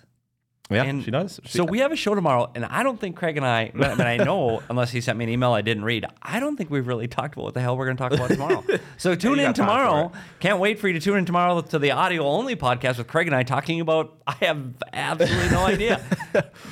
Yeah, 0.70 0.84
And 0.84 1.04
she 1.04 1.10
does. 1.10 1.40
She- 1.44 1.58
so 1.58 1.64
we 1.64 1.80
have 1.80 1.92
a 1.92 1.96
show 1.96 2.14
tomorrow, 2.14 2.50
and 2.54 2.64
I 2.64 2.82
don't 2.82 2.98
think 2.98 3.16
Craig 3.16 3.36
and 3.36 3.44
I, 3.44 3.70
but, 3.74 3.98
but 3.98 4.06
I 4.06 4.16
know, 4.16 4.62
unless 4.70 4.90
he 4.90 5.02
sent 5.02 5.18
me 5.18 5.24
an 5.24 5.30
email 5.30 5.52
I 5.52 5.60
didn't 5.60 5.84
read, 5.84 6.06
I 6.22 6.40
don't 6.40 6.56
think 6.56 6.70
we've 6.70 6.86
really 6.86 7.06
talked 7.06 7.34
about 7.34 7.44
what 7.44 7.54
the 7.54 7.60
hell 7.60 7.76
we're 7.76 7.84
going 7.84 7.98
to 7.98 8.02
talk 8.02 8.12
about 8.12 8.30
tomorrow. 8.30 8.64
So 8.96 9.14
tune 9.14 9.32
you 9.38 9.40
in 9.44 9.48
got 9.52 9.56
time 9.56 9.66
for 9.66 9.72
tomorrow. 9.72 10.12
Can't 10.40 10.58
wait 10.60 10.78
for 10.78 10.86
you 10.88 10.94
to 10.94 11.00
tune 11.00 11.18
in 11.18 11.26
tomorrow 11.26 11.60
to 11.60 11.78
the 11.78 11.90
audio 11.90 12.24
only 12.24 12.56
podcast 12.56 12.96
with 12.96 13.08
Craig 13.08 13.26
and 13.26 13.36
I 13.36 13.42
talking 13.42 13.80
about. 13.80 14.16
I 14.26 14.36
have 14.40 14.62
absolutely 14.92 15.50
no 15.50 15.64
idea. 15.66 16.00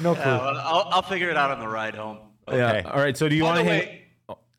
No 0.00 0.14
clue. 0.14 0.22
Yeah, 0.24 0.38
well, 0.38 0.56
I'll, 0.58 0.88
I'll 0.90 1.02
figure 1.02 1.28
it 1.28 1.36
out 1.36 1.50
on 1.50 1.60
the 1.60 1.68
ride 1.68 1.94
home. 1.94 2.18
Yeah. 2.50 2.82
All 2.86 2.98
right. 3.00 3.16
So 3.16 3.28
do 3.28 3.34
you 3.36 3.44
want 3.44 3.58
to 3.58 3.64
hang? 3.64 3.80
way, 3.80 4.01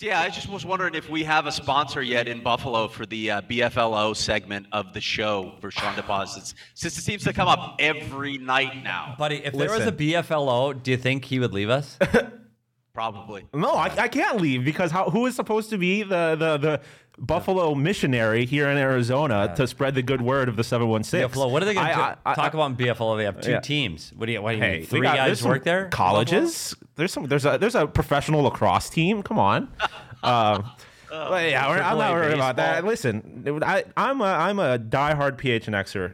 yeah, 0.03 0.19
I 0.19 0.29
just 0.29 0.49
was 0.49 0.65
wondering 0.65 0.95
if 0.95 1.09
we 1.09 1.23
have 1.23 1.45
a 1.45 1.51
sponsor 1.51 2.01
yet 2.01 2.27
in 2.27 2.43
Buffalo 2.43 2.89
for 2.89 3.05
the 3.05 3.31
uh, 3.31 3.41
BFLO 3.41 4.15
segment 4.15 4.67
of 4.73 4.93
the 4.93 4.99
show 4.99 5.53
for 5.61 5.71
Sean 5.71 5.95
deposits, 5.95 6.53
since 6.73 6.97
it 6.97 7.01
seems 7.01 7.23
to 7.23 7.31
come 7.31 7.47
up 7.47 7.77
every 7.79 8.37
night 8.37 8.83
now. 8.83 9.15
Buddy, 9.17 9.37
if 9.37 9.53
there 9.53 9.69
was 9.71 9.85
a 9.85 9.91
Listen. 9.91 9.95
BFLO, 9.95 10.83
do 10.83 10.91
you 10.91 10.97
think 10.97 11.23
he 11.23 11.39
would 11.39 11.53
leave 11.53 11.69
us? 11.69 11.97
Probably. 12.93 13.47
No, 13.53 13.71
I, 13.71 13.91
I 13.97 14.07
can't 14.09 14.39
leave 14.41 14.65
because 14.65 14.91
how, 14.91 15.09
who 15.09 15.25
is 15.25 15.35
supposed 15.35 15.69
to 15.71 15.77
be 15.77 16.03
the 16.03 16.35
the, 16.37 16.57
the 16.57 16.81
Buffalo 17.17 17.75
missionary 17.75 18.45
here 18.45 18.67
in 18.69 18.77
Arizona 18.77 19.53
to 19.55 19.67
spread 19.67 19.93
the 19.95 20.01
good 20.01 20.21
word 20.21 20.49
of 20.49 20.55
the 20.55 20.63
seven 20.63 20.87
one 20.87 21.03
six? 21.03 21.33
BFLO. 21.33 21.49
What 21.51 21.61
are 21.61 21.65
they 21.65 21.73
going 21.75 21.85
to 21.85 21.93
I- 21.93 22.15
I- 22.25 22.33
talk 22.33 22.53
about 22.55 22.71
in 22.71 22.75
BFLO? 22.77 23.17
They 23.17 23.25
have 23.25 23.39
two 23.39 23.51
Yeah. 23.51 23.59
teams. 23.59 24.11
What 24.15 24.25
do 24.25 24.31
you? 24.31 24.41
What 24.41 24.51
do 24.51 24.57
you? 24.57 24.63
Hey, 24.63 24.77
mean? 24.79 24.85
Three 24.87 25.01
got- 25.01 25.15
guys 25.17 25.43
work 25.43 25.63
there. 25.63 25.89
Colleges. 25.89 26.75
There's 26.95 27.13
some. 27.13 27.25
There's 27.27 27.45
a 27.45 27.57
there's 27.59 27.75
a 27.75 27.85
professional 27.87 28.41
lacrosse 28.43 28.89
team. 28.89 29.23
Come 29.23 29.39
on. 29.39 29.69
Um, 30.23 30.63
yeah, 31.11 31.67
I'm 31.67 31.97
not 31.97 32.13
worried 32.13 32.33
about 32.33 32.55
that. 32.55 32.85
Listen, 32.85 33.43
I, 33.61 33.83
I'm 33.97 34.21
a 34.21 34.23
I'm 34.23 34.57
a 34.57 34.79
diehard 34.79 35.37
PHNXer, 35.37 36.13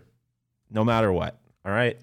no 0.71 0.83
matter 0.83 1.13
what. 1.13 1.37
All 1.63 1.71
right, 1.71 1.95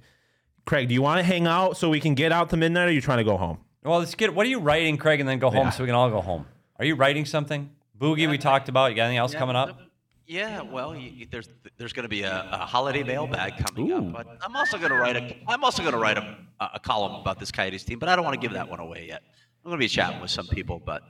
Craig, 0.67 0.87
do 0.87 0.95
you 0.95 1.03
want 1.03 1.19
to 1.19 1.25
hang 1.25 1.49
out 1.49 1.77
so 1.77 1.91
we 1.91 1.99
can 1.99 2.15
get 2.15 2.31
out 2.31 2.51
to 2.51 2.57
midnight, 2.57 2.85
or 2.85 2.87
are 2.87 2.93
you 2.93 3.01
trying 3.01 3.19
to 3.19 3.25
go 3.25 3.37
home? 3.37 3.59
Well, 3.83 3.99
let's 3.99 4.15
get. 4.15 4.33
What 4.35 4.47
are 4.47 4.49
you 4.49 4.61
writing, 4.61 4.99
Craig, 4.99 5.19
and 5.19 5.29
then 5.29 5.41
go 5.41 5.51
home 5.51 5.67
Yeah. 5.67 5.71
so 5.71 5.83
we 5.83 5.89
can 5.89 5.97
all 5.97 6.09
go 6.11 6.21
home. 6.21 6.47
Are 6.79 6.85
you 6.85 6.95
writing 6.95 7.25
something? 7.25 7.71
Boogie, 7.99 8.29
we 8.29 8.39
talked 8.39 8.69
about. 8.69 8.91
You 8.91 8.97
got 8.97 9.05
anything 9.05 9.19
else 9.19 9.35
coming 9.35 9.57
up? 9.57 9.81
Yeah, 10.27 10.63
well, 10.63 10.95
you, 10.97 11.09
you- 11.11 11.27
there's 11.31 11.49
there's 11.79 11.93
going 11.93 12.03
to 12.05 12.09
be 12.09 12.23
a, 12.23 12.49
a 12.53 12.59
holiday 12.59 13.03
mailbag 13.05 13.65
coming 13.65 13.93
up, 13.93 14.13
but 14.13 14.27
I'm 14.43 14.57
also 14.57 14.77
going 14.79 14.91
to 14.91 14.97
write 14.97 15.17
a 15.17 15.37
I'm 15.47 15.63
also 15.63 15.83
going 15.83 15.95
to 15.95 15.99
write 16.01 16.19
a, 16.19 16.37
a 16.61 16.81
column 16.81 17.15
about 17.21 17.39
this 17.39 17.53
Coyotes 17.53 17.85
team, 17.85 17.99
but 17.99 18.09
I 18.09 18.17
don't 18.17 18.25
want 18.25 18.35
to 18.35 18.41
give 18.41 18.53
that 18.55 18.69
one 18.69 18.81
away 18.81 19.07
yet. 19.09 19.23
I'm 19.65 19.71
going 19.71 19.79
to 19.79 19.85
be 19.85 19.89
chatting 19.89 20.21
with 20.21 20.31
some 20.31 20.47
people, 20.49 20.81
but 20.85 21.03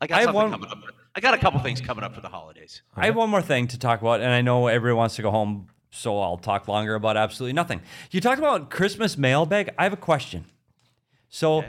I 0.00 0.06
got 0.06 0.20
I 0.20 0.24
something 0.24 0.34
one- 0.42 0.50
coming 0.52 0.70
up. 0.70 0.78
I 1.16 1.20
got 1.20 1.34
a 1.34 1.38
couple 1.38 1.60
things 1.60 1.80
coming 1.80 2.02
up 2.04 2.12
for 2.14 2.20
the 2.20 2.28
holidays. 2.28 2.82
I 2.96 3.06
have 3.06 3.14
one 3.14 3.30
more 3.30 3.42
thing 3.42 3.68
to 3.68 3.78
talk 3.78 4.00
about, 4.00 4.20
and 4.20 4.30
I 4.30 4.40
know 4.42 4.66
everyone 4.66 4.98
wants 4.98 5.14
to 5.16 5.22
go 5.22 5.30
home, 5.30 5.68
so 5.92 6.20
I'll 6.20 6.38
talk 6.38 6.66
longer 6.66 6.96
about 6.96 7.16
absolutely 7.16 7.52
nothing. 7.52 7.82
You 8.10 8.20
talked 8.20 8.40
about 8.40 8.68
Christmas 8.68 9.16
mailbag. 9.16 9.70
I 9.78 9.84
have 9.84 9.92
a 9.92 9.96
question. 9.96 10.44
So, 11.28 11.64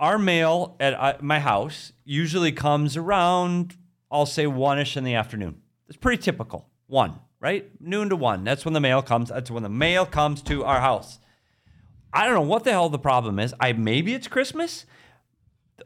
our 0.00 0.18
mail 0.18 0.74
at 0.80 0.94
uh, 0.94 1.14
my 1.20 1.38
house 1.38 1.92
usually 2.04 2.50
comes 2.50 2.96
around, 2.96 3.76
I'll 4.12 4.26
say 4.26 4.46
one 4.46 4.78
ish 4.78 4.96
in 4.96 5.04
the 5.04 5.14
afternoon. 5.14 5.62
It's 5.88 5.96
pretty 5.96 6.22
typical. 6.22 6.68
One, 6.86 7.18
right? 7.40 7.68
Noon 7.80 8.10
to 8.10 8.16
one. 8.16 8.44
That's 8.44 8.64
when 8.64 8.74
the 8.74 8.80
mail 8.80 9.00
comes. 9.00 9.30
That's 9.30 9.50
when 9.50 9.62
the 9.62 9.70
mail 9.70 10.04
comes 10.04 10.42
to 10.42 10.64
our 10.64 10.80
house. 10.80 11.18
I 12.12 12.26
don't 12.26 12.34
know 12.34 12.42
what 12.42 12.64
the 12.64 12.72
hell 12.72 12.90
the 12.90 12.98
problem 12.98 13.38
is. 13.38 13.54
I 13.58 13.72
maybe 13.72 14.12
it's 14.12 14.28
Christmas. 14.28 14.84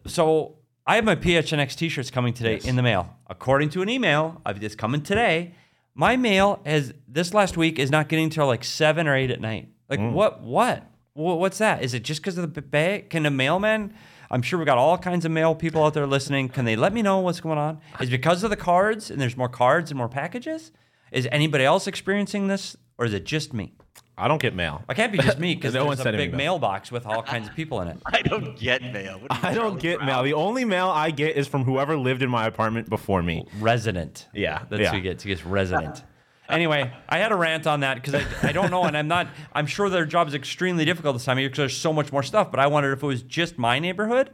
So 0.07 0.57
I 0.87 0.97
have 0.97 1.05
my 1.05 1.15
PHNX 1.15 1.77
t-shirts 1.77 2.11
coming 2.11 2.35
today 2.35 2.61
in 2.65 2.75
the 2.75 2.83
mail. 2.83 3.17
According 3.29 3.71
to 3.71 3.83
an 3.83 3.89
email 3.89 4.41
of 4.45 4.61
this 4.61 4.75
coming 4.75 5.03
today, 5.03 5.55
my 5.95 6.17
mail 6.17 6.61
has 6.67 6.93
this 7.07 7.33
last 7.33 7.57
week 7.57 7.79
is 7.79 7.91
not 7.91 8.09
getting 8.09 8.29
till 8.29 8.47
like 8.47 8.65
seven 8.65 9.07
or 9.07 9.15
eight 9.15 9.31
at 9.31 9.41
night. 9.41 9.69
Like 9.89 10.01
mm. 10.01 10.13
what? 10.13 10.43
What? 10.43 10.85
What's 11.15 11.59
that? 11.59 11.83
Is 11.83 11.95
it 11.95 12.03
just 12.03 12.21
because 12.21 12.37
of 12.37 12.55
the 12.55 12.61
bag? 12.61 13.09
Can 13.09 13.25
a 13.25 13.31
mailman? 13.31 13.95
I'm 14.31 14.43
sure 14.43 14.59
we've 14.59 14.67
got 14.67 14.79
all 14.79 14.99
kinds 14.99 15.25
of 15.25 15.31
mail 15.33 15.55
people 15.55 15.85
out 15.85 15.95
there 15.95 16.07
listening. 16.07 16.49
Can 16.49 16.65
they 16.65 16.77
let 16.77 16.93
me 16.93 17.03
know 17.03 17.19
what's 17.21 17.41
going 17.41 17.59
on? 17.59 17.81
Is 18.01 18.09
it 18.09 18.13
because 18.13 18.43
of 18.43 18.51
the 18.51 18.57
cards 18.57 19.11
and 19.11 19.21
there's 19.21 19.37
more 19.37 19.49
cards 19.49 19.91
and 19.91 19.99
more 19.99 20.09
packages? 20.09 20.73
Is 21.13 21.29
anybody 21.31 21.65
else 21.65 21.87
experiencing 21.87 22.49
this, 22.49 22.77
or 22.99 23.07
is 23.07 23.15
it 23.15 23.25
just 23.25 23.53
me? 23.55 23.73
I 24.19 24.29
don't 24.29 24.41
get 24.41 24.55
mail. 24.55 24.83
I 24.89 24.95
can't 24.95 25.13
be 25.13 25.19
just 25.19 25.39
me 25.39 25.55
because 25.55 25.75
No 25.75 25.85
one's 25.85 25.99
there's 25.99 26.01
a 26.01 26.03
sending 26.05 26.21
me 26.21 26.27
big 26.29 26.33
mail. 26.37 26.55
mailbox 26.55 26.91
with 26.91 27.05
all 27.07 27.23
kinds 27.23 27.49
of 27.49 27.55
people 27.55 27.81
in 27.83 27.89
it. 27.89 27.99
I 28.07 28.23
don't 28.23 28.59
get 28.59 28.83
mail. 28.83 29.19
What 29.21 29.31
I 29.31 29.53
don't 29.53 29.79
Charlie 29.79 29.81
get 29.81 29.97
Brown? 29.99 30.07
mail. 30.09 30.23
The 30.23 30.33
only 30.33 30.65
mail 30.65 30.89
I 30.89 31.11
get 31.11 31.37
is 31.37 31.47
from 31.47 31.65
whoever 31.65 31.97
lived 31.99 32.23
in 32.23 32.31
my 32.31 32.47
apartment 32.47 32.89
before 32.89 33.23
me. 33.23 33.47
resident. 33.61 34.27
Yeah, 34.33 34.65
that's 34.71 34.81
yeah. 34.83 34.91
who 34.91 34.97
he 34.97 35.03
gets. 35.03 35.23
He 35.23 35.29
gets 35.29 35.45
resident. 35.45 36.03
Anyway, 36.49 36.93
I 37.09 37.19
had 37.19 37.33
a 37.33 37.37
rant 37.37 37.67
on 37.67 37.81
that 37.81 37.95
because 37.97 38.15
I, 38.15 38.25
I 38.49 38.53
don't 38.53 38.71
know, 38.71 38.85
and 38.85 38.97
I'm 38.97 39.09
not. 39.09 39.29
I'm 39.53 39.67
sure 39.67 39.89
their 39.91 40.07
job 40.07 40.29
is 40.29 40.35
extremely 40.35 40.85
difficult 40.85 41.17
this 41.17 41.25
time 41.25 41.37
of 41.39 41.41
year 41.41 41.49
because 41.49 41.59
there's 41.59 41.77
so 41.77 41.93
much 41.93 42.13
more 42.13 42.23
stuff. 42.23 42.51
But 42.51 42.61
I 42.61 42.67
wondered 42.69 42.93
if 42.93 43.03
it 43.03 43.07
was 43.07 43.23
just 43.23 43.59
my 43.59 43.79
neighborhood, 43.79 44.31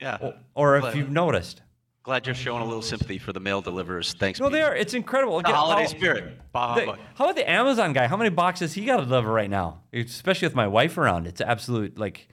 Yeah. 0.00 0.32
or 0.54 0.76
if 0.78 0.94
you've 0.94 1.10
noticed. 1.10 1.62
Glad 2.04 2.24
you're 2.24 2.36
showing 2.36 2.62
a 2.62 2.64
little 2.64 2.82
sympathy 2.82 3.18
for 3.18 3.32
the 3.32 3.40
mail 3.40 3.60
deliverers. 3.60 4.14
Thanks. 4.16 4.38
No, 4.38 4.46
Pete. 4.46 4.52
they 4.52 4.62
are. 4.62 4.76
It's 4.76 4.94
incredible. 4.94 5.40
The 5.42 5.48
holiday 5.48 5.82
how- 5.82 5.88
spirit. 5.88 6.38
Bah 6.52 6.76
the- 6.76 6.96
how 7.16 7.24
about 7.24 7.34
the 7.34 7.50
Amazon 7.50 7.92
guy? 7.92 8.06
How 8.06 8.16
many 8.16 8.30
boxes 8.30 8.72
he 8.74 8.84
got 8.84 8.98
to 8.98 9.04
deliver 9.06 9.32
right 9.32 9.50
now? 9.50 9.80
Especially 9.92 10.46
with 10.46 10.54
my 10.54 10.68
wife 10.68 10.96
around, 10.98 11.26
it's 11.26 11.40
absolute 11.40 11.98
like. 11.98 12.28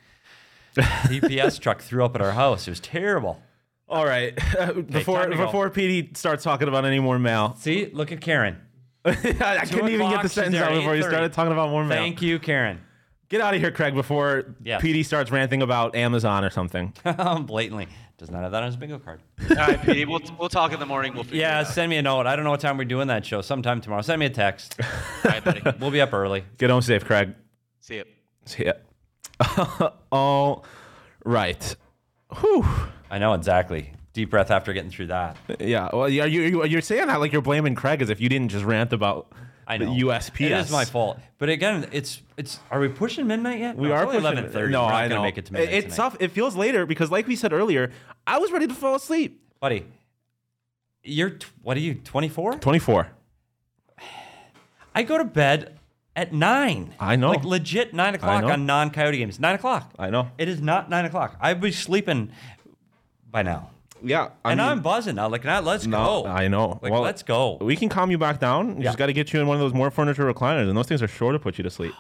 UPS 0.78 1.60
truck 1.60 1.82
threw 1.82 2.04
up 2.04 2.16
at 2.16 2.22
our 2.22 2.32
house. 2.32 2.68
It 2.68 2.72
was 2.72 2.80
terrible. 2.80 3.42
All 3.88 4.06
right. 4.06 4.36
before 4.88 5.20
time 5.22 5.32
to 5.32 5.38
before 5.38 5.70
PD 5.70 6.16
starts 6.18 6.44
talking 6.44 6.68
about 6.68 6.86
any 6.86 7.00
more 7.00 7.20
mail, 7.20 7.56
See, 7.60 7.90
look 7.94 8.12
at 8.12 8.22
Karen. 8.22 8.58
I 9.06 9.66
couldn't 9.66 9.90
even 9.90 10.10
get 10.10 10.22
the 10.24 10.30
sentence 10.30 10.56
out 10.58 10.72
before 10.74 10.96
you 10.96 11.04
started 11.04 11.34
talking 11.34 11.52
about 11.52 11.70
more 11.70 11.84
mail. 11.84 11.98
Thank 11.98 12.22
you, 12.22 12.40
Karen. 12.40 12.80
Get 13.30 13.42
out 13.42 13.54
of 13.56 13.60
here, 13.62 13.72
Craig, 13.72 13.96
before 13.96 14.56
Yes. 14.64 14.82
PD 14.82 15.04
starts 15.04 15.32
ranting 15.32 15.62
about 15.62 15.96
Amazon 15.96 16.44
or 16.46 16.50
something. 16.50 16.94
Blatantly 17.46 17.88
does 18.20 18.30
not 18.30 18.44
have 18.44 18.52
that 18.52 18.62
on 18.62 18.68
his 18.68 18.78
bingo 18.78 19.00
card. 19.00 19.22
All 19.50 19.56
right, 19.56 19.82
PD, 19.82 20.08
We'll, 20.08 20.22
we'll 20.40 20.50
talk 20.50 20.72
in 20.72 20.80
the 20.80 20.86
morning. 20.86 21.14
We'll 21.16 21.24
figure 21.24 21.40
Yeah, 21.42 21.58
it 21.60 21.68
out. 21.68 21.74
send 21.74 21.90
me 21.90 21.98
a 21.98 22.02
note. 22.02 22.28
I 22.28 22.36
don't 22.36 22.46
know 22.46 22.52
what 22.52 22.60
time 22.60 22.78
we're 22.78 22.86
doing 22.86 23.08
that 23.08 23.26
show. 23.26 23.42
Sometime 23.42 23.82
tomorrow. 23.82 24.04
Send 24.04 24.20
me 24.20 24.28
a 24.28 24.30
text. 24.30 24.80
All 24.80 24.88
right, 25.26 25.44
buddy. 25.44 25.62
We'll 25.80 25.90
be 25.92 26.00
up 26.00 26.14
early. 26.14 26.44
Get 26.58 26.70
home 26.70 26.82
safe, 26.82 27.04
Craig. 27.06 27.34
See 27.82 27.96
you. 27.96 28.04
See 28.46 28.66
ya. 28.66 28.74
All 30.12 30.64
right. 31.26 31.76
Whew. 32.40 32.66
I 33.10 33.18
know 33.18 33.34
exactly. 33.34 33.94
Deep 34.14 34.30
breath 34.30 34.52
after 34.52 34.74
getting 34.74 34.92
through 34.92 35.08
that. 35.08 35.38
Yeah. 35.60 35.90
Well, 35.92 36.08
you- 36.08 36.26
you, 36.26 36.42
you, 36.44 36.66
you're 36.66 36.82
saying 36.82 37.08
that 37.08 37.20
like 37.20 37.32
you're 37.34 37.42
blaming 37.42 37.74
Craig 37.76 38.02
as 38.02 38.10
if 38.10 38.22
you 38.22 38.30
didn't 38.30 38.50
just 38.50 38.64
rant 38.64 38.94
about 38.94 39.28
I 39.66 39.78
the 39.78 39.86
know. 39.86 39.92
USPS. 40.08 40.42
It 40.46 40.52
is 40.52 40.72
my 40.72 40.86
fault. 40.86 41.20
But 41.40 41.50
again, 41.50 41.88
it's 41.92 42.22
it's. 42.38 42.60
Are 42.70 42.80
we 42.80 42.90
pushing 42.90 43.26
midnight 43.28 43.60
yet? 43.60 43.76
We 43.76 43.88
no, 43.88 43.96
are 43.96 44.04
eleven 44.14 44.50
thirty. 44.50 44.72
No, 44.72 44.84
we're 44.84 44.88
not 44.90 44.94
I 44.94 45.04
gonna 45.08 45.16
know. 45.16 45.22
make 45.24 45.38
it 45.38 45.46
to 45.46 45.54
midnight. 45.54 45.74
It's 45.74 45.96
tonight. 45.96 46.10
tough. 46.12 46.18
It 46.20 46.32
feels 46.32 46.56
later 46.56 46.86
because, 46.86 47.10
like 47.12 47.28
we 47.28 47.36
said 47.36 47.54
earlier, 47.54 47.92
I 48.28 48.38
was 48.40 48.52
ready 48.52 48.68
to 48.68 48.74
fall 48.74 48.96
asleep. 48.96 49.42
buddy. 49.60 49.86
You're 51.06 51.32
t- 51.32 51.48
what 51.64 51.76
are 51.76 51.82
you? 51.82 51.96
Twenty 51.96 52.30
four. 52.30 52.54
Twenty 52.56 52.80
four. 52.80 53.10
I 54.96 55.04
go 55.04 55.18
to 55.18 55.26
bed 55.26 55.80
at 56.16 56.34
nine. 56.34 56.94
I 57.00 57.16
know. 57.16 57.30
Like 57.30 57.44
legit 57.44 57.94
nine 57.94 58.16
o'clock 58.16 58.44
on 58.44 58.66
non 58.66 58.90
Coyote 58.92 59.18
games. 59.18 59.40
Nine 59.40 59.56
o'clock. 59.56 59.92
I 59.98 60.10
know. 60.10 60.30
It 60.38 60.48
is 60.50 60.62
not 60.62 60.90
nine 60.90 61.06
o'clock. 61.06 61.36
I'd 61.42 61.60
be 61.60 61.72
sleeping 61.72 62.32
by 63.30 63.42
now. 63.44 63.72
Yeah. 64.04 64.30
I 64.44 64.52
and 64.52 64.60
mean, 64.60 64.68
I'm 64.70 64.82
buzzing 64.82 65.16
now. 65.16 65.30
Like, 65.30 65.44
now 65.46 65.62
let's 65.62 65.86
No, 65.86 66.24
go. 66.24 66.28
I 66.28 66.48
know. 66.48 66.80
Like, 66.82 66.92
Well, 66.92 67.02
let's 67.02 67.24
go. 67.24 67.58
We 67.62 67.76
can 67.76 67.90
calm 67.90 68.12
you 68.12 68.18
back 68.18 68.40
down. 68.40 68.70
You 68.70 68.76
Yeah. 68.80 68.84
just 68.86 68.98
got 68.98 69.06
to 69.08 69.14
get 69.14 69.32
you 69.34 69.40
in 69.40 69.48
one 69.48 69.56
of 69.56 69.62
those 69.62 69.74
more 69.74 69.90
furniture 69.92 70.32
recliners, 70.32 70.68
and 70.68 70.78
those 70.78 70.88
things 70.88 71.02
are 71.02 71.08
sure 71.08 71.32
to 71.32 71.40
put 71.40 71.58
you 71.58 71.64
to 71.64 71.70
sleep. 71.70 71.94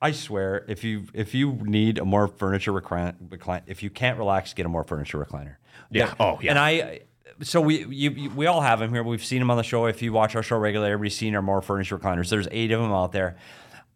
I 0.00 0.10
swear, 0.12 0.64
if 0.68 0.82
you 0.82 1.04
if 1.14 1.32
you 1.34 1.52
need 1.62 1.98
a 1.98 2.04
more 2.04 2.26
furniture 2.26 2.72
recliner, 2.72 3.14
recline 3.30 3.62
if 3.66 3.82
you 3.82 3.88
can't 3.90 4.18
relax, 4.18 4.52
get 4.52 4.66
a 4.66 4.68
more 4.68 4.82
furniture 4.84 5.18
recliner. 5.24 5.56
Yeah. 5.90 6.12
Oh, 6.18 6.38
yeah. 6.42 6.50
And 6.50 6.58
I, 6.58 7.00
so 7.40 7.60
we 7.60 7.84
you, 7.86 8.10
you- 8.10 8.30
we 8.30 8.46
all 8.46 8.60
have 8.62 8.80
them 8.80 8.92
here. 8.92 9.02
We've 9.04 9.24
seen 9.24 9.38
them 9.38 9.50
on 9.50 9.56
the 9.56 9.62
show. 9.62 9.86
If 9.86 10.02
you 10.02 10.12
watch 10.12 10.34
our 10.34 10.42
show 10.42 10.58
regularly, 10.58 10.92
everybody's 10.92 11.16
seen 11.16 11.36
our 11.36 11.42
more 11.42 11.62
furniture 11.62 11.96
recliners. 11.98 12.30
There's 12.30 12.48
eight 12.50 12.72
of 12.72 12.80
them 12.82 12.90
out 12.92 13.12
there. 13.12 13.36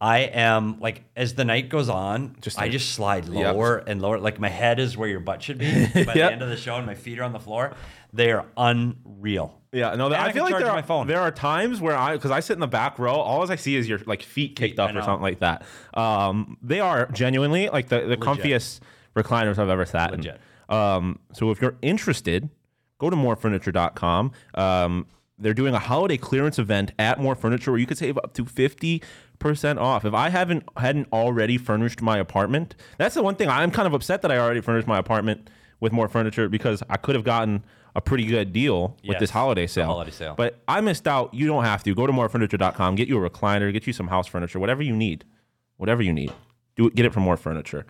I 0.00 0.18
am 0.18 0.78
like 0.80 1.04
as 1.16 1.34
the 1.34 1.44
night 1.44 1.68
goes 1.70 1.88
on, 1.88 2.36
Just 2.42 2.58
I 2.60 2.68
just 2.68 2.92
slide 2.92 3.26
Yep. 3.28 3.54
lower 3.54 3.76
and 3.78 4.02
lower. 4.02 4.18
Like 4.18 4.38
my 4.38 4.48
head 4.50 4.78
is 4.78 4.96
where 4.96 5.08
your 5.08 5.20
butt 5.20 5.42
should 5.42 5.58
be 5.58 5.86
by 6.04 6.12
the 6.14 6.30
end 6.32 6.42
of 6.42 6.48
the 6.50 6.56
show, 6.56 6.76
and 6.76 6.84
my 6.86 6.94
feet 6.94 7.18
are 7.18 7.22
on 7.24 7.32
the 7.32 7.40
floor. 7.40 7.72
They 8.12 8.30
are 8.32 8.44
unreal. 8.56 9.60
Yeah, 9.72 9.94
no, 9.94 10.08
I, 10.10 10.26
I 10.26 10.32
feel 10.32 10.44
like 10.44 10.56
there 10.58 10.68
are, 10.68 10.74
my 10.74 10.82
phone. 10.82 11.06
there 11.06 11.20
are 11.20 11.30
times 11.30 11.80
where 11.80 11.96
I, 11.96 12.12
because 12.14 12.30
I 12.30 12.40
sit 12.40 12.54
in 12.54 12.60
the 12.60 12.66
back 12.66 12.98
row, 12.98 13.14
all 13.14 13.50
I 13.50 13.56
see 13.56 13.76
is 13.76 13.88
your 13.88 13.98
like 14.06 14.22
feet 14.22 14.56
kicked 14.56 14.78
up 14.78 14.94
or 14.94 15.02
something 15.02 15.22
like 15.22 15.40
that. 15.40 15.64
Um, 15.94 16.56
they 16.62 16.80
are 16.80 17.06
genuinely 17.12 17.68
like 17.68 17.88
the, 17.88 18.00
the 18.02 18.16
comfiest 18.16 18.80
recliners 19.14 19.58
I've 19.58 19.68
ever 19.68 19.84
sat 19.84 20.12
Legit. 20.12 20.40
in. 20.70 20.74
Um, 20.76 21.18
so 21.32 21.50
if 21.50 21.60
you're 21.60 21.76
interested, 21.82 22.48
go 22.98 23.10
to 23.10 23.16
morefurniture.com. 23.16 24.32
Um, 24.54 25.06
they're 25.38 25.52
doing 25.54 25.74
a 25.74 25.78
holiday 25.78 26.16
clearance 26.16 26.58
event 26.58 26.92
at 26.98 27.20
More 27.20 27.34
Furniture 27.34 27.70
where 27.70 27.78
you 27.80 27.86
could 27.86 27.98
save 27.98 28.16
up 28.16 28.32
to 28.34 28.46
fifty 28.46 29.02
percent 29.38 29.78
off. 29.78 30.04
If 30.04 30.14
I 30.14 30.28
haven't 30.30 30.64
hadn't 30.76 31.08
already 31.12 31.58
furnished 31.58 32.02
my 32.02 32.18
apartment, 32.18 32.74
that's 32.98 33.14
the 33.14 33.22
one 33.22 33.34
thing 33.36 33.48
I'm 33.48 33.70
kind 33.70 33.86
of 33.86 33.94
upset 33.94 34.22
that 34.22 34.30
I 34.32 34.38
already 34.38 34.60
furnished 34.60 34.86
my 34.88 34.98
apartment 34.98 35.48
with 35.80 35.92
More 35.92 36.08
Furniture 36.08 36.48
because 36.48 36.82
I 36.88 36.96
could 36.96 37.14
have 37.14 37.24
gotten 37.24 37.64
a 37.94 38.00
pretty 38.00 38.24
good 38.26 38.52
deal 38.52 38.88
with 39.02 39.12
Yes, 39.12 39.20
this 39.20 39.30
holiday 39.30 39.66
sale. 39.66 39.86
holiday 39.86 40.10
sale. 40.10 40.34
But 40.36 40.58
I 40.68 40.80
missed 40.80 41.06
out. 41.08 41.32
You 41.32 41.46
don't 41.46 41.64
have 41.64 41.82
to. 41.84 41.94
Go 41.94 42.06
to 42.06 42.12
morefurniture.com, 42.12 42.94
get 42.94 43.08
you 43.08 43.22
a 43.24 43.30
recliner, 43.30 43.72
get 43.72 43.86
you 43.86 43.92
some 43.92 44.08
house 44.08 44.26
furniture, 44.26 44.58
whatever 44.58 44.82
you 44.82 44.94
need. 44.94 45.24
Whatever 45.78 46.02
you 46.02 46.12
need. 46.12 46.32
Do 46.76 46.86
it, 46.88 46.94
get 46.94 47.04
it 47.06 47.12
from 47.12 47.22
More 47.22 47.36
Furniture. 47.36 47.86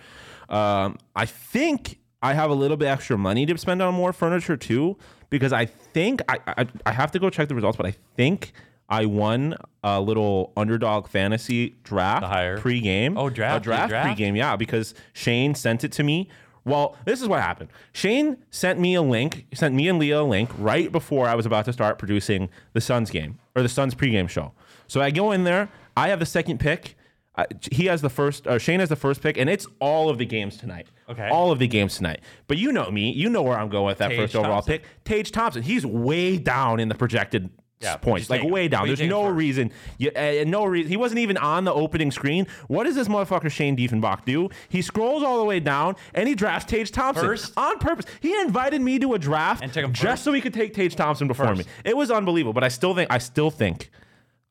Um, 0.49 0.99
I 1.15 1.27
think 1.27 1.99
I 2.23 2.35
have 2.35 2.51
a 2.51 2.55
little 2.55 2.77
bit 2.77 2.87
extra 2.87 3.19
money 3.19 3.47
to 3.47 3.59
spend 3.59 3.83
on 3.83 3.95
more 3.95 4.13
furniture 4.13 4.57
too, 4.57 4.97
because 5.31 5.53
I 5.53 5.67
think 5.67 6.23
I, 6.29 6.39
I 6.47 6.67
I 6.87 6.93
have 6.93 7.11
to 7.13 7.19
go 7.19 7.31
check 7.31 7.49
the 7.49 7.55
results, 7.55 7.77
but 7.77 7.87
I 7.87 7.95
think 8.17 8.53
I 8.89 9.07
won 9.07 9.57
a 9.83 10.01
little 10.01 10.53
underdog 10.57 11.09
fantasy 11.09 11.75
draft 11.83 12.23
The 12.23 12.29
higher- 12.29 12.59
pre-game. 12.59 13.17
Oh, 13.19 13.29
draft. 13.31 13.63
A 13.63 13.65
draft, 13.65 13.89
draft? 13.89 14.07
pre-game, 14.07 14.37
yeah, 14.37 14.55
because 14.57 14.95
Shane 15.13 15.55
sent 15.55 15.83
it 15.85 15.93
to 15.93 16.03
me. 16.05 16.29
Well, 16.65 16.97
this 17.05 17.21
is 17.23 17.29
what 17.29 17.41
happened. 17.43 17.71
Shane 17.93 18.39
sent 18.51 18.79
me 18.81 18.95
a 18.95 19.03
link, 19.03 19.47
sent 19.55 19.75
me 19.75 19.89
and 19.89 19.99
Leah 20.01 20.21
a 20.21 20.23
link 20.23 20.51
right 20.59 20.91
before 20.91 21.29
I 21.29 21.35
was 21.37 21.47
about 21.47 21.65
to 21.67 21.73
start 21.73 21.99
producing 21.99 22.49
the 22.73 22.81
Suns 22.81 23.11
game 23.11 23.39
or 23.55 23.63
the 23.63 23.69
Suns 23.69 23.95
pregame 23.95 24.29
show. 24.29 24.53
So 24.89 25.01
I 25.01 25.11
go 25.11 25.31
in 25.33 25.45
there. 25.45 25.69
I 25.97 26.09
have 26.09 26.19
the 26.19 26.27
second 26.27 26.59
pick. 26.59 26.97
Uh, 27.37 27.45
he 27.71 27.85
has 27.87 28.01
the 28.03 28.09
first. 28.11 28.47
Uh, 28.47 28.59
Shane 28.59 28.81
has 28.81 28.89
the 28.89 28.97
first 28.97 29.21
pick, 29.21 29.37
and 29.37 29.49
it's 29.51 29.67
all 29.79 30.09
of 30.09 30.19
the 30.19 30.25
games 30.25 30.57
tonight. 30.57 30.89
Okay. 31.09 31.29
All 31.29 31.53
of 31.53 31.59
the 31.59 31.69
games 31.69 31.97
tonight. 31.97 32.21
But 32.49 32.57
you 32.59 32.73
know 32.73 32.91
me. 32.91 33.13
You 33.13 33.29
know 33.31 33.43
where 33.43 33.59
I'm 33.59 33.69
going 33.69 33.85
with 33.87 33.99
that 33.99 34.09
Tage 34.09 34.19
first 34.19 34.35
overall 34.37 34.55
Thompson. 34.63 34.73
pick. 34.79 34.85
Tage 35.05 35.31
Thompson. 35.33 35.63
He's 35.63 35.85
way 35.85 36.39
down 36.39 36.81
in 36.81 36.89
the 36.89 36.95
projected 36.95 37.51
Yeah, 37.81 37.97
points, 37.99 38.31
like 38.31 38.43
way 38.43 38.69
down. 38.69 38.81
What 38.81 38.87
do 38.87 38.91
you 38.93 38.97
There's 38.97 39.11
no 39.11 39.25
first? 39.25 39.37
reason. 39.37 39.71
You, 39.99 40.11
uh, 40.17 40.45
no 40.47 40.65
reason. 40.65 40.89
He 40.89 40.97
wasn't 40.97 41.19
even 41.19 41.37
on 41.37 41.65
the 41.65 41.75
opening 41.75 42.11
screen. 42.11 42.47
What 42.69 42.85
does 42.85 42.95
this 42.95 43.07
motherfucker 43.07 43.51
Shane 43.51 43.77
Diefenbach 43.77 44.25
do? 44.25 44.49
He 44.71 44.81
scrolls 44.81 45.23
all 45.23 45.39
the 45.39 45.45
way 45.45 45.61
down 45.61 45.95
and 46.15 46.27
he 46.27 46.35
drafts 46.35 46.71
Tage 46.71 46.91
Thompson 46.91 47.27
First? 47.27 47.53
on 47.57 47.79
purpose. 47.79 48.07
He 48.21 48.35
invited 48.41 48.81
me 48.81 48.99
to 49.01 49.13
a 49.13 49.19
draft 49.19 49.63
And 49.63 49.71
took 49.73 49.85
him 49.85 49.93
just 49.93 50.07
first? 50.07 50.25
so 50.25 50.33
he 50.33 50.41
could 50.41 50.55
take 50.55 50.73
Tage 50.73 50.97
Thompson 50.97 51.29
before 51.29 51.55
me. 51.55 51.65
It 51.85 51.95
was 51.97 52.11
unbelievable, 52.11 52.55
but 52.55 52.65
I 52.65 52.69
still 52.69 52.95
think 52.95 53.13
I 53.13 53.19
still 53.19 53.51
think 53.51 53.91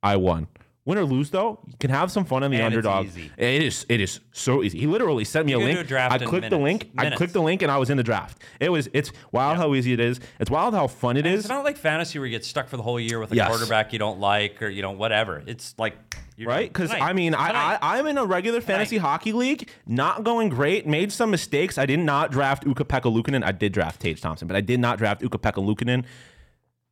I 0.03 0.17
won. 0.17 0.47
Win 0.86 1.00
or 1.00 1.04
lose, 1.04 1.32
though, 1.32 1.60
you 1.66 1.74
can 1.80 1.90
have 1.90 2.12
some 2.12 2.26
fun 2.26 2.44
on 2.44 2.52
the 2.52 2.58
And 2.58 2.68
it's 2.72 2.86
underdog. 2.86 3.08
easy. 3.08 3.32
It 3.38 3.64
is. 3.64 3.88
It 3.90 4.00
is 4.00 4.20
so 4.32 4.62
easy. 4.62 4.78
He 4.80 4.86
literally 4.86 5.24
sent 5.26 5.48
me 5.48 5.54
a 5.54 5.58
can 5.58 5.62
do 5.66 5.74
link. 5.74 5.80
a 5.80 5.84
draft 5.84 6.14
I 6.14 6.18
in 6.18 6.30
clicked 6.30 6.50
the 6.52 6.58
minutes. 6.60 6.64
link. 6.84 6.92
I 6.96 7.04
Minutes. 7.06 7.18
clicked 7.18 7.34
the 7.34 7.42
link, 7.42 7.62
and 7.64 7.72
I 7.72 7.78
was 7.80 7.90
in 7.90 7.98
the 7.98 8.04
draft. 8.04 8.40
It 8.60 8.70
was. 8.70 8.88
It's 8.94 9.12
wild 9.32 9.58
how 9.58 9.74
easy 9.74 9.94
it 9.94 10.00
is. 10.00 10.20
It's 10.40 10.52
wild 10.52 10.76
how 10.76 10.86
fun 10.86 11.18
it 11.18 11.26
is. 11.26 11.40
It's 11.40 11.50
not 11.50 11.64
like 11.64 11.78
fantasy 11.78 12.20
where 12.20 12.28
you 12.28 12.32
get 12.38 12.46
stuck 12.46 12.68
for 12.68 12.78
the 12.78 12.84
whole 12.84 13.00
year 13.00 13.20
with 13.20 13.32
a 13.32 13.36
Yes. 13.36 13.48
quarterback 13.50 13.94
you 13.94 14.00
don't 14.00 14.20
like 14.20 14.62
or 14.62 14.68
you 14.70 14.84
know 14.84 14.92
whatever. 14.92 15.42
It's 15.48 15.74
like 15.80 15.96
you're 16.38 16.50
right? 16.50 16.72
Because 16.72 16.92
tonight. 16.92 17.04
I 17.04 17.14
mean, 17.14 17.34
I, 17.34 17.48
Tonight. 17.48 17.80
I 17.82 17.98
I'm 17.98 18.06
in 18.06 18.20
a 18.20 18.26
regular 18.26 18.62
fantasy 18.62 18.98
hockey 18.98 19.32
league, 19.32 19.68
not 19.88 20.24
going 20.24 20.50
great. 20.50 20.86
Made 20.86 21.12
some 21.12 21.32
mistakes. 21.32 21.80
I 21.80 21.88
did 21.88 22.00
not 22.00 22.30
draft 22.32 22.64
Ukko-Pekka 22.68 23.12
Luukkonen. 23.12 23.44
I 23.44 23.54
did 23.54 23.74
draft 23.74 24.02
Tage 24.02 24.22
Thompson, 24.22 24.48
but 24.48 24.56
I 24.56 24.62
did 24.62 24.80
not 24.80 25.00
draft 25.00 25.24
Ukko-Pekka 25.24 25.66
Luukkonen. 25.66 26.04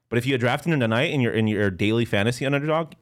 But 0.09 0.17
if 0.17 0.25
you 0.25 0.33
had 0.33 0.41
drafted 0.41 0.73
him 0.73 0.79
tonight 0.79 1.11
in 1.11 1.21
your 1.21 1.31
in 1.33 1.47
your 1.47 1.69
daily 1.69 2.05
fantasy 2.05 2.43
underdog, 2.43 2.93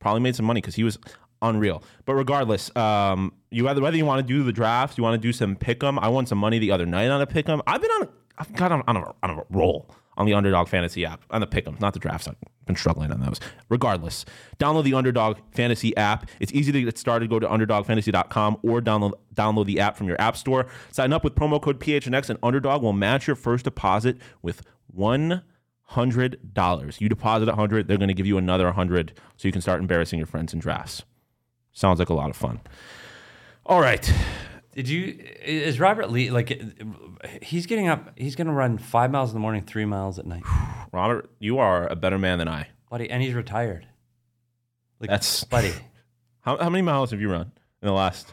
probably 0.00 0.20
made 0.20 0.34
some 0.34 0.46
money 0.46 0.60
because 0.60 0.74
he 0.74 0.84
was 0.84 0.98
unreal. 1.42 1.82
But 2.04 2.14
regardless, 2.14 2.74
um, 2.76 3.32
you 3.50 3.68
either 3.68 3.80
whether 3.80 3.96
you 3.96 4.04
want 4.04 4.26
to 4.26 4.32
do 4.32 4.42
the 4.42 4.52
draft, 4.52 4.98
you 4.98 5.04
want 5.04 5.20
to 5.20 5.26
do 5.26 5.32
some 5.32 5.56
pick'em. 5.56 5.98
I 6.00 6.08
won 6.08 6.26
some 6.26 6.38
money 6.38 6.58
the 6.58 6.70
other 6.72 6.86
night 6.86 7.08
on 7.08 7.20
a 7.20 7.26
pick'em. 7.26 7.60
I've 7.66 7.80
been 7.80 7.90
on, 7.92 8.08
I've 8.38 8.52
got 8.54 8.72
on, 8.72 8.82
on, 8.86 8.96
a, 8.96 9.14
on 9.22 9.30
a 9.30 9.42
roll 9.50 9.90
on 10.16 10.26
the 10.26 10.34
Underdog 10.34 10.68
Fantasy 10.68 11.06
app 11.06 11.24
on 11.30 11.40
the 11.40 11.46
pick'em, 11.46 11.80
not 11.80 11.94
the 11.94 11.98
drafts. 11.98 12.28
I've 12.28 12.36
been 12.66 12.76
struggling 12.76 13.10
on 13.10 13.20
those. 13.20 13.40
Regardless, 13.68 14.24
download 14.58 14.84
the 14.84 14.94
Underdog 14.94 15.38
Fantasy 15.52 15.96
app. 15.96 16.28
It's 16.40 16.52
easy 16.52 16.72
to 16.72 16.82
get 16.82 16.98
started. 16.98 17.30
Go 17.30 17.38
to 17.38 17.48
underdogfantasy.com 17.48 18.58
or 18.62 18.80
download 18.80 19.12
download 19.34 19.66
the 19.66 19.80
app 19.80 19.96
from 19.96 20.08
your 20.08 20.20
app 20.20 20.36
store. 20.36 20.66
Sign 20.92 21.12
up 21.12 21.24
with 21.24 21.34
promo 21.34 21.60
code 21.60 21.80
PHNX, 21.80 22.30
and 22.30 22.38
Underdog 22.42 22.82
will 22.82 22.92
match 22.92 23.26
your 23.26 23.36
first 23.36 23.64
deposit 23.64 24.18
with 24.42 24.62
one 24.88 25.42
hundred 25.90 26.54
dollars. 26.54 27.00
You 27.00 27.08
deposit 27.08 27.48
a 27.48 27.54
hundred, 27.54 27.88
they're 27.88 27.96
going 27.98 28.08
to 28.08 28.14
give 28.14 28.26
you 28.26 28.38
another 28.38 28.72
hundred, 28.72 29.12
so 29.36 29.48
you 29.48 29.52
can 29.52 29.60
start 29.60 29.80
embarrassing 29.80 30.18
your 30.18 30.26
friends 30.26 30.52
in 30.52 30.58
drafts. 30.60 31.02
Sounds 31.72 31.98
like 31.98 32.08
a 32.08 32.14
lot 32.14 32.30
of 32.30 32.36
fun. 32.36 32.60
All 33.66 33.80
right, 33.80 34.12
Did 34.74 34.88
you? 34.88 35.18
Is 35.44 35.78
Robert 35.80 36.10
Lee 36.10 36.30
like? 36.30 36.60
He's 37.42 37.66
getting 37.66 37.88
up. 37.88 38.12
He's 38.16 38.34
going 38.36 38.46
to 38.46 38.52
run 38.52 38.78
five 38.78 39.10
miles 39.10 39.30
in 39.30 39.34
the 39.34 39.40
morning, 39.40 39.64
three 39.64 39.84
miles 39.84 40.18
at 40.18 40.26
night, 40.26 40.42
Robert, 40.92 41.30
you 41.38 41.58
are 41.58 41.86
a 41.86 41.96
better 41.96 42.18
man 42.18 42.38
than 42.38 42.48
I. 42.48 42.68
buddy, 42.90 43.08
and 43.10 43.22
he's 43.22 43.34
retired. 43.34 43.86
Like, 45.00 45.10
That's- 45.10 45.44
buddy. 45.44 45.72
How, 46.42 46.56
how 46.56 46.70
many 46.70 46.80
miles 46.82 47.10
have 47.10 47.20
you 47.20 47.30
run 47.30 47.52
in 47.82 47.86
the 47.86 47.92
last? 47.92 48.32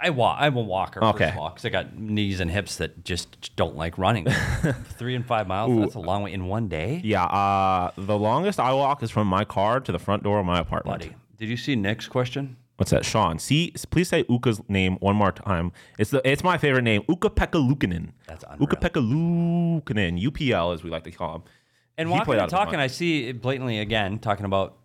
I 0.00 0.10
walk. 0.10 0.36
I'm 0.40 0.56
a 0.56 0.60
walker. 0.60 1.02
Okay. 1.02 1.24
First 1.26 1.32
of 1.36 1.38
all, 1.38 1.50
'cause 1.50 1.64
I 1.64 1.70
got 1.70 1.96
knees 1.98 2.40
and 2.40 2.50
hips 2.50 2.76
that 2.76 3.02
just 3.04 3.54
don't 3.56 3.76
like 3.76 3.96
running. 3.98 4.26
Three 4.98 5.14
and 5.14 5.24
five 5.24 5.46
miles. 5.48 5.78
That's 5.78 5.94
a 5.94 6.00
long 6.00 6.22
way 6.22 6.32
in 6.32 6.46
one 6.46 6.68
day, 6.68 7.00
Yeah, 7.02 7.24
uh, 7.24 7.90
the 7.96 8.18
longest 8.18 8.60
I 8.60 8.72
walk 8.74 9.02
is 9.02 9.10
from 9.10 9.26
my 9.26 9.44
car 9.44 9.80
to 9.80 9.92
the 9.92 9.98
front 9.98 10.22
door 10.22 10.38
of 10.38 10.46
my 10.46 10.58
apartment. 10.58 10.98
buddy. 11.00 11.14
Did 11.38 11.48
you 11.48 11.56
see 11.56 11.76
Nick's 11.76 12.08
question? 12.08 12.56
What's 12.76 12.90
that, 12.90 13.06
Sean? 13.06 13.38
See, 13.38 13.72
please 13.90 14.08
say 14.10 14.24
Ukko's 14.24 14.60
name 14.68 14.96
one 15.00 15.16
more 15.16 15.32
time. 15.32 15.72
It's 15.98 16.10
the 16.10 16.20
it's 16.30 16.44
my 16.44 16.58
favorite 16.58 16.82
name, 16.82 17.02
Ukko-Pekka 17.08 17.52
Luukkonen. 17.58 18.10
That's 18.26 18.44
unreal. 18.44 18.68
Uka 18.70 18.76
Pekka 18.76 19.00
Lukanen, 19.00 20.22
UPL 20.22 20.74
as 20.74 20.82
we 20.84 20.90
like 20.90 21.04
to 21.04 21.10
call 21.10 21.36
him. 21.36 21.42
And 21.96 22.08
He 22.10 22.12
walking 22.14 22.34
and 22.34 22.50
talking. 22.50 22.78
I 22.78 22.88
see 22.88 23.32
blatantly 23.32 23.78
again 23.78 24.18
talking 24.18 24.44
about 24.44 24.76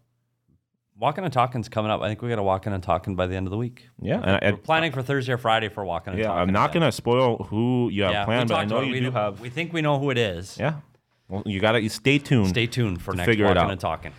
walking 1.01 1.23
and 1.25 1.33
talking's 1.33 1.67
coming 1.67 1.91
up. 1.91 1.99
I 2.01 2.07
think 2.07 2.21
we 2.21 2.29
got 2.29 2.35
to 2.37 2.43
walking 2.43 2.71
and 2.71 2.81
talking 2.81 3.15
by 3.15 3.27
the 3.27 3.35
end 3.35 3.47
of 3.47 3.51
the 3.51 3.57
week. 3.57 3.89
Yeah, 4.01 4.21
and 4.23 4.39
I, 4.45 4.51
We're 4.51 4.57
planning 4.57 4.91
for 4.93 5.01
Thursday 5.01 5.33
or 5.33 5.37
Friday 5.37 5.67
for 5.67 5.83
walking 5.83 6.13
and 6.13 6.19
yeah, 6.19 6.27
talking. 6.27 6.41
I'm 6.41 6.53
not 6.53 6.71
gonna 6.71 6.91
spoil 6.91 7.43
who 7.49 7.89
you 7.91 8.03
have 8.03 8.13
Yeah, 8.13 8.25
planned, 8.25 8.49
but 8.49 8.55
I 8.55 8.65
know 8.65 8.81
you 8.81 8.91
we 8.93 8.99
do 9.01 9.05
know- 9.07 9.11
have. 9.11 9.41
We 9.41 9.49
think 9.49 9.73
we 9.73 9.81
know 9.81 9.99
who 9.99 10.11
it 10.11 10.17
is. 10.17 10.57
Yeah, 10.57 10.75
well, 11.27 11.43
you 11.45 11.59
gotta 11.59 11.81
you 11.81 11.89
stay 11.89 12.19
tuned. 12.19 12.49
Stay 12.49 12.67
tuned 12.67 13.01
for 13.01 13.13
next 13.13 13.25
figure 13.25 13.45
it 13.45 13.49
walking 13.49 13.63
out. 13.63 13.71
and 13.71 13.79
talking. 13.81 14.11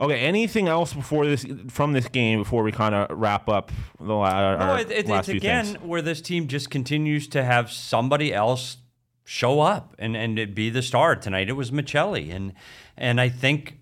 Okay, 0.00 0.20
anything 0.20 0.68
else 0.68 0.94
before 0.94 1.26
this 1.26 1.44
from 1.70 1.92
this 1.92 2.06
game 2.08 2.38
before 2.38 2.62
we 2.62 2.70
kind 2.70 2.94
of 2.94 3.18
wrap 3.18 3.48
up 3.48 3.72
the 3.98 4.14
la- 4.14 4.30
our 4.30 4.56
No, 4.56 4.74
it, 4.76 4.90
it, 4.92 5.08
last 5.08 5.18
it's 5.20 5.28
few 5.30 5.36
again 5.38 5.64
things? 5.64 5.82
where 5.82 6.00
this 6.02 6.20
team 6.20 6.46
just 6.46 6.70
continues 6.70 7.26
to 7.28 7.42
have 7.42 7.68
somebody 7.72 8.32
else 8.32 8.76
show 9.24 9.58
up 9.60 9.96
and 9.98 10.16
and 10.16 10.38
it 10.38 10.54
be 10.54 10.70
the 10.70 10.82
star 10.82 11.16
tonight. 11.16 11.48
It 11.48 11.54
was 11.54 11.72
Maccelli, 11.72 12.32
and 12.32 12.52
and 12.96 13.20
I 13.20 13.28
think 13.28 13.78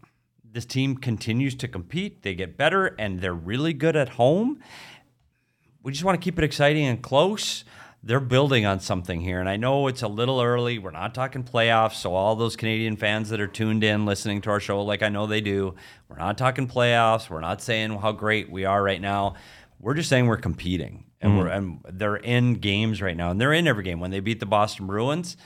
this 0.57 0.65
team 0.65 0.97
continues 0.97 1.55
to 1.55 1.69
compete. 1.69 2.23
They 2.23 2.35
get 2.35 2.57
better, 2.57 2.87
and 2.99 3.21
they're 3.21 3.35
really 3.35 3.75
good 3.75 3.95
at 3.95 4.09
home. 4.09 4.59
We 5.83 5.93
just 5.93 6.03
want 6.03 6.19
to 6.19 6.25
keep 6.25 6.39
it 6.39 6.45
exciting 6.45 6.87
and 6.87 7.03
close. 7.03 7.63
They're 8.03 8.21
building 8.21 8.65
on 8.65 8.81
something 8.81 9.21
here, 9.21 9.39
and 9.39 9.51
I 9.51 9.59
know 9.59 9.87
it's 9.87 10.01
a 10.01 10.09
little 10.09 10.41
early. 10.41 10.79
We're 10.79 10.93
not 10.93 11.15
talking 11.15 11.45
playoffs, 11.45 11.97
so 11.97 12.15
all 12.15 12.37
those 12.37 12.57
Canadian 12.57 12.97
fans 12.97 13.29
that 13.29 13.39
are 13.39 13.47
tuned 13.47 13.85
in 13.85 14.07
listening 14.07 14.41
to 14.43 14.51
our 14.51 14.59
show, 14.59 14.81
like 14.81 15.03
I 15.03 15.11
know 15.11 15.27
they 15.27 15.43
do, 15.43 15.75
we're 16.09 16.17
not 16.17 16.39
talking 16.39 16.67
playoffs. 16.67 17.29
We're 17.29 17.41
not 17.41 17.61
saying 17.61 17.99
how 17.99 18.13
great 18.13 18.51
we 18.51 18.65
are 18.65 18.83
right 18.83 19.01
now. 19.01 19.35
We're 19.79 19.93
just 19.93 20.09
saying 20.09 20.27
we're 20.27 20.39
competing, 20.39 21.05
and 21.21 21.37
we're 21.37 21.49
mm. 21.49 21.57
and 21.57 21.81
they're 21.87 22.17
in 22.17 22.55
games 22.55 23.03
right 23.03 23.17
now, 23.17 23.31
and 23.31 23.39
they're 23.39 23.53
in 23.53 23.67
every 23.67 23.85
game. 23.85 24.01
When 24.01 24.11
they 24.11 24.21
beat 24.21 24.41
the 24.41 24.47
Boston 24.47 24.87
Bruins, 24.87 25.37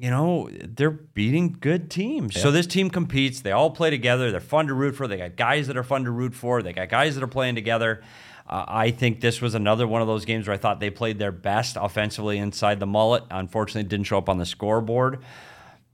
you 0.00 0.08
know, 0.08 0.48
they're 0.64 0.90
beating 0.90 1.56
good 1.60 1.90
teams. 1.90 2.40
So 2.40 2.50
this 2.50 2.66
team 2.66 2.88
competes. 2.88 3.42
They 3.42 3.52
all 3.52 3.70
play 3.70 3.90
together. 3.90 4.30
They're 4.30 4.40
fun 4.40 4.66
to 4.68 4.74
root 4.74 4.96
for. 4.96 5.06
They 5.06 5.18
got 5.18 5.36
guys 5.36 5.66
that 5.66 5.76
are 5.76 5.82
fun 5.82 6.04
to 6.04 6.10
root 6.10 6.34
for. 6.34 6.62
They 6.62 6.72
got 6.72 6.88
guys 6.88 7.14
that 7.16 7.22
are 7.22 7.26
playing 7.28 7.54
together. 7.54 8.02
Uh, 8.48 8.64
I 8.66 8.90
think 8.92 9.20
this 9.20 9.42
was 9.42 9.54
another 9.54 9.86
one 9.86 10.00
of 10.00 10.08
those 10.08 10.24
games 10.24 10.48
where 10.48 10.54
I 10.54 10.56
thought 10.56 10.80
they 10.80 10.88
played 10.88 11.18
their 11.18 11.30
best 11.30 11.76
offensively 11.78 12.38
inside 12.38 12.80
the 12.80 12.86
mullet. 12.86 13.24
Unfortunately, 13.30 13.82
it 13.82 13.88
didn't 13.88 14.06
show 14.06 14.16
up 14.16 14.30
on 14.30 14.38
the 14.38 14.46
scoreboard. 14.46 15.20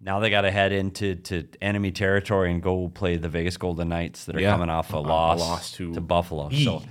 Now 0.00 0.20
they 0.20 0.30
got 0.30 0.42
to 0.42 0.52
head 0.52 0.70
into 0.72 1.16
to 1.16 1.48
enemy 1.61 1.90
territory 1.90 2.52
and 2.52 2.62
go 2.62 2.88
play 2.88 3.16
the 3.16 3.28
Vegas 3.28 3.57
Golden 3.57 3.88
Knights 3.88 4.26
that 4.26 4.36
are 4.36 4.40
Yeah. 4.40 4.52
coming 4.52 4.70
off 4.70 4.92
a 4.92 4.96
A 4.96 5.00
loss, 5.00 5.40
loss 5.40 5.72
to 5.72 6.00
Buffalo. 6.00 6.48
Yee. 6.50 6.64
So 6.64 6.82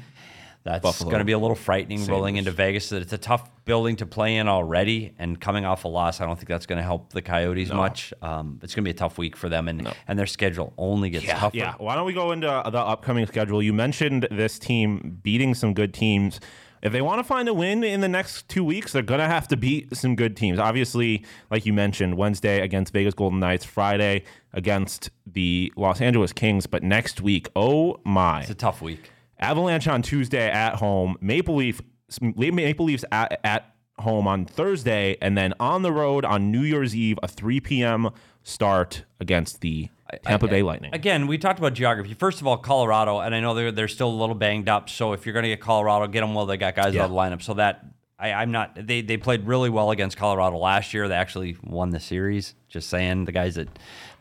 that's 0.65 0.81
Buffalo 0.81 1.11
going 1.11 1.19
to 1.19 1.25
be 1.25 1.31
a 1.33 1.37
little 1.37 1.55
frightening 1.55 2.05
rolling 2.07 2.37
into 2.37 2.51
Vegas. 2.51 2.89
That 2.89 3.03
it's 3.03 3.13
a 3.13 3.19
tough 3.19 3.49
building 3.65 3.95
to 3.97 4.07
play 4.07 4.37
in 4.37 4.47
already, 4.47 5.13
and 5.19 5.39
coming 5.39 5.63
off 5.63 5.85
a 5.85 5.87
loss, 5.87 6.19
I 6.19 6.25
don't 6.25 6.35
think 6.37 6.49
that's 6.49 6.65
going 6.65 6.77
to 6.77 6.83
help 6.83 7.13
the 7.13 7.21
Coyotes 7.21 7.71
much. 7.71 8.13
Um, 8.23 8.59
it's 8.63 8.73
going 8.73 8.83
to 8.83 8.87
be 8.87 8.95
a 8.95 8.97
tough 8.97 9.19
week 9.19 9.35
for 9.37 9.47
them, 9.47 9.67
and 9.67 9.93
and 10.07 10.17
their 10.17 10.25
schedule 10.25 10.73
only 10.77 11.11
gets 11.11 11.25
tougher. 11.25 11.55
Yeah. 11.55 11.75
Why 11.77 11.95
don't 11.95 12.07
we 12.07 12.13
go 12.13 12.31
into 12.31 12.47
the 12.47 12.79
upcoming 12.79 13.27
schedule? 13.27 13.61
You 13.61 13.73
mentioned 13.73 14.27
this 14.31 14.57
team 14.57 15.19
beating 15.21 15.53
some 15.53 15.75
good 15.75 15.93
teams. 15.93 16.39
If 16.81 16.91
they 16.91 17.01
want 17.01 17.19
to 17.19 17.23
find 17.23 17.47
a 17.47 17.53
win 17.53 17.83
in 17.83 18.01
the 18.01 18.07
next 18.07 18.47
two 18.47 18.63
weeks, 18.63 18.91
they're 18.91 19.01
going 19.01 19.19
to 19.19 19.27
have 19.27 19.47
to 19.49 19.57
beat 19.57 19.95
some 19.95 20.15
good 20.15 20.35
teams. 20.35 20.59
Obviously, 20.59 21.23
like 21.49 21.65
you 21.65 21.73
mentioned, 21.73 22.15
Wednesday 22.15 22.61
against 22.61 22.93
Vegas 22.93 23.13
Golden 23.13 23.39
Knights, 23.39 23.65
Friday 23.65 24.23
against 24.53 25.09
the 25.25 25.73
Los 25.77 26.01
Angeles 26.01 26.31
Kings. 26.31 26.67
But 26.67 26.83
next 26.83 27.21
week, 27.21 27.49
oh 27.55 27.99
my. 28.03 28.41
It's 28.41 28.51
a 28.51 28.55
tough 28.55 28.83
week. 28.83 29.11
Avalanche 29.39 29.87
on 29.87 30.01
Tuesday 30.01 30.49
at 30.49 30.75
home, 30.75 31.17
Maple 31.21 31.55
Leaf 31.55 31.81
Maple 32.21 32.85
Leafs 32.85 33.03
at, 33.11 33.39
at 33.43 33.73
home 33.99 34.27
on 34.27 34.45
Thursday, 34.45 35.17
and 35.21 35.37
then 35.37 35.53
on 35.59 35.81
the 35.81 35.91
road 35.91 36.23
on 36.25 36.51
New 36.51 36.61
Year's 36.61 36.95
Eve, 36.95 37.17
a 37.23 37.27
3 37.27 37.59
p.m. 37.61 38.09
start 38.43 39.05
against 39.19 39.61
the 39.61 39.89
Tampa 40.23 40.47
Bay 40.47 40.61
Lightning. 40.61 40.93
Again, 40.93 41.25
we 41.27 41.37
talked 41.37 41.57
about 41.59 41.73
geography. 41.73 42.13
First 42.13 42.39
of 42.41 42.47
all, 42.47 42.57
Colorado, 42.57 43.19
and 43.19 43.33
I 43.33 43.39
know 43.39 43.53
they're 43.55 43.71
they're 43.71 43.87
still 43.87 44.09
a 44.09 44.15
little 44.15 44.35
banged 44.35 44.69
up. 44.69 44.89
So 44.89 45.13
if 45.13 45.25
you're 45.25 45.33
going 45.33 45.43
to 45.43 45.49
get 45.49 45.59
Colorado, 45.61 46.05
get 46.07 46.21
them 46.21 46.33
while 46.35 46.45
they 46.45 46.57
got 46.57 46.75
guys 46.75 46.93
Yeah. 46.93 47.01
out 47.01 47.05
of 47.05 47.11
the 47.11 47.17
lineup. 47.17 47.41
So 47.41 47.55
that 47.55 47.83
I, 48.19 48.31
I'm 48.33 48.51
not. 48.51 48.77
They 48.87 49.01
they 49.01 49.17
played 49.17 49.47
really 49.47 49.69
well 49.69 49.89
against 49.91 50.15
Colorado 50.15 50.57
last 50.57 50.93
year. 50.93 51.07
They 51.07 51.15
actually 51.15 51.57
won 51.63 51.89
the 51.89 51.99
series. 51.99 52.53
Just 52.69 52.89
saying, 52.89 53.25
the 53.25 53.31
guys 53.31 53.57
at 53.57 53.67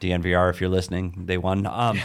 DNVR, 0.01 0.51
if 0.51 0.61
you're 0.61 0.71
listening, 0.71 1.25
they 1.27 1.37
won. 1.37 1.67
Um, 1.67 2.01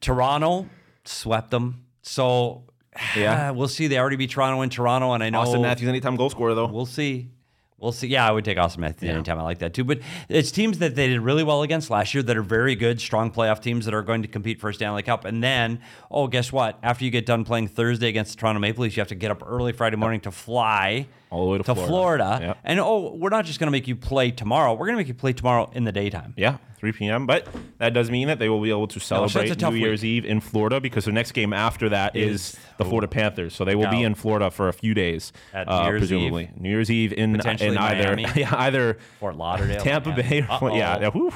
Toronto 0.00 0.68
swept 1.04 1.50
them. 1.50 1.83
So 2.04 2.62
Yeah. 3.16 3.50
we'll 3.50 3.66
see. 3.68 3.88
They 3.88 3.98
already 3.98 4.16
beat 4.16 4.30
Toronto 4.30 4.62
in 4.62 4.70
Toronto, 4.70 5.12
and 5.12 5.22
I 5.22 5.30
know 5.30 5.42
Auston 5.42 5.62
Matthews, 5.62 5.88
anytime 5.88 6.14
goal 6.16 6.30
scorer 6.30 6.54
though. 6.54 6.66
We'll 6.66 6.86
see. 6.86 7.30
We'll 7.76 7.92
see. 7.92 8.06
Yeah, 8.06 8.26
I 8.26 8.30
would 8.30 8.44
take 8.44 8.56
Auston 8.56 8.78
Matthews 8.78 9.10
anytime. 9.10 9.38
I 9.38 9.42
like 9.42 9.58
that 9.58 9.74
too. 9.74 9.84
But 9.84 9.98
it's 10.28 10.50
teams 10.50 10.78
that 10.78 10.94
they 10.94 11.08
did 11.08 11.20
really 11.20 11.42
well 11.42 11.62
against 11.62 11.90
last 11.90 12.14
year 12.14 12.22
that 12.22 12.36
are 12.36 12.42
very 12.42 12.76
good, 12.76 12.98
strong 13.00 13.30
playoff 13.30 13.60
teams 13.60 13.84
that 13.84 13.92
are 13.92 14.00
going 14.02 14.22
to 14.22 14.28
compete 14.28 14.58
for 14.60 14.70
a 14.70 14.74
Stanley 14.74 15.02
Cup. 15.02 15.24
And 15.26 15.42
then, 15.42 15.80
oh, 16.10 16.26
guess 16.28 16.50
what? 16.50 16.78
After 16.82 17.04
you 17.04 17.10
get 17.10 17.26
done 17.26 17.44
playing 17.44 17.68
Thursday 17.68 18.08
against 18.08 18.30
the 18.36 18.40
Toronto 18.40 18.60
Maple 18.60 18.84
Leafs, 18.84 18.96
you 18.96 19.00
have 19.02 19.08
to 19.08 19.14
get 19.16 19.30
up 19.30 19.42
early 19.44 19.72
Friday 19.72 19.96
morning 19.96 20.20
to 20.20 20.30
fly 20.30 21.08
All 21.34 21.46
the 21.46 21.50
way 21.50 21.58
to 21.58 21.64
Florida. 21.64 21.86
Florida. 21.88 22.38
Yep. 22.40 22.58
And 22.62 22.78
oh, 22.80 23.12
we're 23.12 23.28
not 23.28 23.44
just 23.44 23.58
going 23.58 23.66
to 23.66 23.72
make 23.72 23.88
you 23.88 23.96
play 23.96 24.30
tomorrow. 24.30 24.72
We're 24.72 24.86
going 24.86 24.94
to 24.94 24.98
make 25.00 25.08
you 25.08 25.14
play 25.14 25.32
tomorrow 25.32 25.68
in 25.74 25.82
the 25.82 25.90
daytime. 25.90 26.32
Yeah, 26.36 26.58
3 26.76 26.92
p.m. 26.92 27.26
But 27.26 27.48
that 27.78 27.92
does 27.92 28.08
mean 28.08 28.28
that 28.28 28.38
they 28.38 28.48
will 28.48 28.60
be 28.62 28.70
able 28.70 28.86
to 28.86 28.98
a 28.98 29.02
celebrate 29.02 29.60
New 29.60 29.74
Year's 29.74 30.04
Eve 30.04 30.24
in 30.24 30.40
Florida 30.40 30.80
because 30.80 31.06
the 31.06 31.12
next 31.12 31.32
game 31.32 31.52
after 31.52 31.88
that 31.88 32.14
is, 32.14 32.54
Is- 32.54 32.56
the 32.78 32.84
Florida 32.84 33.08
Panthers. 33.08 33.52
So 33.52 33.64
they 33.64 33.74
will 33.74 33.90
be 33.90 34.02
in 34.04 34.14
Florida 34.14 34.48
for 34.50 34.68
a 34.68 34.72
few 34.72 34.94
days, 34.94 35.32
At 35.52 35.68
uh, 35.68 35.80
New 35.82 35.88
Year's 35.88 36.00
presumably. 36.02 36.50
New 36.56 36.68
Year's 36.68 36.90
Eve 36.90 37.12
in, 37.12 37.34
in 37.34 37.78
either 37.78 38.16
yeah, 38.36 38.54
either 38.56 38.98
Fort 39.18 39.36
Lauderdale. 39.36 39.80
Tampa. 39.80 40.12
Bay. 40.12 40.46
Or, 40.60 40.70
yeah, 40.70 41.00
yeah, 41.00 41.10
whew. 41.10 41.34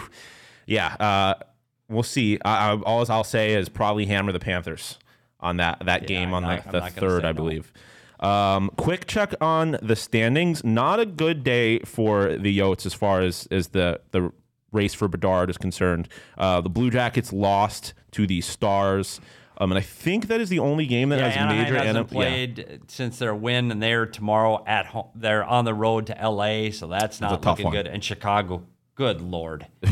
yeah. 0.66 0.94
Uh, 1.00 1.34
we'll 1.88 2.04
see. 2.04 2.38
I, 2.44 2.70
I, 2.70 2.76
all 2.82 3.04
I'll 3.10 3.24
say 3.24 3.54
is 3.54 3.68
probably 3.68 4.06
hammer 4.06 4.30
the 4.30 4.38
Panthers 4.38 4.98
on 5.40 5.56
that 5.56 5.82
that 5.86 6.06
game 6.06 6.32
on 6.34 6.44
I'm 6.44 6.56
not- 6.56 6.72
the, 6.72 6.80
the 6.80 6.90
third, 6.90 7.24
I 7.24 7.32
no. 7.32 7.62
Um, 8.20 8.70
quick 8.76 9.06
check 9.06 9.34
on 9.40 9.78
the 9.82 9.96
standings. 9.96 10.64
Not 10.64 11.00
a 11.00 11.06
good 11.06 11.44
day 11.44 11.78
for 11.80 12.36
the 12.36 12.56
Yotes 12.58 12.84
as 12.86 12.94
far 12.94 13.20
as 13.20 13.46
as 13.50 13.68
the 13.68 14.00
the 14.10 14.32
race 14.72 14.94
for 14.94 15.08
Bedard 15.08 15.50
is 15.50 15.56
concerned. 15.58 16.08
Uh, 16.36 16.60
the 16.60 16.68
Blue 16.68 16.90
Jackets 16.90 17.32
lost 17.32 17.94
to 18.12 18.26
the 18.26 18.40
Stars. 18.40 19.20
Um, 19.60 19.72
and 19.72 19.78
I 19.78 19.82
think 19.82 20.28
that 20.28 20.40
is 20.40 20.50
the 20.50 20.60
only 20.60 20.86
game 20.86 21.08
that 21.08 21.18
Yeah, 21.18 21.28
has 21.30 21.36
Anaheim 21.36 21.62
major 21.64 21.78
hasn't 21.78 22.12
yeah. 22.12 22.14
played 22.14 22.80
since 22.86 23.18
their 23.18 23.34
win, 23.34 23.72
and 23.72 23.82
they're 23.82 24.06
tomorrow 24.06 24.62
at 24.66 24.86
home. 24.86 25.08
They're 25.16 25.42
on 25.42 25.64
the 25.64 25.74
road 25.74 26.06
to 26.06 26.12
LA, 26.30 26.70
so 26.70 26.86
that's 26.86 27.20
not 27.20 27.42
tough 27.42 27.52
looking 27.58 27.64
one. 27.66 27.74
good. 27.74 27.86
And 27.88 28.04
Chicago, 28.04 28.62
good 28.94 29.20
lord, 29.20 29.66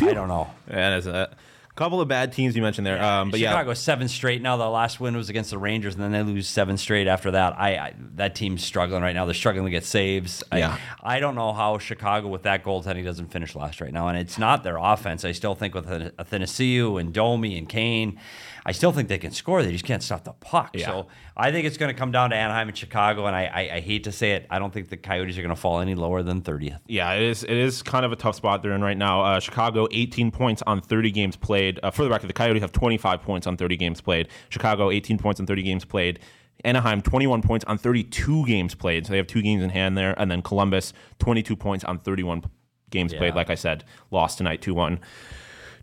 I 0.00 0.12
don't 0.12 0.28
know. 0.28 0.50
And 0.68 0.94
as 0.94 1.06
a 1.06 1.34
couple 1.74 2.00
of 2.00 2.08
bad 2.08 2.32
teams 2.32 2.54
you 2.54 2.62
mentioned 2.62 2.86
there. 2.86 3.02
Um, 3.02 3.30
but 3.30 3.40
yeah, 3.40 3.50
Chicago 3.50 3.74
seven 3.74 4.08
straight 4.08 4.42
now. 4.42 4.56
The 4.56 4.68
last 4.68 5.00
win 5.00 5.16
was 5.16 5.30
against 5.30 5.50
the 5.50 5.58
Rangers, 5.58 5.94
and 5.94 6.02
then 6.02 6.12
they 6.12 6.22
lose 6.22 6.46
seven 6.46 6.76
straight 6.76 7.06
after 7.06 7.30
that. 7.30 7.58
I, 7.58 7.76
I 7.76 7.94
that 8.16 8.34
team's 8.34 8.62
struggling 8.62 9.02
right 9.02 9.14
now. 9.14 9.24
They're 9.24 9.34
struggling 9.34 9.64
to 9.66 9.70
get 9.70 9.84
saves. 9.84 10.44
Yeah. 10.52 10.76
I, 11.02 11.16
I 11.16 11.20
don't 11.20 11.34
know 11.34 11.52
how 11.52 11.78
Chicago 11.78 12.28
with 12.28 12.42
that 12.42 12.62
goaltending 12.62 13.04
doesn't 13.04 13.28
finish 13.28 13.54
last 13.54 13.80
right 13.80 13.92
now, 13.92 14.08
and 14.08 14.18
it's 14.18 14.38
not 14.38 14.64
their 14.64 14.76
offense. 14.76 15.24
I 15.24 15.32
still 15.32 15.54
think 15.54 15.74
with 15.74 15.86
Athanasiu 15.86 17.00
and 17.00 17.12
Domi 17.12 17.56
and 17.56 17.68
Kane, 17.68 18.18
I 18.64 18.72
still 18.72 18.92
think 18.92 19.08
they 19.08 19.18
can 19.18 19.32
score. 19.32 19.62
They 19.62 19.72
just 19.72 19.84
can't 19.84 20.02
stop 20.02 20.24
the 20.24 20.32
puck. 20.32 20.70
Yeah. 20.74 20.86
So 20.86 21.06
I 21.36 21.50
think 21.50 21.66
it's 21.66 21.76
going 21.76 21.92
to 21.92 21.98
come 21.98 22.12
down 22.12 22.30
to 22.30 22.36
Anaheim 22.36 22.68
and 22.68 22.76
Chicago, 22.76 23.26
and 23.26 23.34
I, 23.34 23.44
I, 23.46 23.60
I 23.76 23.80
hate 23.80 24.04
to 24.04 24.12
say 24.12 24.32
it, 24.32 24.46
I 24.50 24.58
don't 24.58 24.72
think 24.72 24.88
the 24.88 24.96
Coyotes 24.96 25.36
are 25.36 25.42
going 25.42 25.54
to 25.54 25.60
fall 25.60 25.80
any 25.80 25.94
lower 25.94 26.22
than 26.22 26.42
thirtieth. 26.42 26.78
Yeah, 26.86 27.12
it 27.14 27.22
is. 27.22 27.42
It 27.42 27.50
is 27.56 27.82
kind 27.82 28.04
of 28.04 28.12
a 28.12 28.16
tough 28.16 28.36
spot 28.36 28.62
they're 28.62 28.72
in 28.72 28.82
right 28.82 28.96
now. 28.96 29.22
Uh, 29.22 29.40
Chicago, 29.40 29.88
18 29.90 30.30
points 30.30 30.62
on 30.66 30.80
30 30.80 31.10
games 31.10 31.36
played. 31.36 31.80
Uh, 31.82 31.90
for 31.90 32.04
the 32.04 32.10
record, 32.10 32.28
the 32.28 32.32
Coyotes 32.34 32.62
have 32.62 32.72
25 32.72 33.22
points 33.22 33.46
on 33.46 33.56
30 33.56 33.76
games 33.76 34.00
played. 34.00 34.28
Chicago, 34.48 34.90
18 34.90 35.18
points 35.18 35.40
on 35.40 35.46
30 35.46 35.62
games 35.62 35.84
played. 35.84 36.20
Anaheim, 36.64 37.02
21 37.02 37.42
points 37.42 37.64
on 37.64 37.76
32 37.78 38.46
games 38.46 38.74
played. 38.76 39.06
So 39.06 39.10
they 39.10 39.16
have 39.16 39.26
two 39.26 39.42
games 39.42 39.64
in 39.64 39.70
hand 39.70 39.98
there. 39.98 40.14
And 40.18 40.30
then 40.30 40.42
Columbus, 40.42 40.92
22 41.18 41.56
points 41.56 41.84
on 41.84 41.98
31 41.98 42.42
p- 42.42 42.48
games 42.90 43.12
played. 43.12 43.34
Like 43.34 43.50
I 43.50 43.56
said, 43.56 43.84
lost 44.12 44.38
tonight 44.38 44.62
2 44.62 44.72
1 44.74 45.00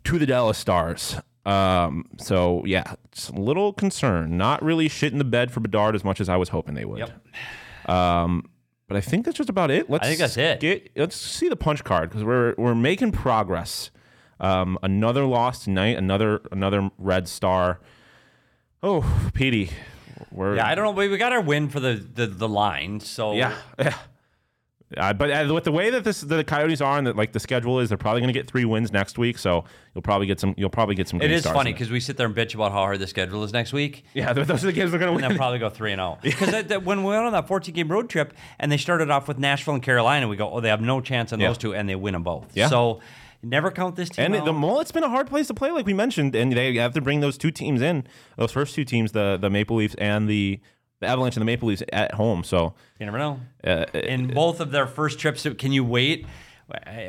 to 0.05 0.17
the 0.19 0.25
Dallas 0.25 0.57
Stars. 0.57 1.17
Um, 1.45 2.05
so 2.17 2.63
yeah, 2.65 2.95
it's 3.05 3.29
a 3.29 3.35
little 3.35 3.73
concern. 3.73 4.37
Not 4.37 4.61
really 4.63 4.87
shit 4.87 5.11
in 5.11 5.19
the 5.19 5.25
bed 5.25 5.51
for 5.51 5.59
Bedard 5.59 5.95
as 5.95 6.03
much 6.03 6.21
as 6.21 6.29
I 6.29 6.37
was 6.37 6.49
hoping 6.49 6.75
they 6.75 6.85
would. 6.85 6.99
Yep. 6.99 7.89
Um, 7.89 8.49
but 8.87 8.97
I 8.97 9.01
think 9.01 9.25
that's 9.25 9.37
just 9.37 9.49
about 9.49 9.71
it. 9.71 9.89
Let's 9.89 10.07
think 10.07 10.19
that's 10.19 10.37
it. 10.37 10.59
Get, 10.59 10.91
let's 10.95 11.15
see 11.15 11.47
the 11.47 11.55
punch 11.55 11.83
card 11.83 12.09
because 12.09 12.23
we're 12.23 12.55
we're 12.57 12.75
making 12.75 13.11
progress. 13.11 13.91
Um, 14.39 14.79
another 14.81 15.25
loss 15.25 15.63
tonight. 15.63 15.97
Another 15.97 16.41
another 16.51 16.89
red 16.97 17.27
star. 17.27 17.79
Oh, 18.81 19.29
Petey, 19.33 19.71
we're 20.31 20.55
Yeah, 20.55 20.67
I 20.67 20.75
don't 20.75 20.85
know. 20.85 20.91
We, 20.91 21.07
we 21.07 21.17
got 21.17 21.33
our 21.33 21.41
win 21.41 21.69
for 21.69 21.79
the, 21.79 21.93
the, 21.95 22.27
the 22.27 22.47
line. 22.47 22.99
So 22.99 23.33
yeah. 23.33 23.55
yeah. 23.79 23.95
Uh, 24.97 25.13
but 25.13 25.29
uh, 25.29 25.53
with 25.53 25.63
the 25.65 25.71
way 25.71 25.91
that 25.91 26.03
this 26.03 26.21
the 26.21 26.43
Coyotes 26.43 26.81
are 26.81 26.97
and 26.97 27.05
that 27.05 27.15
like 27.15 27.31
the 27.31 27.39
schedule 27.39 27.79
is, 27.79 27.89
they're 27.89 27.97
probably 27.97 28.21
going 28.21 28.33
to 28.33 28.37
get 28.39 28.47
three 28.49 28.65
wins 28.65 28.91
next 28.91 29.19
week. 29.19 29.37
So 29.37 29.63
you'll 29.93 30.01
probably 30.01 30.25
get 30.25 30.39
some. 30.39 30.55
You'll 30.57 30.71
probably 30.71 30.95
get 30.95 31.07
some. 31.07 31.21
It 31.21 31.29
is 31.31 31.45
funny 31.45 31.73
because 31.73 31.91
we 31.91 31.99
sit 31.99 32.17
there 32.17 32.25
and 32.25 32.35
bitch 32.35 32.55
about 32.55 32.71
how 32.71 32.79
hard 32.79 32.97
the 32.99 33.05
schedule 33.05 33.43
is 33.43 33.53
next 33.53 33.71
week. 33.71 34.03
yeah, 34.15 34.33
those 34.33 34.49
are 34.63 34.67
the 34.67 34.73
games 34.73 34.89
they're 34.89 34.99
going 34.99 35.11
to 35.11 35.15
win. 35.15 35.23
And 35.25 35.33
win. 35.33 35.37
probably 35.37 35.59
go 35.59 35.69
3 35.69 35.91
and 35.93 35.99
0. 36.01 36.17
Because 36.23 36.83
when 36.83 37.03
we 37.03 37.09
went 37.11 37.23
on 37.25 37.33
that 37.33 37.47
14 37.47 37.73
game 37.73 37.87
road 37.87 38.09
trip 38.09 38.33
and 38.57 38.71
they 38.71 38.77
started 38.77 39.11
off 39.11 39.27
with 39.27 39.37
Nashville 39.37 39.75
and 39.75 39.83
Carolina, 39.83 40.27
we 40.27 40.35
go, 40.35 40.51
oh, 40.51 40.59
they 40.59 40.69
have 40.69 40.81
no 40.81 41.01
chance 41.01 41.31
on 41.33 41.39
Yeah. 41.39 41.49
those 41.49 41.59
two, 41.59 41.75
and 41.75 41.87
they 41.87 41.95
win 41.95 42.13
them 42.13 42.23
both. 42.23 42.47
Yeah. 42.55 42.67
So 42.67 42.99
never 43.43 43.69
count 43.69 43.95
this 43.95 44.09
team 44.09 44.25
And 44.25 44.35
out. 44.37 44.45
the 44.45 44.53
mullet's 44.53 44.91
been 44.91 45.03
a 45.03 45.09
hard 45.09 45.27
place 45.27 45.45
to 45.47 45.53
play, 45.53 45.69
like 45.69 45.85
we 45.85 45.93
mentioned, 45.93 46.35
and 46.35 46.51
they 46.53 46.73
have 46.75 46.93
to 46.95 47.01
bring 47.01 47.19
those 47.19 47.37
two 47.37 47.51
teams 47.51 47.79
in, 47.81 48.05
those 48.37 48.51
first 48.51 48.73
two 48.73 48.85
teams, 48.85 49.11
the 49.11 49.37
the 49.39 49.51
Maple 49.51 49.75
Leafs 49.77 49.93
and 49.99 50.27
the 50.27 50.59
the 50.99 51.07
Avalanche 51.07 51.35
and 51.35 51.41
the 51.41 51.45
Maple 51.45 51.67
Leafs 51.69 51.83
at 51.93 52.13
home. 52.13 52.43
So 52.43 52.73
you 52.99 53.05
never 53.05 53.17
know. 53.17 53.39
uh, 53.63 53.85
In 53.93 54.27
both 54.27 54.59
of 54.59 54.71
their 54.71 54.87
first 54.87 55.19
trips, 55.19 55.45
can 55.57 55.71
you 55.71 55.83
wait? 55.83 56.25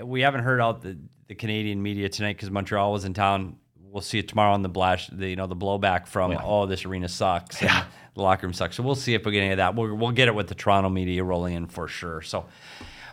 We 0.04 0.22
haven't 0.22 0.42
heard 0.42 0.60
out 0.60 0.82
the, 0.82 0.96
the 1.28 1.34
Canadian 1.34 1.82
media 1.82 2.08
tonight 2.08 2.36
because 2.36 2.50
Montreal 2.50 2.92
was 2.92 3.04
in 3.04 3.14
town. 3.14 3.56
We'll 3.82 4.00
see 4.02 4.20
it 4.20 4.28
tomorrow 4.28 4.54
on 4.54 4.62
the 4.62 4.68
blash, 4.68 5.08
the, 5.08 5.28
you 5.28 5.36
know, 5.36 5.48
the 5.48 5.56
blowback 5.56 6.06
from 6.06 6.30
oh 6.42 6.66
this 6.66 6.84
arena 6.84 7.08
sucks, 7.08 7.60
and 7.60 7.84
the 8.14 8.22
locker 8.22 8.46
room 8.46 8.54
sucks. 8.54 8.76
So 8.76 8.84
we'll 8.84 8.94
see 8.94 9.14
if 9.14 9.26
we 9.26 9.32
get 9.32 9.40
any 9.40 9.50
of 9.50 9.56
that. 9.56 9.74
We'll, 9.74 9.92
we'll 9.96 10.12
get 10.12 10.28
it 10.28 10.34
with 10.34 10.46
the 10.46 10.54
Toronto 10.54 10.88
media 10.88 11.24
rolling 11.24 11.54
in 11.54 11.66
for 11.66 11.88
sure. 11.88 12.22
So 12.22 12.46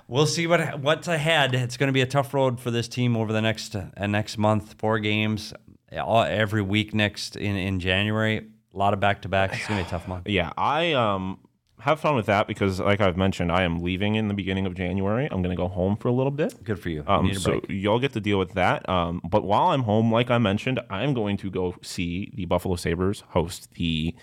we'll 0.08 0.28
see 0.28 0.46
what 0.46 0.80
what's 0.80 1.08
ahead. 1.08 1.56
It's 1.56 1.78
going 1.78 1.88
to 1.88 1.94
be 1.94 2.02
a 2.02 2.06
tough 2.06 2.32
road 2.32 2.60
for 2.60 2.70
this 2.70 2.88
team 2.88 3.18
over 3.18 3.34
the 3.34 3.42
next 3.42 3.76
uh, 3.76 3.90
next 4.06 4.38
month. 4.38 4.76
Four 4.78 5.00
games 5.00 5.52
all, 5.92 6.22
every 6.22 6.62
week 6.62 6.94
next 6.94 7.36
in 7.36 7.56
in 7.56 7.80
January. 7.80 8.46
A 8.78 8.80
lot 8.80 8.94
of 8.94 9.00
back 9.00 9.24
to 9.24 9.28
backs. 9.30 9.58
It's 9.58 9.68
going 9.68 9.80
to 9.80 9.84
be 9.84 9.88
a 9.88 9.90
tough 9.90 10.08
month. 10.08 10.30
yeah, 10.30 10.54
I 10.56 10.94
um 10.94 11.40
have 11.80 12.00
fun 12.00 12.16
with 12.16 12.28
that 12.28 12.48
because, 12.48 12.80
like 12.80 13.02
I've 13.02 13.18
mentioned, 13.18 13.52
I 13.52 13.64
am 13.64 13.80
leaving 13.80 14.14
in 14.16 14.28
the 14.28 14.34
beginning 14.36 14.66
of 14.68 14.76
January. 14.76 15.28
I'm 15.32 15.42
going 15.42 15.56
to 15.56 15.60
go 15.60 15.68
home 15.68 15.96
for 15.96 16.08
a 16.10 16.12
little 16.12 16.32
bit. 16.32 16.64
Good 16.64 16.80
for 16.80 16.90
you. 16.90 16.98
You 17.02 17.04
Um, 17.08 17.26
need 17.26 17.38
a 17.38 17.40
so 17.40 17.52
break. 17.60 17.66
y'all 17.70 18.00
get 18.00 18.14
to 18.14 18.20
deal 18.20 18.38
with 18.40 18.54
that. 18.54 18.88
Um, 18.88 19.20
but 19.28 19.44
while 19.44 19.70
I'm 19.70 19.82
home, 19.84 20.12
like 20.12 20.30
I 20.32 20.38
mentioned, 20.38 20.80
I'm 20.92 21.14
going 21.16 21.38
to 21.38 21.50
go 21.50 21.76
see 21.82 22.32
the 22.36 22.46
Buffalo 22.46 22.76
Sabres 22.76 23.24
host 23.30 23.72
the 23.74 24.16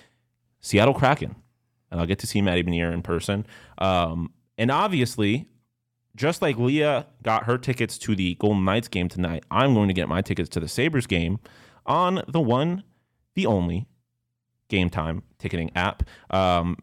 Seattle 0.60 0.94
Kraken, 0.94 1.34
and 1.90 2.00
I'll 2.00 2.06
get 2.06 2.20
to 2.20 2.26
see 2.28 2.40
Matty 2.40 2.62
Beniers 2.62 2.92
in 2.92 3.02
person. 3.02 3.44
Um, 3.78 4.32
and 4.56 4.70
obviously, 4.70 5.48
just 6.16 6.42
like 6.42 6.56
Leah 6.58 7.06
got 7.24 7.44
her 7.44 7.58
tickets 7.58 7.98
to 7.98 8.14
the 8.16 8.34
Golden 8.36 8.64
Knights 8.64 8.88
game 8.88 9.08
tonight, 9.08 9.44
I'm 9.50 9.74
going 9.74 9.88
to 9.88 9.94
get 9.94 10.08
my 10.08 10.22
tickets 10.22 10.48
to 10.50 10.60
the 10.60 10.68
Sabres 10.68 11.06
game 11.08 11.38
on 11.86 12.22
the 12.28 12.40
one, 12.40 12.82
the 13.34 13.46
only 13.46 13.86
Game 14.74 14.90
Time 14.90 15.22
ticketing 15.38 15.70
app. 15.74 16.02
Um, 16.30 16.76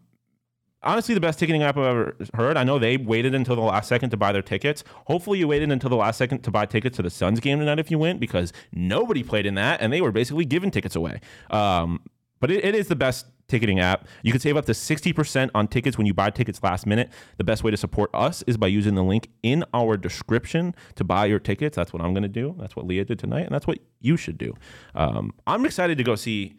honestly 0.83 1.13
the 1.13 1.21
best 1.21 1.39
ticketing 1.39 1.63
app 1.63 1.77
I've 1.77 1.85
ever 1.85 2.15
heard. 2.33 2.57
I 2.57 2.63
know 2.63 2.79
they 2.79 2.97
waited 2.97 3.35
until 3.35 3.55
the 3.55 3.61
last 3.61 3.87
second 3.87 4.09
to 4.11 4.17
buy 4.17 4.31
their 4.31 4.41
tickets. 4.41 4.83
Hopefully 5.05 5.39
you 5.39 5.47
waited 5.47 5.71
until 5.71 5.89
the 5.89 5.95
last 5.95 6.17
second 6.17 6.41
to 6.43 6.51
buy 6.51 6.65
tickets 6.65 6.97
to 6.97 7.03
the 7.03 7.09
Suns 7.09 7.39
game 7.39 7.59
tonight 7.59 7.79
if 7.79 7.91
you 7.91 7.99
went 7.99 8.19
because 8.19 8.53
nobody 8.71 9.23
played 9.23 9.45
in 9.45 9.55
that 9.55 9.81
and 9.81 9.91
they 9.91 10.01
were 10.01 10.11
basically 10.11 10.45
giving 10.45 10.71
tickets 10.71 10.95
away. 10.95 11.21
Um, 11.49 12.01
but 12.39 12.49
it, 12.49 12.65
it 12.65 12.75
is 12.75 12.87
the 12.87 12.95
best 12.95 13.27
ticketing 13.47 13.79
app. 13.79 14.07
You 14.23 14.31
can 14.31 14.39
save 14.39 14.57
up 14.57 14.65
to 14.65 14.71
60% 14.71 15.51
on 15.53 15.67
tickets 15.67 15.97
when 15.97 16.07
you 16.07 16.13
buy 16.13 16.29
tickets 16.29 16.63
last 16.63 16.87
minute. 16.87 17.09
The 17.37 17.43
best 17.43 17.63
way 17.63 17.69
to 17.69 17.77
support 17.77 18.09
us 18.13 18.41
is 18.43 18.57
by 18.57 18.67
using 18.67 18.95
the 18.95 19.03
link 19.03 19.29
in 19.43 19.65
our 19.73 19.97
description 19.97 20.73
to 20.95 21.03
buy 21.03 21.25
your 21.25 21.39
tickets. 21.39 21.75
That's 21.75 21.93
what 21.93 22.01
I'm 22.01 22.13
going 22.13 22.23
to 22.23 22.29
do. 22.29 22.55
That's 22.57 22.75
what 22.75 22.87
Leah 22.87 23.05
did 23.05 23.19
tonight, 23.19 23.41
and 23.41 23.53
that's 23.53 23.67
what 23.67 23.79
you 23.99 24.15
should 24.17 24.37
do. 24.37 24.55
Um, 24.95 25.33
I'm 25.45 25.65
excited 25.65 25.97
to 25.97 26.03
go 26.03 26.15
see 26.15 26.55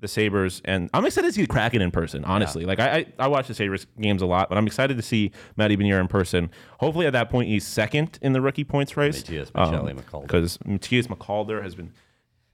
the 0.00 0.08
Sabres, 0.08 0.62
and 0.64 0.88
I'm 0.94 1.04
excited 1.04 1.28
to 1.28 1.32
see 1.32 1.42
the 1.42 1.46
Kraken 1.46 1.82
in 1.82 1.90
person. 1.90 2.24
Honestly, 2.24 2.64
like 2.64 2.80
I, 2.80 2.98
I 2.98 3.06
I 3.18 3.28
watch 3.28 3.48
the 3.48 3.54
Sabres 3.54 3.86
games 4.00 4.22
a 4.22 4.26
lot, 4.26 4.48
but 4.48 4.58
I'm 4.58 4.66
excited 4.66 4.96
to 4.96 5.02
see 5.02 5.30
Matty 5.56 5.76
Beniers 5.76 6.00
in 6.00 6.08
person. 6.08 6.50
Hopefully, 6.78 7.06
at 7.06 7.12
that 7.12 7.30
point, 7.30 7.48
he's 7.48 7.66
second 7.66 8.18
in 8.22 8.32
the 8.32 8.40
rookie 8.40 8.64
points 8.64 8.96
race. 8.96 9.20
Matias 9.20 9.50
Maccelli-McCalder. 9.50 10.22
because 10.22 10.58
um, 10.64 10.72
Matias 10.72 11.06
McCalder 11.06 11.62
has 11.62 11.74
been 11.74 11.92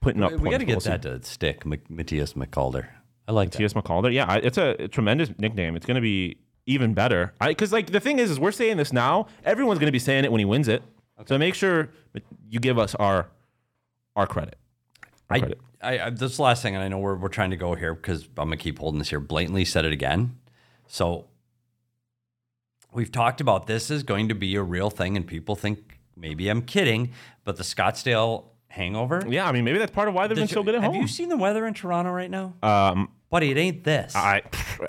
putting 0.01 0.21
up. 0.21 0.33
We, 0.33 0.49
got 0.49 0.59
to 0.59 0.65
get 0.65 0.83
that 0.83 1.01
to 1.03 1.23
stick, 1.23 1.65
Matias 1.65 2.33
McCalder. 2.33 2.87
I 3.27 3.31
like 3.31 3.51
that. 3.51 3.59
Matias 3.59 3.73
McCalder. 3.73 4.13
Yeah, 4.13 4.25
I- 4.25 4.37
it's 4.37 4.57
a 4.57 4.87
tremendous 4.87 5.29
nickname. 5.37 5.75
It's 5.75 5.85
going 5.85 5.95
to 5.95 6.01
be 6.01 6.37
even 6.65 6.93
better. 6.93 7.33
Because 7.39 7.71
like 7.71 7.91
the 7.91 7.99
thing 7.99 8.19
is, 8.19 8.29
is 8.29 8.39
we're 8.39 8.51
saying 8.51 8.77
this 8.77 8.93
now. 8.93 9.27
Everyone's 9.43 9.79
going 9.79 9.87
to 9.87 9.93
be 9.93 9.99
saying 9.99 10.25
it 10.25 10.31
when 10.31 10.39
he 10.39 10.45
wins 10.45 10.67
it. 10.67 10.83
So 11.25 11.37
make 11.37 11.55
sure 11.55 11.89
you 12.49 12.59
give 12.59 12.77
us 12.77 12.93
our 12.95 13.27
our 14.15 14.27
credit. 14.27 14.55
Our 15.29 15.37
I, 15.37 15.39
credit. 15.39 15.59
I, 15.81 15.99
I 15.99 16.09
this 16.09 16.39
last 16.39 16.61
thing, 16.61 16.75
and 16.75 16.83
I 16.83 16.87
know 16.87 16.99
we're 16.99 17.15
we're 17.15 17.27
trying 17.29 17.51
to 17.51 17.57
go 17.57 17.75
here 17.75 17.93
because 17.93 18.23
I'm 18.37 18.47
gonna 18.47 18.57
keep 18.57 18.79
holding 18.79 18.99
this 18.99 19.09
here. 19.09 19.19
Blatantly 19.19 19.65
said 19.65 19.85
it 19.85 19.93
again. 19.93 20.37
So 20.87 21.27
we've 22.91 23.11
talked 23.11 23.41
about 23.41 23.67
this 23.67 23.91
is 23.91 24.03
going 24.03 24.29
to 24.29 24.35
be 24.35 24.55
a 24.55 24.63
real 24.63 24.89
thing, 24.89 25.15
and 25.15 25.25
people 25.25 25.55
think 25.55 25.99
maybe 26.15 26.49
I'm 26.49 26.61
kidding, 26.61 27.11
but 27.43 27.57
the 27.57 27.63
Scottsdale 27.63 28.45
hangover. 28.67 29.23
Yeah, 29.27 29.47
I 29.47 29.51
mean 29.51 29.63
maybe 29.63 29.77
that's 29.79 29.91
part 29.91 30.07
of 30.07 30.13
why 30.13 30.27
they've 30.27 30.35
been 30.35 30.47
Did 30.47 30.53
so 30.53 30.63
good 30.63 30.75
at 30.75 30.81
home. 30.81 30.85
have 30.85 30.93
home. 30.93 31.01
you 31.01 31.07
seen 31.07 31.29
the 31.29 31.37
weather 31.37 31.65
in 31.65 31.73
Toronto 31.73 32.11
right 32.11 32.29
now, 32.29 32.53
um, 32.63 33.09
buddy? 33.29 33.51
It 33.51 33.57
ain't 33.57 33.83
this. 33.83 34.15
I 34.15 34.41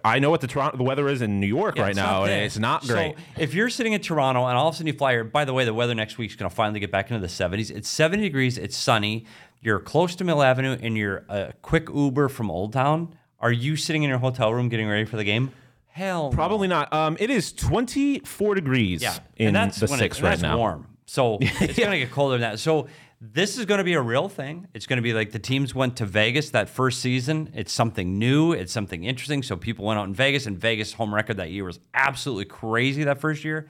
I 0.04 0.18
know 0.18 0.30
what 0.30 0.40
the 0.40 0.46
Toronto 0.46 0.76
the 0.76 0.84
weather 0.84 1.08
is 1.08 1.22
in 1.22 1.40
New 1.40 1.46
York 1.46 1.76
Yeah, 1.76 1.82
right 1.82 1.90
it's 1.90 1.96
now, 1.96 2.20
not 2.20 2.22
and 2.28 2.42
this. 2.42 2.52
it's 2.54 2.58
not 2.58 2.86
great. 2.86 3.14
So 3.16 3.22
if 3.42 3.54
you're 3.54 3.70
sitting 3.70 3.92
in 3.92 4.00
Toronto 4.00 4.46
and 4.46 4.56
all 4.56 4.68
of 4.68 4.74
a 4.74 4.76
sudden 4.76 4.86
you 4.88 4.92
fly 4.92 5.12
here, 5.12 5.24
by 5.24 5.44
the 5.44 5.54
way, 5.54 5.64
the 5.64 5.74
weather 5.74 5.94
next 5.94 6.18
week 6.18 6.30
is 6.30 6.36
going 6.36 6.50
to 6.50 6.54
finally 6.54 6.80
get 6.80 6.90
back 6.90 7.10
into 7.10 7.20
the 7.20 7.26
70s. 7.32 7.70
It's 7.70 7.88
70 7.88 8.22
degrees. 8.22 8.58
It's 8.58 8.76
sunny. 8.76 9.24
You're 9.60 9.80
close 9.80 10.14
to 10.16 10.24
Mill 10.24 10.42
Avenue 10.42 10.76
and 10.80 10.96
you're 10.96 11.24
a 11.28 11.52
quick 11.62 11.88
Uber 11.92 12.28
from 12.28 12.50
Old 12.50 12.72
Town. 12.72 13.14
Are 13.40 13.50
you 13.52 13.76
sitting 13.76 14.02
in 14.02 14.08
your 14.08 14.18
hotel 14.18 14.52
room 14.54 14.68
getting 14.68 14.88
ready 14.88 15.04
for 15.04 15.16
the 15.16 15.24
game? 15.24 15.50
Hell, 15.86 16.30
no. 16.30 16.36
Probably 16.36 16.68
not. 16.68 16.92
Um, 16.92 17.16
it 17.18 17.28
is 17.30 17.52
24 17.52 18.54
degrees 18.54 19.02
Yeah, 19.02 19.18
in 19.36 19.48
and 19.48 19.56
that's 19.56 19.80
the 19.80 19.86
when 19.86 19.98
six 19.98 20.18
it, 20.18 20.22
right 20.22 20.30
that's 20.30 20.42
now. 20.42 20.56
warm. 20.56 20.86
So 21.06 21.38
it's 21.40 21.78
going 21.78 21.90
to 21.90 21.98
get 21.98 22.10
colder 22.12 22.38
than 22.38 22.42
that. 22.42 22.58
So 22.60 22.86
this 23.20 23.58
is 23.58 23.64
going 23.64 23.78
to 23.78 23.84
be 23.84 23.94
a 23.94 24.00
real 24.00 24.28
thing. 24.28 24.68
It's 24.74 24.86
going 24.86 24.98
to 24.98 25.02
be 25.02 25.12
like 25.12 25.32
the 25.32 25.38
teams 25.40 25.74
went 25.74 25.96
to 25.96 26.06
Vegas 26.06 26.50
that 26.50 26.68
first 26.68 27.00
season. 27.00 27.50
It's 27.54 27.72
something 27.72 28.18
new. 28.18 28.52
It's 28.52 28.72
something 28.72 29.04
interesting. 29.04 29.42
So 29.42 29.56
people 29.56 29.84
went 29.86 29.98
out 29.98 30.06
in 30.06 30.14
Vegas, 30.14 30.46
and 30.46 30.56
Vegas 30.58 30.92
home 30.92 31.14
record 31.14 31.38
that 31.38 31.50
year 31.50 31.64
was 31.64 31.80
absolutely 31.94 32.44
crazy 32.44 33.04
that 33.04 33.20
first 33.20 33.44
year. 33.44 33.68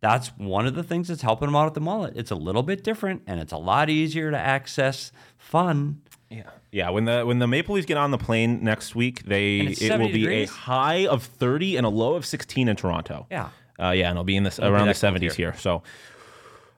That's 0.00 0.28
one 0.38 0.66
of 0.66 0.74
the 0.74 0.82
things 0.82 1.08
that's 1.08 1.22
helping 1.22 1.46
them 1.48 1.56
out 1.56 1.66
at 1.66 1.74
the 1.74 1.80
mullet. 1.80 2.14
It's 2.16 2.30
a 2.30 2.34
little 2.34 2.62
bit 2.62 2.84
different, 2.84 3.22
and 3.26 3.40
it's 3.40 3.52
a 3.52 3.58
lot 3.58 3.90
easier 3.90 4.30
to 4.30 4.38
access 4.38 5.12
fun. 5.36 6.02
Yeah, 6.30 6.44
Yeah. 6.70 6.90
when 6.90 7.06
the 7.06 7.24
when 7.26 7.38
the 7.38 7.46
Maple 7.46 7.74
Leafs 7.74 7.86
get 7.86 7.96
on 7.96 8.10
the 8.10 8.18
plane 8.18 8.62
next 8.62 8.94
week, 8.94 9.24
they 9.24 9.60
it 9.60 9.98
will 9.98 10.06
be 10.08 10.20
degrees? 10.20 10.48
a 10.48 10.52
high 10.52 11.06
of 11.06 11.24
30 11.24 11.76
and 11.76 11.84
a 11.84 11.88
low 11.88 12.14
of 12.14 12.24
16 12.24 12.68
in 12.68 12.76
Toronto. 12.76 13.26
Yeah. 13.30 13.48
Uh, 13.78 13.90
yeah, 13.90 14.08
and 14.08 14.12
it'll 14.12 14.24
be 14.24 14.36
in 14.36 14.42
this 14.44 14.58
be 14.58 14.64
around 14.64 14.86
the 14.86 14.92
70s 14.94 15.32
here. 15.34 15.54
So 15.58 15.82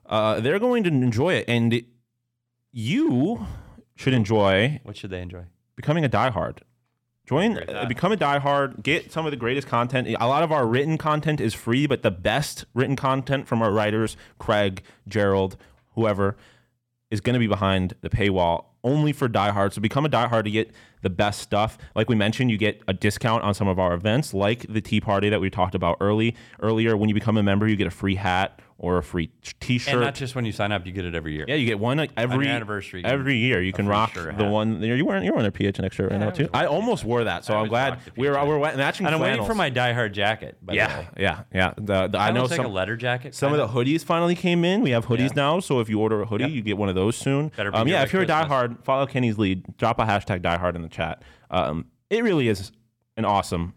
uh, 0.05 0.39
they're 0.39 0.59
going 0.59 0.83
to 0.83 0.89
enjoy 0.89 1.35
it, 1.35 1.45
and 1.47 1.83
you 2.73 3.45
should 3.95 4.13
enjoy 4.13 4.81
What 4.83 4.97
should 4.97 5.11
they 5.11 5.21
enjoy? 5.21 5.43
becoming 5.75 6.03
a 6.03 6.09
diehard. 6.09 6.59
Join, 7.25 7.57
uh, 7.69 7.85
become 7.87 8.11
a 8.11 8.17
diehard. 8.17 8.83
Get 8.83 9.13
some 9.13 9.25
of 9.25 9.31
the 9.31 9.37
greatest 9.37 9.65
content. 9.67 10.09
A 10.19 10.27
lot 10.27 10.43
of 10.43 10.51
our 10.51 10.67
written 10.67 10.97
content 10.97 11.39
is 11.39 11.53
free, 11.53 11.87
but 11.87 12.01
the 12.03 12.11
best 12.11 12.65
written 12.73 12.97
content 12.97 13.47
from 13.47 13.61
our 13.61 13.71
writers, 13.71 14.17
Craig, 14.39 14.83
Gerald, 15.07 15.55
whoever, 15.95 16.35
is 17.09 17.21
going 17.21 17.35
to 17.35 17.39
be 17.39 17.47
behind 17.47 17.93
the 18.01 18.09
paywall 18.09 18.65
only 18.83 19.13
for 19.13 19.29
diehards. 19.29 19.75
So 19.75 19.81
become 19.81 20.05
a 20.05 20.09
diehard 20.09 20.43
to 20.43 20.51
get 20.51 20.71
the 21.01 21.09
best 21.09 21.39
stuff. 21.39 21.77
Like 21.95 22.09
we 22.09 22.15
mentioned, 22.15 22.51
you 22.51 22.57
get 22.57 22.81
a 22.89 22.93
discount 22.93 23.43
on 23.43 23.53
some 23.53 23.69
of 23.69 23.79
our 23.79 23.93
events, 23.93 24.33
like 24.33 24.65
the 24.67 24.81
tea 24.81 24.99
party 24.99 25.29
that 25.29 25.39
we 25.39 25.49
talked 25.49 25.75
about 25.75 25.97
early 26.01 26.35
earlier. 26.61 26.97
When 26.97 27.07
you 27.07 27.15
become 27.15 27.37
a 27.37 27.43
member, 27.43 27.67
you 27.69 27.77
get 27.77 27.87
a 27.87 27.91
free 27.91 28.15
hat 28.15 28.59
or 28.83 28.97
a 28.97 29.03
free 29.03 29.29
T-shirt. 29.61 29.93
And 29.93 30.01
not 30.03 30.13
just 30.13 30.35
when 30.35 30.43
you 30.43 30.51
sign 30.51 30.73
up, 30.73 30.85
you 30.85 30.91
get 30.91 31.05
it 31.05 31.15
every 31.15 31.33
year. 31.33 31.45
Yeah, 31.47 31.55
you 31.55 31.65
get 31.65 31.79
one 31.79 31.95
like 31.95 32.11
every 32.17 32.49
anniversary, 32.49 33.01
Every 33.05 33.37
year, 33.37 33.61
you 33.61 33.71
can 33.71 33.87
rock 33.87 34.13
the 34.13 34.33
hat. 34.33 34.51
one. 34.51 34.83
You're 34.83 35.03
wearing 35.05 35.23
you're 35.23 35.33
wearing 35.33 35.47
a 35.47 35.51
PHNX 35.53 35.93
shirt 35.93 36.11
right 36.11 36.19
now 36.19 36.31
too. 36.31 36.49
I 36.53 36.65
almost 36.65 37.05
wore 37.05 37.23
that, 37.23 37.45
so 37.45 37.53
I 37.53 37.61
I'm 37.61 37.69
glad 37.69 37.99
we're 38.17 38.33
we're 38.45 38.59
matching. 38.75 39.05
And 39.05 39.15
I'm 39.15 39.21
waiting 39.21 39.45
for 39.45 39.55
my 39.55 39.71
diehard 39.71 40.11
jacket. 40.11 40.57
By 40.61 40.73
the 40.73 40.77
Yeah, 40.77 40.99
way. 40.99 41.07
yeah, 41.17 41.43
yeah. 41.53 41.73
The, 41.77 42.07
the, 42.09 42.17
I 42.19 42.31
know 42.31 42.41
looks 42.41 42.51
like 42.51 42.57
some 42.57 42.65
a 42.65 42.69
letter 42.69 42.97
jacket. 42.97 43.33
some 43.33 43.53
of 43.53 43.57
the 43.57 43.67
hoodies 43.69 44.03
finally 44.03 44.35
came 44.35 44.65
in. 44.65 44.81
We 44.81 44.89
have 44.91 45.05
hoodies 45.05 45.29
Yeah. 45.29 45.37
now, 45.37 45.59
so 45.61 45.79
if 45.79 45.87
you 45.87 45.99
order 46.01 46.21
a 46.21 46.25
hoodie, 46.25 46.43
Yep. 46.43 46.51
you 46.53 46.61
get 46.61 46.77
one 46.77 46.89
of 46.89 46.95
those 46.95 47.15
soon. 47.15 47.53
Better 47.55 47.73
Um, 47.73 47.87
yeah, 47.87 48.03
if 48.03 48.11
you're 48.11 48.23
a 48.23 48.25
Christmas. 48.25 48.49
diehard, 48.49 48.83
follow 48.83 49.05
Kenny's 49.05 49.37
lead. 49.37 49.77
Drop 49.77 49.97
a 49.99 50.03
hashtag 50.03 50.41
diehard 50.41 50.75
in 50.75 50.81
the 50.81 50.89
chat. 50.89 51.21
Um, 51.49 51.85
it 52.09 52.21
really 52.21 52.49
is 52.49 52.73
an 53.15 53.23
awesome, 53.23 53.75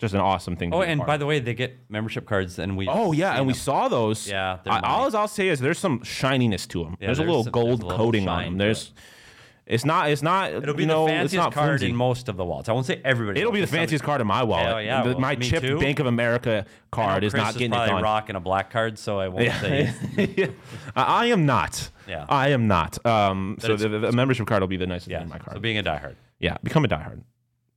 just 0.00 0.14
an 0.14 0.20
awesome 0.20 0.56
thing. 0.56 0.70
To 0.72 0.78
Oh, 0.78 0.82
and 0.82 1.04
by 1.04 1.16
the 1.16 1.26
way, 1.26 1.38
they 1.38 1.54
get 1.54 1.78
membership 1.88 2.26
cards, 2.26 2.58
and 2.58 2.76
we. 2.76 2.88
Oh 2.88 3.12
yeah, 3.12 3.36
and 3.36 3.46
we 3.46 3.54
saw 3.54 3.88
those. 3.88 4.28
Yeah, 4.28 4.58
I, 4.66 4.80
all. 4.80 5.14
I'll 5.14 5.28
say 5.28 5.48
is 5.48 5.60
there's 5.60 5.78
some 5.78 6.02
shininess 6.02 6.66
to 6.68 6.82
them. 6.84 6.96
Yeah, 7.00 7.06
there's, 7.08 7.18
a 7.18 7.24
little 7.24 7.44
some- 7.44 7.52
gold 7.52 7.82
a 7.82 7.86
little 7.86 7.98
coating 7.98 8.28
on 8.28 8.44
them. 8.44 8.58
There's, 8.58 8.92
it's 9.66 9.84
not, 9.84 10.10
it's 10.10 10.22
not. 10.22 10.52
It'll 10.52 10.74
be 10.74 10.84
know, 10.86 11.06
the 11.06 11.12
it's 11.12 11.18
fanciest 11.32 11.36
not 11.36 11.52
card 11.52 11.68
flimsy. 11.78 11.90
in 11.90 11.96
most 11.96 12.28
of 12.28 12.36
the 12.36 12.44
wallets. 12.44 12.68
I 12.68 12.72
won't 12.72 12.86
say 12.86 13.00
everybody. 13.04 13.38
It'll 13.40 13.52
be 13.52 13.60
the 13.60 13.66
fanciest 13.68 14.02
card 14.02 14.20
in 14.20 14.26
my 14.26 14.42
wallet. 14.42 14.66
Hell 14.66 14.82
yeah, 14.82 15.02
The- 15.02 15.10
well, 15.10 15.20
my 15.20 15.36
chipped 15.36 15.64
too. 15.64 15.78
Bank 15.78 16.00
of 16.00 16.06
America 16.06 16.66
card 16.90 17.22
is 17.22 17.34
not 17.34 17.52
getting 17.52 17.70
it 17.72 17.74
probably 17.76 17.92
done. 17.92 18.02
rocking 18.02 18.02
a 18.02 18.02
rock 18.02 18.28
and 18.30 18.36
a 18.36 18.40
black 18.40 18.70
card, 18.70 18.98
so 18.98 19.20
I 19.20 19.28
won't 19.28 19.52
say. 19.60 19.92
I 20.96 21.02
I 21.02 21.26
am 21.26 21.46
not. 21.46 21.90
Yeah. 22.08 22.24
I 22.28 22.48
am 22.48 22.66
not. 22.66 23.04
Um, 23.06 23.58
so 23.60 23.76
the, 23.76 23.88
the 23.88 24.12
membership 24.12 24.46
card 24.48 24.62
will 24.62 24.66
be 24.66 24.76
the 24.76 24.86
nicest 24.88 25.08
Yeah, 25.10 25.18
thing 25.18 25.24
in 25.26 25.28
my 25.30 25.38
card. 25.38 25.56
so 25.56 25.60
being 25.60 25.78
a 25.78 25.82
diehard. 25.84 26.16
yeah, 26.40 26.56
become 26.64 26.84
a 26.84 26.88
diehard. 26.88 27.22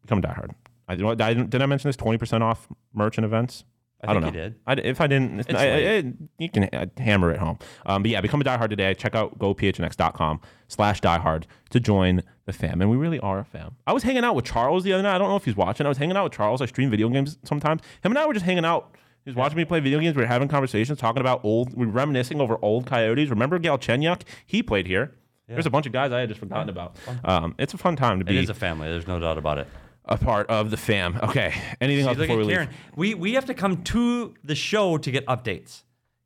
Become 0.01 0.17
a 0.19 0.21
diehard. 0.23 0.49
I, 0.87 0.95
what, 0.95 1.21
I, 1.21 1.33
did 1.33 1.61
I 1.61 1.65
mention 1.65 1.89
this? 1.89 1.95
Twenty 1.95 2.17
percent 2.17 2.43
off 2.43 2.67
merch 2.93 3.17
and 3.17 3.25
events. 3.25 3.63
I 4.05 4.11
don't 4.11 4.21
think 4.21 4.35
know. 4.35 4.41
you 4.41 4.49
did. 4.49 4.59
I, 4.67 4.73
if 4.73 4.99
I 4.99 5.07
didn't, 5.07 5.49
I- 5.55 5.95
I- 5.97 6.13
you 6.37 6.49
can 6.49 6.65
uh, 6.73 6.87
hammer 6.97 7.31
it 7.31 7.39
home. 7.39 7.57
Um, 7.85 8.03
but 8.03 8.11
yeah, 8.11 8.19
become 8.19 8.41
a 8.41 8.43
diehard 8.43 8.69
today. 8.69 8.93
Check 8.93 9.15
out 9.15 9.39
gophnx.com 9.39 10.41
slash 10.67 10.99
diehard 10.99 11.45
to 11.69 11.79
join 11.79 12.21
the 12.45 12.51
fam. 12.51 12.81
And 12.81 12.89
we 12.91 12.97
really 12.97 13.19
are 13.19 13.39
a 13.39 13.45
fam. 13.45 13.77
I 13.87 13.93
was 13.93 14.03
hanging 14.03 14.25
out 14.25 14.35
with 14.35 14.43
Charles 14.43 14.83
the 14.83 14.91
other 14.91 15.03
night. 15.03 15.15
I 15.15 15.17
don't 15.19 15.29
know 15.29 15.37
if 15.37 15.45
he's 15.45 15.55
watching. 15.55 15.85
I 15.85 15.89
was 15.89 15.97
hanging 15.97 16.17
out 16.17 16.25
with 16.25 16.33
Charles. 16.33 16.61
I 16.61 16.65
stream 16.65 16.89
video 16.89 17.07
games 17.07 17.37
sometimes. 17.45 17.81
Him 18.03 18.11
and 18.11 18.19
I 18.19 18.25
were 18.25 18.33
just 18.33 18.45
hanging 18.45 18.65
out. 18.65 18.93
He 19.23 19.29
was 19.29 19.37
watching 19.37 19.57
me 19.57 19.63
play 19.63 19.79
video 19.79 19.99
games. 19.99 20.17
We 20.17 20.23
were 20.23 20.27
having 20.27 20.49
conversations, 20.49 20.99
talking 20.99 21.21
about 21.21 21.39
old, 21.45 21.73
we 21.73 21.85
were 21.85 21.91
reminiscing 21.93 22.41
over 22.41 22.57
old 22.61 22.85
Coyotes. 22.85 23.29
Remember 23.29 23.57
Galchenyuk? 23.57 24.23
He 24.45 24.61
played 24.61 24.85
here. 24.85 25.15
There's 25.47 25.65
a 25.65 25.69
bunch 25.69 25.85
of 25.85 25.91
guys 25.91 26.11
I 26.11 26.19
had 26.21 26.29
just 26.29 26.39
forgotten 26.39 26.67
about. 26.69 26.95
Um, 27.23 27.55
it's 27.59 27.73
a 27.73 27.77
fun 27.77 27.95
time 27.95 28.19
to 28.19 28.25
It 28.25 28.29
be 28.29 28.37
is 28.37 28.49
a 28.49 28.53
family. 28.53 28.89
There's 28.89 29.07
no 29.07 29.19
doubt 29.19 29.37
about 29.37 29.59
it. 29.59 29.67
A 30.05 30.17
part 30.17 30.49
of 30.49 30.69
the 30.71 30.77
fam. 30.77 31.17
Okay. 31.23 31.53
Anything 31.81 32.03
See, 32.05 32.09
else 32.09 32.17
before 32.17 32.37
we 32.37 32.47
Karen. 32.47 32.67
leave? 32.67 32.77
We 32.95 33.13
we 33.15 33.33
have 33.33 33.45
to 33.45 33.53
come 33.53 33.83
to 33.83 34.33
the 34.43 34.55
show 34.55 34.97
to 34.97 35.11
get 35.11 35.25
updates. 35.27 35.83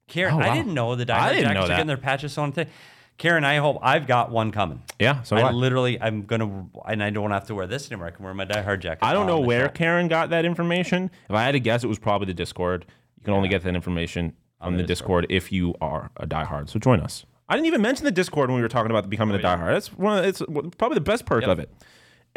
Karen, 0.08 0.36
Oh, 0.36 0.38
wow. 0.38 0.52
I 0.52 0.56
didn't 0.56 0.74
know 0.74 0.96
the 0.96 1.04
I 1.14 1.18
diehard 1.18 1.30
didn't 1.34 1.44
know 1.44 1.54
jackets 1.54 1.66
are 1.66 1.74
getting 1.74 1.88
their 1.88 1.98
patches 1.98 2.38
on 2.38 2.52
today. 2.54 2.70
Karen, 3.18 3.44
I 3.44 3.58
hope 3.58 3.80
I've 3.82 4.06
got 4.08 4.32
one 4.32 4.52
coming. 4.52 4.84
Yeah. 5.00 5.24
So 5.24 5.36
I 5.36 5.42
I. 5.42 5.52
literally, 5.52 6.00
I'm 6.00 6.22
gonna, 6.24 6.68
and 6.88 7.02
I 7.04 7.10
don't 7.10 7.32
have 7.32 7.48
to 7.48 7.56
wear 7.56 7.66
this 7.68 7.92
anymore. 7.92 8.08
I 8.08 8.12
can 8.12 8.24
wear 8.24 8.34
my 8.34 8.46
diehard 8.46 8.80
jacket. 8.80 9.04
I 9.04 9.12
don't 9.14 9.26
know 9.26 9.40
where 9.40 9.66
show. 9.66 9.72
Karen 9.72 10.08
got 10.08 10.30
that 10.30 10.46
information. 10.46 11.10
If 11.30 11.36
I 11.36 11.44
had 11.44 11.54
to 11.54 11.60
guess, 11.60 11.84
it 11.84 11.88
was 11.88 11.98
probably 12.00 12.28
the 12.28 12.34
Discord. 12.36 12.86
You 13.18 13.24
can 13.26 13.34
only 13.34 13.50
get 13.50 13.64
that 13.64 13.76
information 13.76 14.34
on 14.62 14.74
the, 14.74 14.84
the 14.84 14.88
Discord. 14.88 15.26
if 15.30 15.52
you 15.52 15.74
are 15.82 16.12
a 16.18 16.28
diehard. 16.28 16.70
So 16.70 16.78
join 16.80 17.00
us. 17.02 17.26
I 17.50 17.56
didn't 17.56 17.66
even 17.68 17.82
mention 17.82 18.06
the 18.06 18.12
Discord 18.12 18.50
when 18.50 18.58
we 18.58 18.62
were 18.62 18.68
talking 18.70 18.92
about 18.92 19.10
becoming 19.10 19.36
a 19.36 19.40
diehard. 19.40 19.74
That's 19.74 19.92
one. 19.94 20.20
Of, 20.20 20.26
it's 20.26 20.42
probably 20.78 20.96
the 20.96 21.02
best 21.02 21.26
perk 21.26 21.42
Yep. 21.42 21.50
of 21.50 21.60
it. 21.60 21.72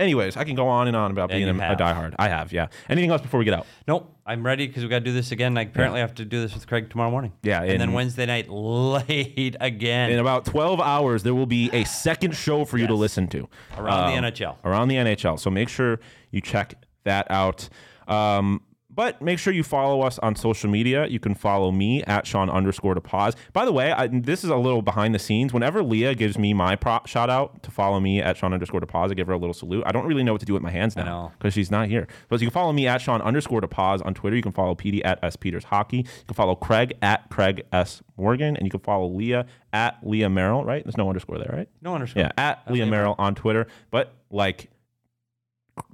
Anyways, 0.00 0.36
I 0.36 0.44
can 0.44 0.54
go 0.54 0.66
on 0.66 0.88
and 0.88 0.96
on 0.96 1.10
about 1.10 1.30
And 1.30 1.38
being 1.44 1.54
you 1.54 1.60
a, 1.60 1.64
a 1.64 1.68
have. 1.68 1.78
diehard. 1.78 2.14
I 2.18 2.28
have, 2.28 2.52
yeah. 2.52 2.68
Anything 2.88 3.10
else 3.10 3.20
before 3.20 3.38
we 3.38 3.44
get 3.44 3.52
out? 3.54 3.66
Nope, 3.86 4.12
I'm 4.24 4.44
ready 4.44 4.66
because 4.66 4.82
we 4.82 4.88
got 4.88 5.00
to 5.00 5.04
do 5.04 5.12
this 5.12 5.30
again. 5.30 5.58
I 5.58 5.62
apparently 5.62 6.00
have 6.00 6.14
to 6.14 6.24
do 6.24 6.40
this 6.40 6.54
with 6.54 6.66
Craig 6.66 6.88
tomorrow 6.88 7.10
morning. 7.10 7.32
Yeah, 7.42 7.60
and, 7.60 7.72
then 7.72 7.80
and- 7.82 7.94
Wednesday 7.94 8.24
night 8.26 8.48
late 8.50 9.56
again. 9.60 10.10
In 10.10 10.18
about 10.18 10.46
12 10.46 10.80
hours, 10.80 11.22
there 11.22 11.34
will 11.34 11.46
be 11.46 11.68
a 11.72 11.84
second 11.84 12.34
show 12.34 12.64
for 12.64 12.78
you 12.78 12.86
to 12.86 12.94
listen 12.94 13.26
to 13.28 13.48
Around 13.76 14.12
the 14.12 14.18
Um, 14.18 14.24
NHL. 14.32 14.56
Around 14.64 14.88
the 14.88 14.96
NHL. 14.96 15.38
So 15.38 15.50
make 15.50 15.68
sure 15.68 16.00
you 16.30 16.40
check 16.40 16.74
that 17.04 17.30
out. 17.30 17.68
Um, 18.08 18.62
but 19.00 19.22
make 19.22 19.38
sure 19.38 19.50
you 19.50 19.62
follow 19.62 20.02
us 20.02 20.18
on 20.18 20.36
social 20.36 20.68
media. 20.68 21.06
You 21.06 21.18
can 21.18 21.34
follow 21.34 21.72
me 21.72 22.02
at 22.02 22.26
Sean 22.26 22.50
underscore 22.50 22.92
to 22.92 23.00
pause. 23.00 23.34
By 23.54 23.64
the 23.64 23.72
way, 23.72 23.92
I, 23.92 24.08
this 24.08 24.44
is 24.44 24.50
a 24.50 24.56
little 24.56 24.82
behind 24.82 25.14
the 25.14 25.18
scenes. 25.18 25.54
Whenever 25.54 25.82
Leah 25.82 26.14
gives 26.14 26.36
me 26.36 26.52
my 26.52 26.76
prop 26.76 27.06
shout 27.06 27.30
out 27.30 27.62
to 27.62 27.70
follow 27.70 27.98
me 27.98 28.20
at 28.20 28.36
Sean 28.36 28.52
underscore 28.52 28.80
to 28.80 28.86
pause, 28.86 29.10
I 29.10 29.14
give 29.14 29.26
her 29.28 29.32
a 29.32 29.38
little 29.38 29.54
salute. 29.54 29.84
I 29.86 29.92
don't 29.92 30.04
really 30.04 30.22
know 30.22 30.32
what 30.32 30.40
to 30.40 30.46
do 30.46 30.52
with 30.52 30.62
my 30.62 30.70
hands 30.70 30.96
now 30.96 31.32
because 31.38 31.54
she's 31.54 31.70
not 31.70 31.88
here. 31.88 32.08
But 32.28 32.42
you 32.42 32.48
can 32.48 32.52
follow 32.52 32.74
me 32.74 32.86
at 32.88 33.00
Sean 33.00 33.22
underscore 33.22 33.62
to 33.62 33.68
pause 33.68 34.02
on 34.02 34.12
Twitter. 34.12 34.36
You 34.36 34.42
can 34.42 34.52
follow 34.52 34.74
PD 34.74 35.00
at 35.02 35.18
S 35.24 35.34
Peters 35.34 35.64
Hockey. 35.64 35.96
You 35.96 36.24
can 36.26 36.34
follow 36.34 36.54
Craig 36.54 36.92
at 37.00 37.30
Craig 37.30 37.64
S 37.72 38.02
Morgan, 38.18 38.54
and 38.54 38.66
you 38.66 38.70
can 38.70 38.80
follow 38.80 39.06
Leah 39.06 39.46
at 39.72 39.96
Leah 40.02 40.28
Merrill. 40.28 40.62
Right? 40.62 40.84
There's 40.84 40.98
no 40.98 41.08
underscore 41.08 41.38
there, 41.38 41.54
right? 41.56 41.68
no 41.80 41.94
underscore. 41.94 42.24
Yeah, 42.24 42.32
at 42.36 42.70
Leah 42.70 42.84
Merrill 42.84 43.14
on 43.16 43.34
Twitter. 43.34 43.66
But 43.90 44.12
like, 44.30 44.68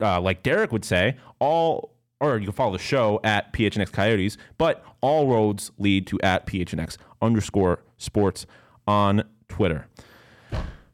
uh, 0.01 0.21
like 0.21 0.43
Derek 0.43 0.73
would 0.73 0.85
say, 0.85 1.19
all 1.39 1.96
or 2.21 2.39
you 2.39 2.45
can 2.45 2.53
follow 2.53 2.73
the 2.73 2.79
show 2.79 3.21
at 3.25 3.53
PHNX 3.53 3.93
Coyotes. 3.93 4.37
But 4.59 4.85
all 5.01 5.29
roads 5.29 5.71
lead 5.79 6.07
to 6.09 6.21
at 6.23 6.47
PHNX 6.47 6.97
underscore 7.23 7.83
Sports 7.99 8.47
on 8.87 9.25
Twitter. 9.49 9.87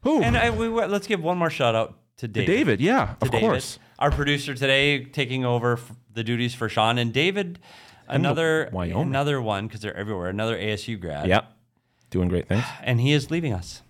Who? 0.01 0.21
And 0.21 0.35
uh, 0.35 0.39
I, 0.39 0.49
we, 0.49 0.67
let's 0.67 1.07
give 1.07 1.23
one 1.23 1.37
more 1.37 1.49
shout 1.49 1.75
out 1.75 1.97
to 2.17 2.27
David. 2.27 2.47
David, 2.47 2.81
yeah, 2.81 3.05
to 3.05 3.25
of 3.25 3.31
David, 3.31 3.39
course. 3.41 3.79
Our 3.99 4.11
producer 4.11 4.53
today, 4.53 5.05
taking 5.05 5.45
over 5.45 5.73
f- 5.73 5.91
the 6.11 6.23
duties 6.23 6.53
for 6.53 6.67
Sean 6.69 6.97
and 6.97 7.13
David. 7.13 7.59
Another 8.07 8.69
Wyoming. 8.73 9.07
another 9.07 9.41
one 9.41 9.65
because 9.67 9.79
they're 9.81 9.95
everywhere. 9.95 10.27
Another 10.29 10.57
ASU 10.57 10.99
grad. 10.99 11.27
Yep, 11.27 11.45
doing 12.09 12.27
great 12.27 12.47
things. 12.49 12.65
and 12.81 12.99
he 12.99 13.13
is 13.13 13.31
leaving 13.31 13.53
us. 13.53 13.81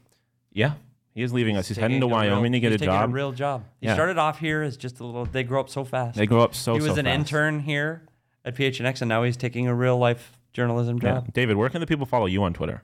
Yeah, 0.51 0.73
he 1.13 1.21
is 1.23 1.33
leaving 1.33 1.55
us. 1.57 1.67
He's 1.67 1.77
heading 1.77 1.99
to 2.01 2.05
a 2.05 2.09
real- 2.09 2.15
Wyoming 2.17 2.51
to 2.53 2.59
get 2.59 2.71
a 2.73 2.77
job. 2.77 3.09
A 3.09 3.13
real 3.13 3.31
job. 3.31 3.63
He 3.79 3.87
Yeah. 3.87 3.93
started 3.93 4.17
off 4.17 4.39
here 4.39 4.61
as 4.61 4.77
just 4.77 4.99
a 4.99 5.05
little. 5.05 5.25
They 5.25 5.43
grow 5.43 5.59
up 5.59 5.69
so 5.69 5.83
fast. 5.83 6.17
they 6.17 6.25
grow 6.25 6.41
up 6.41 6.55
so. 6.55 6.73
Fast. 6.73 6.81
He 6.83 6.87
was 6.89 6.95
so 6.95 6.99
an 6.99 7.05
fast. 7.05 7.19
intern 7.19 7.59
here 7.61 8.03
at 8.45 8.55
PHNX, 8.55 9.01
and 9.01 9.09
now 9.09 9.23
he's 9.23 9.37
taking 9.37 9.67
a 9.67 9.73
real 9.75 9.97
life 9.97 10.37
journalism 10.53 10.99
job. 10.99 11.07
Yeah. 11.07 11.13
job. 11.21 11.33
David, 11.33 11.57
where 11.57 11.69
can 11.69 11.81
the 11.81 11.87
people 11.87 12.05
follow 12.05 12.25
you 12.25 12.43
on 12.43 12.53
Twitter? 12.53 12.83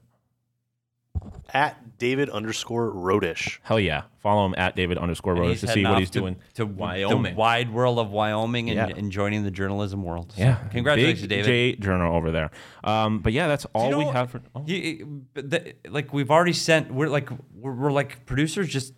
At 1.54 1.98
David 1.98 2.30
underscore 2.30 2.92
Rodish. 2.94 3.60
Hell 3.64 3.80
yeah. 3.80 4.04
Follow 4.20 4.46
him 4.46 4.56
at 4.58 4.76
David 4.76 4.98
underscore 4.98 5.36
Rodish 5.36 5.60
to 5.62 5.68
see 5.68 5.84
what 5.84 6.00
he's 6.00 6.10
to, 6.12 6.20
doing. 6.20 6.38
to 6.56 6.66
Wyoming. 6.66 7.34
the 7.34 7.38
wide 7.38 7.72
world 7.74 8.00
of 8.00 8.12
Wyoming 8.12 8.70
and, 8.70 8.78
Yeah. 8.90 8.96
and 8.98 9.12
joining 9.12 9.44
the 9.44 9.52
journalism 9.52 10.04
world. 10.04 10.32
So 10.36 10.42
Yeah. 10.42 10.56
congratulations, 10.72 11.22
Big 11.22 11.30
David. 11.30 11.46
J 11.46 11.76
journal 11.76 12.16
over 12.16 12.32
there. 12.32 12.52
Um, 12.84 13.20
but 13.20 13.34
yeah, 13.34 13.48
that's 13.48 13.66
all 13.74 13.90
you 13.92 13.98
we 13.98 14.04
know- 14.06 14.12
have 14.12 14.32
for. 14.32 14.42
Oh. 14.56 14.64
You- 14.66 15.26
the, 15.34 15.74
like 15.90 16.14
we've 16.14 16.32
already 16.32 16.54
sent. 16.54 16.92
We're 16.94 17.08
like 17.10 17.30
we're, 17.54 17.74
we're 17.74 17.92
like 17.92 18.26
producers. 18.26 18.68
Just 18.70 18.94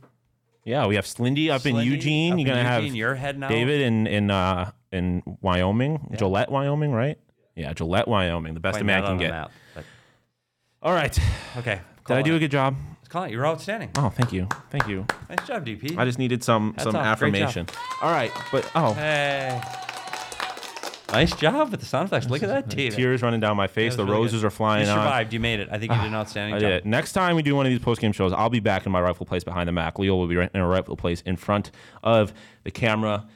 Yeah, 0.64 0.86
we 0.86 0.95
have 0.95 1.06
Slindy 1.06 1.49
up 1.49 1.66
in 1.66 1.76
Eugene. 1.78 2.34
up 2.34 2.39
You're 2.39 2.47
in 2.47 2.54
gonna 2.54 2.64
have 2.68 2.84
Eugene, 2.84 2.95
you're 2.95 3.16
heading 3.16 3.43
out. 3.43 3.49
David 3.49 3.82
in 3.82 4.06
in 4.08 4.30
uh, 4.32 4.72
in 4.91 5.24
Wyoming, 5.41 6.14
Gillette, 6.18 6.52
Wyoming, 6.52 6.91
right? 6.91 7.18
Yeah, 7.56 7.74
Gillette, 7.74 8.08
Wyoming. 8.08 8.54
The 8.54 8.60
best 8.60 8.76
a 8.76 8.80
find 8.80 8.88
man 8.88 9.04
can 9.04 9.18
get. 9.18 9.32
map, 9.32 9.52
but- 9.76 9.84
All 10.84 10.93
right. 10.93 11.18
okay. 11.58 11.82
Did 12.08 12.18
I 12.18 12.22
do 12.22 12.36
a 12.36 12.39
good 12.39 12.52
job? 12.52 12.76
Call 13.10 13.24
it. 13.24 13.32
You're 13.32 13.45
outstanding. 13.45 13.89
Oh, 13.97 14.10
thank 14.10 14.32
you, 14.32 14.47
thank 14.70 14.88
you. 14.88 15.06
Nice 15.30 15.45
job, 15.47 15.66
DP. 15.66 15.97
I 15.97 16.06
just 16.06 16.18
needed 16.18 16.43
some 16.43 16.72
Hats 16.74 16.84
some 16.84 16.95
off. 16.95 17.20
Great 17.20 17.34
job. 17.34 17.41
affirmation. 17.43 17.68
All 18.02 18.12
right, 18.12 18.32
but 18.52 18.70
oh, 18.76 18.93
Hey. 18.93 19.62
Nice 21.12 21.36
job 21.36 21.72
with 21.72 21.82
the 21.82 21.86
sound 21.86 22.06
effects. 22.08 22.30
Look 22.30 22.41
at 22.41 22.47
that, 22.47 22.70
tears 22.70 23.22
running 23.22 23.41
down 23.41 23.58
my 23.58 23.68
face. 23.68 23.97
The 23.97 24.06
really 24.06 24.16
roses 24.16 24.41
good. 24.41 24.47
are 24.47 24.49
flying 24.49 24.86
You 24.86 24.91
on. 24.93 24.99
survived. 24.99 25.34
You 25.34 25.41
made 25.41 25.60
it. 25.60 25.68
I 25.70 25.78
think 25.78 25.91
you 25.91 25.97
did 25.97 26.08
an 26.08 26.16
outstanding 26.22 26.56
I 26.56 26.60
job. 26.60 26.70
did. 26.70 26.86
Next 26.86 27.12
time 27.12 27.36
we 27.36 27.41
do 27.41 27.54
one 27.54 27.66
of 27.66 27.70
these 27.70 27.82
post 27.82 27.99
game 27.99 28.14
shows, 28.14 28.32
I'll 28.32 28.49
be 28.49 28.62
back 28.62 28.86
in 28.86 28.93
my 28.93 29.02
rightful 29.02 29.26
place 29.26 29.43
behind 29.43 29.68
the 29.68 29.74
Mac. 29.74 29.99
Leo 29.99 30.16
will 30.16 30.28
be 30.28 30.38
right 30.38 30.49
in 30.54 30.62
a 30.62 30.68
rightful 30.68 30.95
place 30.95 31.20
in 31.22 31.36
front 31.36 31.72
of 32.02 32.34
the 32.64 32.72
camera. 32.72 33.28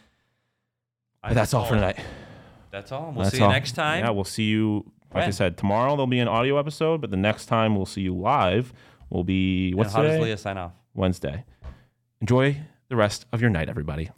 But 1.21 1.33
that's 1.33 1.53
all 1.53 1.65
for 1.65 1.75
tonight. 1.75 1.99
That's 2.71 2.93
all. 2.93 3.11
We'll 3.13 3.23
That's 3.23 3.31
see 3.31 3.39
you 3.39 3.45
all. 3.45 3.51
next 3.51 3.73
time. 3.73 4.05
Yeah, 4.05 4.11
we'll 4.11 4.23
see 4.23 4.43
you. 4.43 4.89
Like 5.15 5.27
I 5.27 5.31
said, 5.31 5.57
tomorrow 5.57 5.91
there'll 5.91 6.07
be 6.07 6.19
an 6.19 6.27
audio 6.27 6.57
episode, 6.57 7.01
but 7.01 7.09
the 7.09 7.17
next 7.17 7.45
time 7.45 7.75
we'll 7.75 7.85
see 7.85 8.01
you 8.01 8.15
live 8.15 8.73
will 9.09 9.23
be 9.23 9.69
And 9.69 9.77
what's 9.77 9.93
how 9.93 10.03
does 10.03 10.11
today? 10.11 10.23
Leah 10.23 10.37
sign 10.37 10.57
off? 10.57 10.73
Wednesday. 10.93 11.45
Enjoy 12.21 12.57
the 12.89 12.95
rest 12.95 13.25
of 13.31 13.41
your 13.41 13.49
night, 13.49 13.69
everybody. 13.69 14.09